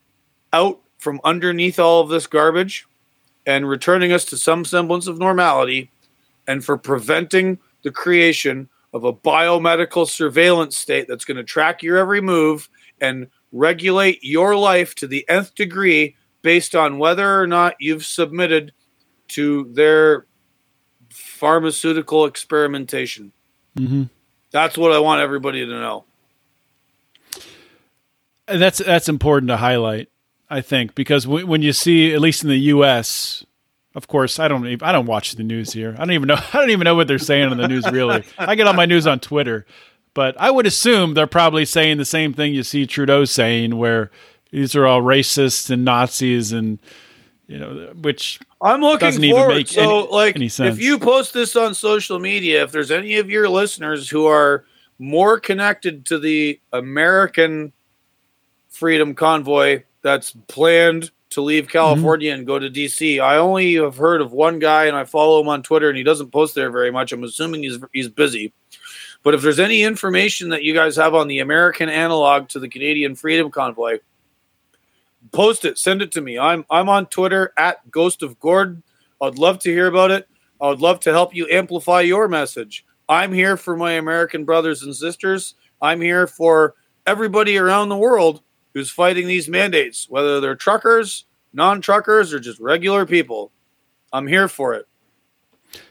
out 0.53 0.81
from 0.99 1.21
underneath 1.25 1.79
all 1.79 2.01
of 2.01 2.09
this 2.09 2.27
garbage 2.27 2.87
and 3.47 3.69
returning 3.69 4.13
us 4.13 4.25
to 4.27 4.37
some 4.37 4.65
semblance 4.65 5.07
of 5.07 5.19
normality 5.19 5.91
and 6.47 6.65
for 6.65 6.77
preventing 6.77 7.59
the 7.83 7.91
creation 7.91 8.69
of 8.93 9.05
a 9.05 9.13
biomedical 9.13 10.09
surveillance 10.09 10.77
state 10.77 11.07
that's 11.09 11.25
going 11.25 11.37
to 11.37 11.45
track 11.45 11.83
your 11.83 11.99
every 11.99 12.21
move 12.21 12.69
and 13.01 13.29
regulate 13.53 14.19
your 14.23 14.57
life 14.57 14.95
to 14.97 15.07
the 15.07 15.25
nth 15.29 15.55
degree 15.55 16.17
based 16.43 16.75
on 16.75 16.99
whether 16.99 17.41
or 17.41 17.47
not 17.47 17.75
you've 17.81 18.05
submitted 18.05 18.73
to 19.29 19.71
their 19.73 20.27
pharmaceutical 21.11 22.25
experimentation. 22.25 23.33
Mm-hmm. 23.77 24.05
That's 24.51 24.79
what 24.79 24.93
I 24.93 24.99
want 24.99 25.21
everybody 25.21 25.65
to 25.65 25.71
know. 25.71 26.05
And 28.47 28.63
that's 28.63 28.79
that's 28.79 29.11
important 29.11 29.49
to 29.49 29.59
highlight, 29.59 30.09
I 30.49 30.63
think, 30.63 30.95
because 30.95 31.25
w- 31.25 31.47
when 31.47 31.61
you 31.61 31.75
see, 31.75 32.15
at 32.15 32.21
least 32.21 32.43
in 32.43 32.49
the 32.49 32.59
U.S., 32.59 33.45
of 33.99 34.07
course, 34.07 34.39
I 34.39 34.47
don't 34.47 34.65
even, 34.65 34.87
I 34.87 34.93
don't 34.93 35.07
watch 35.07 35.33
the 35.33 35.43
news 35.43 35.73
here. 35.73 35.93
I 35.99 36.03
don't 36.03 36.13
even 36.13 36.29
know 36.29 36.37
I 36.53 36.59
don't 36.61 36.71
even 36.71 36.85
know 36.85 36.95
what 36.95 37.09
they're 37.09 37.19
saying 37.19 37.51
on 37.51 37.57
the 37.57 37.67
news. 37.67 37.85
Really, 37.91 38.23
I 38.39 38.55
get 38.55 38.69
all 38.69 38.73
my 38.73 38.87
news 38.87 39.09
on 39.09 39.19
Twitter, 39.19 39.67
but 40.15 40.41
I 40.41 40.53
would 40.53 40.67
assume 40.67 41.15
they're 41.15 41.27
probably 41.27 41.65
saying 41.65 41.99
the 41.99 42.05
same 42.05 42.33
thing 42.33 42.55
you 42.55 42.63
see 42.63 42.87
Trudeau 42.87 43.25
saying, 43.25 43.77
where 43.77 44.13
these 44.53 44.77
are 44.77 44.87
all 44.87 45.03
racists 45.03 45.69
and 45.69 45.85
Nazis, 45.85 46.53
and 46.53 46.79
you 47.49 47.59
know, 47.59 47.93
which 48.01 48.39
I'm 48.63 48.83
looking 48.83 49.01
Doesn't 49.09 49.25
even 49.25 49.49
make 49.49 49.67
so, 49.67 49.83
any- 50.03 50.13
like, 50.13 50.37
any 50.37 50.49
sense. 50.49 50.77
if 50.77 50.81
you 50.81 51.01
post 51.01 51.35
this 51.35 51.57
on 51.57 51.75
social 51.75 52.21
media, 52.21 52.63
if 52.63 52.71
there's 52.71 52.93
any 52.93 53.17
of 53.17 53.29
your 53.29 53.49
listeners 53.49 54.09
who 54.09 54.27
are 54.27 54.65
more 55.01 55.41
connected 55.41 56.07
to 56.07 56.21
the 56.21 56.61
American 56.73 57.73
Freedom 58.69 59.17
Convoy 59.17 59.83
that's 60.03 60.31
planned 60.47 61.11
to 61.31 61.43
leave 61.43 61.69
California 61.69 62.33
and 62.33 62.47
go 62.47 62.59
to 62.59 62.71
DC, 62.71 63.21
I 63.21 63.37
only 63.37 63.75
have 63.75 63.97
heard 63.97 64.21
of 64.21 64.33
one 64.33 64.59
guy, 64.59 64.87
and 64.87 64.97
I 64.97 65.05
follow 65.05 65.41
him 65.41 65.49
on 65.49 65.63
Twitter, 65.63 65.89
and 65.89 65.97
he 65.97 66.05
doesn't 66.05 66.33
post 66.33 66.55
there 66.55 66.71
very 66.71 66.91
much. 66.91 67.13
I'm 67.13 67.25
assuming 67.25 67.63
he's 67.63 67.79
he's 67.93 68.09
busy. 68.09 68.53
But 69.23 69.35
if 69.35 69.43
there's 69.43 69.59
any 69.59 69.83
information 69.83 70.49
that 70.51 70.63
you 70.63 70.73
guys 70.75 70.97
have 70.97 71.15
on 71.15 71.29
the 71.29 71.41
American 71.41 71.89
analog 71.89 72.49
to 72.51 72.59
the 72.61 72.69
Canadian 72.69 73.15
Freedom 73.15 73.51
Convoy, 73.51 73.99
post 75.33 75.65
it, 75.65 75.79
send 75.79 76.03
it 76.03 76.13
to 76.13 76.21
me. 76.21 76.39
I'm 76.39 76.65
I'm 76.71 76.89
on 76.89 77.07
Twitter 77.07 77.53
at 77.57 77.91
Ghost 77.91 78.23
of 78.23 78.39
Gordon. 78.41 78.83
I'd 79.21 79.39
love 79.39 79.59
to 79.61 79.71
hear 79.71 79.89
about 79.89 80.11
it. 80.11 80.29
I 80.61 80.69
would 80.69 80.81
love 80.81 81.01
to 81.01 81.11
help 81.11 81.35
you 81.35 81.47
amplify 81.51 82.01
your 82.01 82.29
message. 82.29 82.85
I'm 83.09 83.33
here 83.33 83.57
for 83.57 83.77
my 83.77 83.93
American 83.93 84.45
brothers 84.45 84.83
and 84.83 84.95
sisters. 84.95 85.55
I'm 85.81 86.01
here 86.01 86.27
for 86.27 86.75
everybody 87.07 87.57
around 87.59 87.89
the 87.89 87.97
world 87.97 88.43
who's 88.75 88.91
fighting 88.91 89.27
these 89.27 89.49
mandates, 89.49 90.09
whether 90.09 90.41
they're 90.41 90.57
truckers, 90.57 91.25
non-truckers, 91.53 92.33
or 92.33 92.41
just 92.41 92.61
regular 92.61 93.07
people. 93.07 93.53
I'm 94.13 94.27
here 94.27 94.49
for 94.49 94.75
it. 94.75 94.87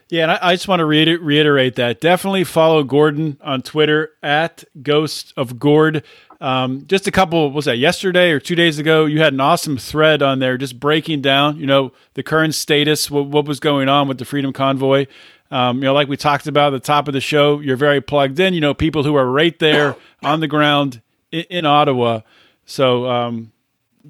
Yeah, 0.10 0.24
and 0.24 0.32
I, 0.32 0.40
I 0.42 0.54
just 0.54 0.68
want 0.68 0.80
to 0.80 0.86
reiter- 0.86 1.20
reiterate 1.20 1.76
that. 1.76 2.00
Definitely 2.00 2.46
follow 2.46 2.84
Gordon 2.84 3.38
on 3.42 3.62
Twitter 3.62 4.12
at 4.24 4.64
Ghost 4.82 5.34
of 5.36 5.60
Gord. 5.60 6.04
Um, 6.40 6.86
just 6.88 7.08
a 7.08 7.12
couple, 7.12 7.52
was 7.52 7.66
that 7.66 7.78
yesterday 7.78 8.32
or 8.32 8.40
two 8.40 8.56
days 8.56 8.80
ago? 8.80 9.06
You 9.06 9.20
had 9.20 9.34
an 9.34 9.42
awesome 9.42 9.78
thread 9.78 10.22
on 10.22 10.40
there, 10.40 10.58
just 10.58 10.80
breaking 10.80 11.22
down, 11.22 11.58
you 11.58 11.66
know, 11.66 11.92
the 12.14 12.24
current 12.24 12.56
status, 12.56 13.12
what, 13.12 13.26
what 13.28 13.46
was 13.46 13.60
going 13.60 13.90
on 13.90 14.08
with 14.08 14.18
the 14.18 14.26
Freedom 14.26 14.54
Convoy. 14.54 15.08
Um, 15.50 15.78
you 15.78 15.84
know, 15.84 15.94
like 15.94 16.08
we 16.08 16.18
talked 16.18 16.48
about 16.48 16.74
at 16.74 16.82
the 16.82 16.86
top 16.86 17.08
of 17.08 17.14
the 17.14 17.22
show, 17.22 17.60
you're 17.60 17.78
very 17.78 18.02
plugged 18.02 18.40
in. 18.40 18.54
You 18.54 18.62
know, 18.62 18.74
people 18.74 19.04
who 19.04 19.16
are 19.16 19.30
right 19.30 19.58
there 19.60 19.96
on 20.24 20.40
the 20.40 20.48
ground 20.48 21.02
in, 21.32 21.44
in 21.50 21.66
Ottawa. 21.66 22.22
So 22.68 23.10
um, 23.10 23.52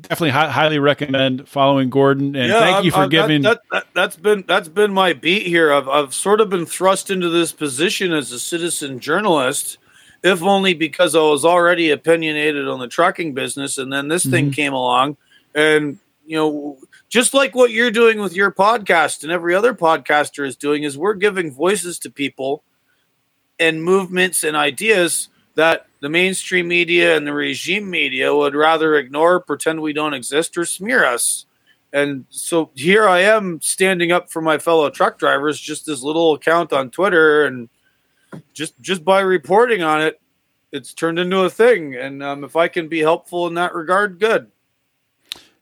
definitely 0.01 0.31
hi- 0.31 0.49
highly 0.49 0.79
recommend 0.79 1.47
following 1.47 1.89
Gordon. 1.89 2.35
And 2.35 2.51
thank 2.51 2.75
I'm- 2.77 2.83
you 2.85 2.91
for 2.91 2.97
I'm- 3.01 3.09
giving. 3.09 3.43
That, 3.43 3.61
that, 3.71 3.85
that's 3.93 4.15
been 4.17 4.43
that's 4.47 4.67
been 4.67 4.91
my 4.91 5.13
beat 5.13 5.45
here. 5.47 5.71
I've 5.71 5.87
I've 5.87 6.13
sort 6.13 6.41
of 6.41 6.49
been 6.49 6.65
thrust 6.65 7.09
into 7.09 7.29
this 7.29 7.51
position 7.53 8.11
as 8.11 8.31
a 8.31 8.39
citizen 8.39 8.99
journalist, 8.99 9.77
if 10.23 10.41
only 10.43 10.73
because 10.73 11.15
I 11.15 11.19
was 11.21 11.45
already 11.45 11.91
opinionated 11.91 12.67
on 12.67 12.79
the 12.79 12.87
trucking 12.87 13.33
business, 13.33 13.77
and 13.77 13.93
then 13.93 14.07
this 14.07 14.25
thing 14.25 14.51
came 14.51 14.73
along, 14.73 15.17
and 15.55 15.99
you 16.25 16.35
know, 16.35 16.77
just 17.07 17.33
like 17.33 17.55
what 17.55 17.71
you're 17.71 17.91
doing 17.91 18.19
with 18.19 18.35
your 18.35 18.51
podcast 18.51 19.23
and 19.23 19.31
every 19.31 19.55
other 19.55 19.73
podcaster 19.73 20.45
is 20.45 20.57
doing, 20.57 20.83
is 20.83 20.97
we're 20.97 21.13
giving 21.13 21.51
voices 21.51 21.99
to 21.99 22.09
people 22.09 22.63
and 23.59 23.81
movements 23.83 24.43
and 24.43 24.57
ideas 24.57 25.29
that 25.57 25.87
the 26.01 26.09
mainstream 26.09 26.67
media 26.67 27.17
and 27.17 27.25
the 27.25 27.33
regime 27.33 27.89
media 27.89 28.33
would 28.33 28.53
rather 28.53 28.95
ignore, 28.95 29.39
pretend 29.39 29.81
we 29.81 29.91
don't 29.91 30.13
exist, 30.13 30.55
or 30.55 30.65
smear 30.65 31.03
us. 31.03 31.47
And 31.91 32.25
so 32.29 32.69
here 32.75 33.07
I 33.07 33.21
am 33.21 33.59
standing 33.61 34.11
up 34.11 34.29
for 34.29 34.39
my 34.39 34.59
fellow 34.59 34.87
truck 34.91 35.17
drivers, 35.17 35.59
just 35.59 35.87
this 35.87 36.03
little 36.03 36.35
account 36.35 36.73
on 36.73 36.91
Twitter, 36.91 37.45
and 37.45 37.69
just 38.53 38.79
just 38.81 39.03
by 39.03 39.21
reporting 39.21 39.81
on 39.81 40.01
it, 40.01 40.21
it's 40.71 40.93
turned 40.93 41.17
into 41.17 41.39
a 41.39 41.49
thing. 41.49 41.95
And 41.95 42.21
um, 42.21 42.43
if 42.43 42.55
I 42.55 42.67
can 42.67 42.87
be 42.87 42.99
helpful 42.99 43.47
in 43.47 43.55
that 43.55 43.73
regard, 43.73 44.19
good. 44.19 44.51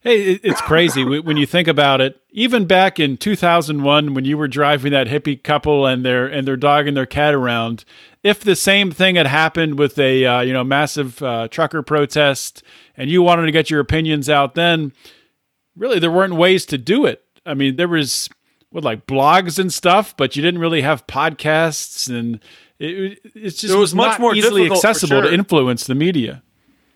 Hey, 0.06 0.34
it's 0.34 0.62
crazy 0.62 1.04
when 1.04 1.36
you 1.36 1.48
think 1.48 1.68
about 1.68 2.00
it. 2.00 2.22
Even 2.30 2.68
back 2.68 3.00
in 3.00 3.18
2001, 3.18 4.14
when 4.14 4.24
you 4.24 4.38
were 4.38 4.48
driving 4.48 4.92
that 4.92 5.08
hippie 5.08 5.42
couple 5.42 5.88
and 5.88 6.06
their 6.06 6.28
and 6.28 6.48
their 6.48 6.56
dog 6.56 6.86
and 6.86 6.96
their 6.96 7.08
cat 7.08 7.34
around, 7.34 7.86
if 8.22 8.40
the 8.40 8.56
same 8.56 8.92
thing 8.92 9.16
had 9.16 9.26
happened 9.26 9.80
with 9.80 9.98
a 9.98 10.24
uh, 10.24 10.42
you 10.42 10.54
know 10.54 10.64
massive 10.64 11.24
uh, 11.24 11.48
trucker 11.48 11.82
protest, 11.82 12.62
and 12.96 13.10
you 13.10 13.24
wanted 13.24 13.48
to 13.48 13.52
get 13.52 13.72
your 13.72 13.80
opinions 13.80 14.30
out, 14.30 14.54
then 14.54 14.94
really 15.76 15.98
there 15.98 16.12
weren't 16.12 16.36
ways 16.36 16.68
to 16.68 16.78
do 16.78 17.08
it. 17.08 17.24
I 17.44 17.56
mean, 17.56 17.76
there 17.76 17.88
was 17.88 18.30
what 18.70 18.84
like 18.84 19.08
blogs 19.08 19.58
and 19.58 19.74
stuff, 19.74 20.16
but 20.16 20.36
you 20.36 20.44
didn't 20.44 20.62
really 20.62 20.82
have 20.82 21.08
podcasts, 21.08 22.16
and 22.16 22.40
it, 22.78 23.22
it's 23.34 23.60
just 23.60 23.74
it 23.74 23.78
was, 23.78 23.96
much 23.96 24.20
more 24.20 24.36
easily 24.36 24.70
accessible 24.70 25.22
sure. 25.22 25.24
to 25.24 25.34
influence 25.34 25.88
the 25.88 25.96
media. 25.96 26.44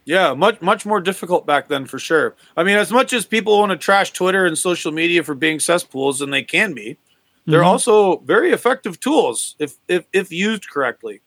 Yeah, 0.10 0.34
much 0.34 0.60
much 0.60 0.88
more 0.88 1.02
difficult 1.02 1.46
back 1.46 1.68
then 1.68 1.86
for 1.86 2.00
sure. 2.00 2.36
I 2.58 2.64
mean, 2.64 2.78
as 2.78 2.92
much 2.92 3.14
as 3.14 3.28
people 3.28 3.60
want 3.60 3.70
to 3.70 3.78
trash 3.78 4.10
Twitter 4.12 4.44
and 4.44 4.58
social 4.58 4.92
media 4.92 5.22
for 5.22 5.36
being 5.36 5.60
cesspools, 5.60 6.20
and 6.20 6.34
they 6.34 6.42
can 6.42 6.74
be, 6.74 6.98
they're 7.46 7.60
mm-hmm. 7.60 7.70
also 7.70 8.18
very 8.22 8.50
effective 8.50 9.00
tools 9.00 9.56
if 9.60 9.78
if 9.88 10.06
if 10.12 10.32
used 10.32 10.68
correctly. 10.68 11.22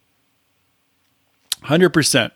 Hundred 1.61 1.91
percent. 1.91 2.33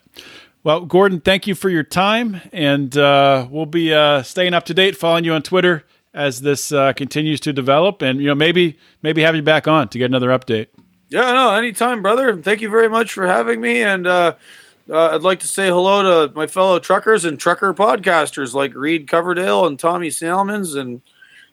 Well, 0.64 0.86
Gordon, 0.86 1.20
thank 1.20 1.48
you 1.48 1.54
for 1.54 1.68
your 1.68 1.84
time, 1.84 2.39
and 2.54 2.98
uh, 2.98 3.50
we'll 3.52 3.66
be 3.66 3.93
uh, 3.93 4.24
staying 4.24 4.54
up 4.54 4.64
to 4.68 4.74
date, 4.74 4.95
following 4.95 5.26
you 5.26 5.34
on 5.34 5.41
Twitter 5.41 5.84
as 6.14 6.39
this 6.39 6.72
uh, 6.72 6.93
continues 6.93 7.41
to 7.41 7.52
develop, 7.52 8.02
and 8.02 8.22
you 8.22 8.28
know 8.28 8.36
maybe 8.36 8.80
maybe 9.02 9.22
have 9.22 9.36
you 9.36 9.41
back 9.41 9.68
on 9.68 9.89
to 9.89 9.98
get 9.98 10.06
another 10.06 10.30
update. 10.30 10.68
Yeah, 11.10 11.34
no, 11.34 11.54
anytime, 11.56 12.02
brother. 12.02 12.41
Thank 12.41 12.62
you 12.62 12.70
very 12.70 12.88
much 12.88 13.12
for 13.12 13.28
having 13.28 13.60
me, 13.60 13.84
and 13.84 14.08
uh, 14.89 15.09
I'd 15.13 15.21
like 15.21 15.39
to 15.41 15.47
say 15.47 15.67
hello 15.67 16.27
to 16.27 16.33
my 16.33 16.47
fellow 16.47 16.79
truckers 16.79 17.25
and 17.25 17.39
trucker 17.39 17.73
podcasters 17.73 18.53
like 18.53 18.73
Reed 18.75 19.07
Coverdale 19.07 19.65
and 19.67 19.79
Tommy 19.79 20.09
Salmons 20.09 20.75
and 20.75 21.01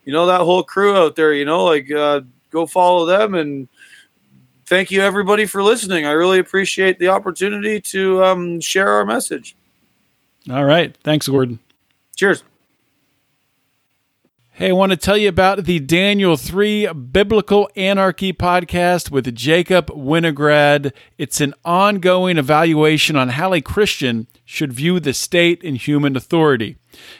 you 0.04 0.12
know 0.12 0.26
that 0.26 0.42
whole 0.42 0.62
crew 0.62 0.96
out 0.96 1.16
there. 1.16 1.32
You 1.32 1.44
know, 1.44 1.64
like 1.64 1.90
uh, 1.90 2.20
go 2.50 2.66
follow 2.66 3.06
them 3.06 3.34
and 3.34 3.68
thank 4.66 4.90
you 4.90 5.00
everybody 5.00 5.46
for 5.46 5.62
listening. 5.62 6.06
I 6.06 6.12
really 6.12 6.38
appreciate 6.38 6.98
the 6.98 7.08
opportunity 7.08 7.80
to 7.80 8.24
um, 8.24 8.60
share 8.60 8.88
our 8.88 9.04
message. 9.04 9.56
All 10.50 10.64
right, 10.64 10.96
thanks, 11.02 11.26
Gordon. 11.26 11.58
Cheers. 12.16 12.44
Hey, 14.56 14.68
I 14.68 14.72
want 14.72 14.92
to 14.92 14.96
tell 14.96 15.16
you 15.16 15.28
about 15.28 15.64
the 15.64 15.80
Daniel 15.80 16.36
3 16.36 16.86
Biblical 16.92 17.68
Anarchy 17.74 18.32
podcast 18.32 19.10
with 19.10 19.34
Jacob 19.34 19.88
Winograd. 19.88 20.92
It's 21.18 21.40
an 21.40 21.54
ongoing 21.64 22.38
evaluation 22.38 23.16
on 23.16 23.30
how 23.30 23.52
a 23.52 23.60
Christian 23.60 24.28
should 24.44 24.72
view 24.72 25.00
the 25.00 25.12
state 25.12 25.64
and 25.64 25.76
human 25.76 26.14
authority, 26.14 26.76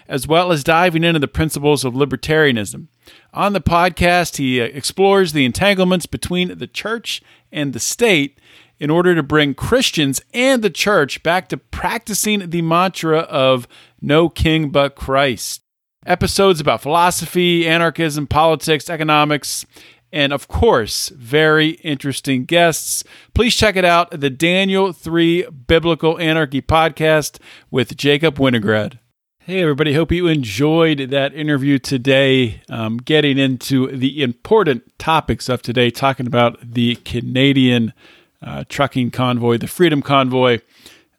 as 0.07 0.29
well 0.29 0.53
as 0.53 0.63
diving 0.63 1.03
into 1.03 1.19
the 1.19 1.27
principles 1.27 1.85
of 1.85 1.95
libertarianism. 1.95 2.87
On 3.33 3.53
the 3.53 3.61
podcast, 3.61 4.37
he 4.37 4.61
uh, 4.61 4.67
explores 4.67 5.33
the 5.33 5.45
entanglements 5.45 6.07
between 6.07 6.59
the 6.59 6.69
church 6.69 7.21
and 7.51 7.73
the 7.73 7.81
state 7.81 8.39
in 8.79 8.91
order 8.91 9.13
to 9.17 9.25
bring 9.25 9.55
Christians 9.55 10.23
and 10.33 10.63
the 10.63 10.71
church 10.71 11.21
back 11.25 11.49
to 11.49 11.57
practicing 11.57 12.51
the 12.51 12.63
mantra 12.63 13.19
of 13.23 13.67
no 14.01 14.29
king 14.29 14.71
but 14.71 14.95
Christ 14.95 15.64
episodes 16.07 16.61
about 16.61 16.83
philosophy, 16.83 17.67
anarchism, 17.67 18.27
politics, 18.27 18.89
economics, 18.91 19.67
and 20.13 20.33
of 20.33 20.47
course, 20.47 21.09
very 21.09 21.71
interesting 21.83 22.45
guests. 22.45 23.03
Please 23.35 23.55
check 23.55 23.75
it 23.75 23.85
out 23.85 24.13
the 24.13 24.31
Daniel 24.31 24.93
3 24.93 25.49
Biblical 25.67 26.19
Anarchy 26.21 26.63
podcast 26.63 27.41
with 27.71 27.97
Jacob 27.97 28.37
Winograd. 28.37 29.01
Hey, 29.41 29.61
everybody. 29.61 29.93
Hope 29.93 30.13
you 30.13 30.29
enjoyed 30.29 31.11
that 31.11 31.35
interview 31.35 31.79
today. 31.79 32.63
Um, 32.71 32.97
getting 32.97 33.39
into 33.39 33.89
the 33.89 34.23
important 34.23 34.99
topics 34.99 35.49
of 35.49 35.63
today, 35.63 35.91
talking 35.91 36.27
about 36.27 36.59
the 36.63 36.95
Canadian 37.05 37.93
uh, 38.41 38.65
trucking 38.69 39.11
convoy, 39.11 39.59
the 39.59 39.67
Freedom 39.67 40.01
Convoy. 40.01 40.61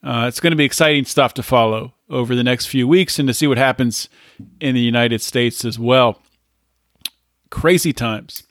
Uh, 0.05 0.25
it's 0.27 0.39
going 0.39 0.51
to 0.51 0.57
be 0.57 0.65
exciting 0.65 1.03
stuff 1.03 1.33
to 1.33 1.41
follow 1.41 1.93
over 2.11 2.35
the 2.35 2.43
next 2.43 2.67
few 2.67 2.87
weeks 2.87 3.17
and 3.17 3.27
to 3.27 3.33
see 3.33 3.47
what 3.47 3.57
happens 3.57 4.07
in 4.59 4.75
the 4.75 4.81
United 4.81 5.19
States 5.19 5.65
as 5.65 5.79
well. 5.79 6.21
Crazy 7.49 7.91
times. 7.91 8.43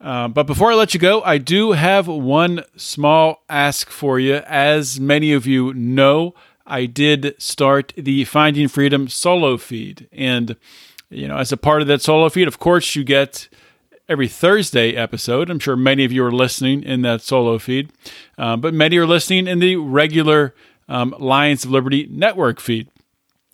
Uh, 0.00 0.28
but 0.28 0.46
before 0.46 0.70
I 0.70 0.76
let 0.76 0.94
you 0.94 1.00
go, 1.00 1.22
I 1.22 1.38
do 1.38 1.72
have 1.72 2.06
one 2.06 2.62
small 2.76 3.42
ask 3.48 3.90
for 3.90 4.20
you. 4.20 4.36
As 4.46 5.00
many 5.00 5.32
of 5.32 5.44
you 5.44 5.74
know, 5.74 6.34
I 6.64 6.86
did 6.86 7.34
start 7.38 7.92
the 7.96 8.24
Finding 8.24 8.68
Freedom 8.68 9.08
solo 9.08 9.56
feed. 9.56 10.08
And, 10.12 10.56
you 11.10 11.26
know, 11.26 11.36
as 11.36 11.50
a 11.50 11.56
part 11.56 11.82
of 11.82 11.88
that 11.88 12.00
solo 12.00 12.28
feed, 12.28 12.46
of 12.46 12.60
course, 12.60 12.94
you 12.94 13.02
get 13.02 13.48
every 14.10 14.26
Thursday 14.26 14.96
episode. 14.96 15.48
I'm 15.48 15.60
sure 15.60 15.76
many 15.76 16.04
of 16.04 16.10
you 16.10 16.24
are 16.24 16.32
listening 16.32 16.82
in 16.82 17.02
that 17.02 17.22
solo 17.22 17.58
feed, 17.58 17.92
um, 18.36 18.60
but 18.60 18.74
many 18.74 18.96
are 18.96 19.06
listening 19.06 19.46
in 19.46 19.60
the 19.60 19.76
regular 19.76 20.52
um, 20.88 21.14
Lions 21.20 21.64
of 21.64 21.70
Liberty 21.70 22.08
network 22.10 22.58
feed. 22.58 22.88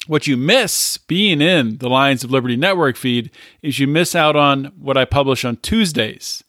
What 0.06 0.26
you 0.26 0.38
miss 0.38 0.96
being 0.96 1.42
in 1.42 1.76
the 1.76 1.90
Lions 1.90 2.24
of 2.24 2.30
Liberty 2.30 2.56
network 2.56 2.96
feed 2.96 3.30
is 3.60 3.78
you 3.78 3.86
miss 3.86 4.14
out 4.14 4.34
on 4.34 4.72
what 4.78 4.96
I 4.96 5.04
publish 5.04 5.44
on 5.44 5.58
Tuesdays. 5.58 6.42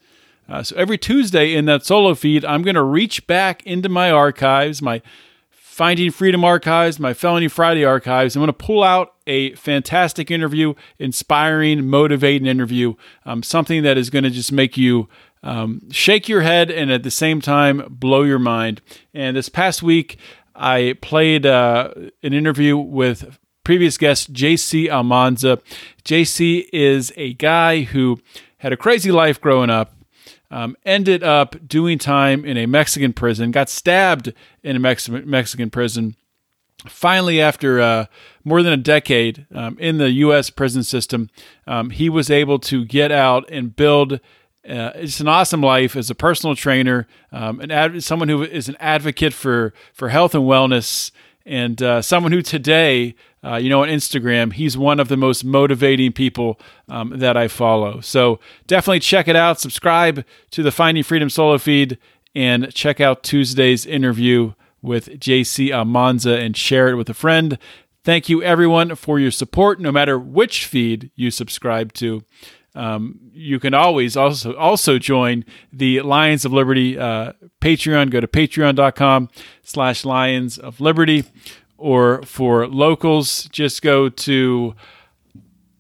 Uh, 0.47 0.63
so 0.63 0.77
every 0.77 0.97
Tuesday 0.97 1.53
in 1.53 1.65
that 1.65 1.85
solo 1.85 2.15
feed, 2.15 2.45
I'm 2.45 2.61
going 2.61 2.75
to 2.75 2.83
reach 2.83 3.27
back 3.27 3.61
into 3.65 3.89
my 3.89 4.09
archives, 4.09 4.81
my 4.81 5.01
Finding 5.77 6.09
Freedom 6.09 6.43
archives, 6.43 6.99
my 6.99 7.13
Felony 7.13 7.47
Friday 7.47 7.85
archives. 7.85 8.35
I'm 8.35 8.39
going 8.39 8.47
to 8.47 8.53
pull 8.53 8.83
out 8.83 9.13
a 9.27 9.53
fantastic 9.53 10.31
interview, 10.31 10.73
inspiring, 10.97 11.85
motivating 11.85 12.47
interview, 12.47 12.95
um, 13.27 13.43
something 13.43 13.83
that 13.83 13.95
is 13.95 14.09
going 14.09 14.23
to 14.23 14.31
just 14.31 14.51
make 14.51 14.75
you 14.75 15.07
um, 15.43 15.87
shake 15.91 16.27
your 16.27 16.41
head 16.41 16.71
and 16.71 16.91
at 16.91 17.03
the 17.03 17.11
same 17.11 17.41
time 17.41 17.85
blow 17.91 18.23
your 18.23 18.39
mind. 18.39 18.81
And 19.13 19.37
this 19.37 19.49
past 19.49 19.83
week, 19.83 20.17
I 20.55 20.95
played 21.03 21.45
uh, 21.45 21.93
an 22.23 22.33
interview 22.33 22.75
with 22.75 23.37
previous 23.63 23.99
guest 23.99 24.33
JC 24.33 24.89
Almanza. 24.89 25.59
JC 26.03 26.67
is 26.73 27.13
a 27.17 27.35
guy 27.35 27.81
who 27.81 28.17
had 28.57 28.73
a 28.73 28.77
crazy 28.77 29.11
life 29.11 29.39
growing 29.39 29.69
up 29.69 29.93
um, 30.49 30.75
ended 30.85 31.23
up 31.23 31.55
doing 31.67 31.97
time 31.97 32.45
in 32.45 32.57
a 32.57 32.65
Mexican 32.65 33.13
prison, 33.13 33.51
got 33.51 33.69
stabbed 33.69 34.33
in 34.63 34.75
a 34.75 34.79
Mex- 34.79 35.09
Mexican 35.09 35.69
prison. 35.69 36.15
Finally, 36.87 37.41
after 37.41 37.81
uh, 37.81 38.05
more 38.43 38.61
than 38.61 38.71
a 38.71 38.77
decade 38.77 39.45
um, 39.53 39.77
in 39.79 39.97
the 39.97 40.11
U.S. 40.11 40.49
prison 40.49 40.83
system, 40.83 41.29
um, 41.65 41.89
he 41.89 42.09
was 42.09 42.29
able 42.29 42.59
to 42.59 42.85
get 42.85 43.11
out 43.11 43.49
and 43.49 43.75
build. 43.75 44.13
Uh, 44.67 44.91
it's 44.95 45.19
an 45.19 45.27
awesome 45.27 45.61
life 45.61 45.95
as 45.95 46.09
a 46.09 46.15
personal 46.15 46.55
trainer, 46.55 47.07
um, 47.31 47.59
an 47.61 47.71
ad- 47.71 48.03
someone 48.03 48.29
who 48.29 48.43
is 48.43 48.69
an 48.69 48.77
advocate 48.79 49.33
for 49.33 49.73
for 49.93 50.09
health 50.09 50.35
and 50.35 50.43
wellness, 50.43 51.11
and 51.47 51.81
uh, 51.81 52.01
someone 52.01 52.31
who 52.31 52.41
today 52.41 53.15
uh, 53.47 53.55
you 53.55 53.69
know, 53.69 53.83
on 53.83 53.87
Instagram, 53.87 54.51
he's 54.51 54.77
one 54.77 54.99
of 54.99 55.07
the 55.07 55.15
most 55.15 55.45
motivating 55.45 56.11
people 56.11 56.59
um, 56.89 57.13
that 57.17 57.37
I 57.37 57.47
follow. 57.47 58.01
So 58.01 58.39
definitely 58.65 58.99
check 58.99 59.27
it 59.27 59.35
out. 59.35 59.59
Subscribe 59.59 60.25
to 60.51 60.63
the 60.63 60.71
Finding 60.71 61.03
Freedom 61.03 61.29
solo 61.29 61.57
feed 61.57 61.97
and 62.35 62.73
check 62.73 62.99
out 62.99 63.23
Tuesday's 63.23 63.85
interview 63.85 64.53
with 64.81 65.19
JC 65.19 65.71
Almanza 65.71 66.37
and 66.37 66.57
share 66.57 66.89
it 66.89 66.95
with 66.95 67.09
a 67.09 67.13
friend. 67.13 67.57
Thank 68.03 68.27
you, 68.27 68.41
everyone, 68.43 68.95
for 68.95 69.19
your 69.19 69.31
support, 69.31 69.79
no 69.79 69.91
matter 69.91 70.17
which 70.19 70.65
feed 70.65 71.11
you 71.15 71.31
subscribe 71.31 71.93
to. 71.93 72.23
Um, 72.77 73.19
you 73.33 73.59
can 73.59 73.73
always 73.73 74.15
also 74.15 74.55
also 74.55 74.99
join 74.99 75.43
the 75.73 76.01
Lions 76.01 76.45
of 76.45 76.53
Liberty 76.53 76.97
uh, 76.97 77.33
Patreon. 77.59 78.11
Go 78.11 78.19
to 78.19 78.27
patreon.com 78.27 79.29
slash 79.63 80.05
Lions 80.05 80.57
of 80.57 80.79
Liberty 80.79 81.25
or 81.77 82.21
for 82.23 82.67
locals, 82.67 83.45
just 83.45 83.81
go 83.81 84.09
to 84.09 84.75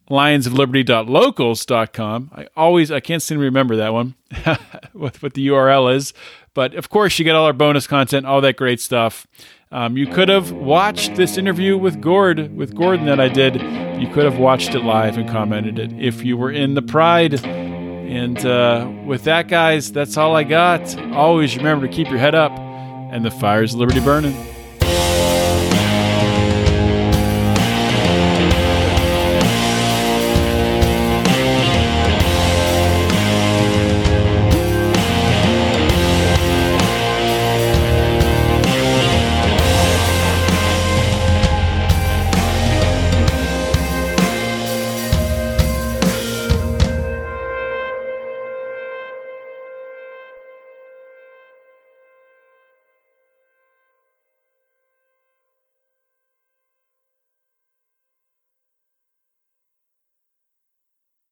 lionsofliberty.locals.com. 0.09 2.31
I 2.33 2.47
always 2.55 2.89
I 2.91 3.01
can't 3.01 3.21
seem 3.21 3.39
to 3.39 3.43
remember 3.43 3.75
that 3.77 3.93
one 3.93 4.15
what 4.93 5.21
what 5.21 5.33
the 5.33 5.47
URL 5.47 5.93
is, 5.93 6.13
But 6.53 6.75
of 6.75 6.89
course, 6.89 7.19
you 7.19 7.25
get 7.25 7.35
all 7.35 7.45
our 7.45 7.51
bonus 7.53 7.87
content, 7.87 8.25
all 8.25 8.39
that 8.41 8.55
great 8.55 8.79
stuff. 8.79 9.27
Um, 9.69 9.97
you 9.97 10.07
could 10.07 10.29
have 10.29 10.51
watched 10.51 11.15
this 11.15 11.37
interview 11.37 11.77
with 11.77 11.99
Gord, 12.01 12.55
with 12.55 12.73
Gordon 12.73 13.05
that 13.07 13.19
I 13.19 13.27
did. 13.27 13.55
You 14.01 14.07
could 14.13 14.23
have 14.23 14.37
watched 14.37 14.73
it 14.75 14.79
live 14.79 15.17
and 15.17 15.29
commented 15.29 15.77
it 15.77 15.91
if 15.93 16.23
you 16.23 16.37
were 16.37 16.51
in 16.51 16.73
the 16.73 16.81
Pride. 16.81 17.43
And 17.45 18.37
uh, 18.45 18.89
with 19.05 19.25
that, 19.25 19.49
guys, 19.49 19.91
that's 19.91 20.15
all 20.15 20.37
I 20.37 20.43
got. 20.43 20.97
Always 21.11 21.57
remember 21.57 21.85
to 21.85 21.93
keep 21.93 22.07
your 22.07 22.19
head 22.19 22.33
up 22.33 22.53
and 22.53 23.25
the 23.25 23.31
fires 23.31 23.75
liberty 23.75 23.99
burning. 23.99 24.35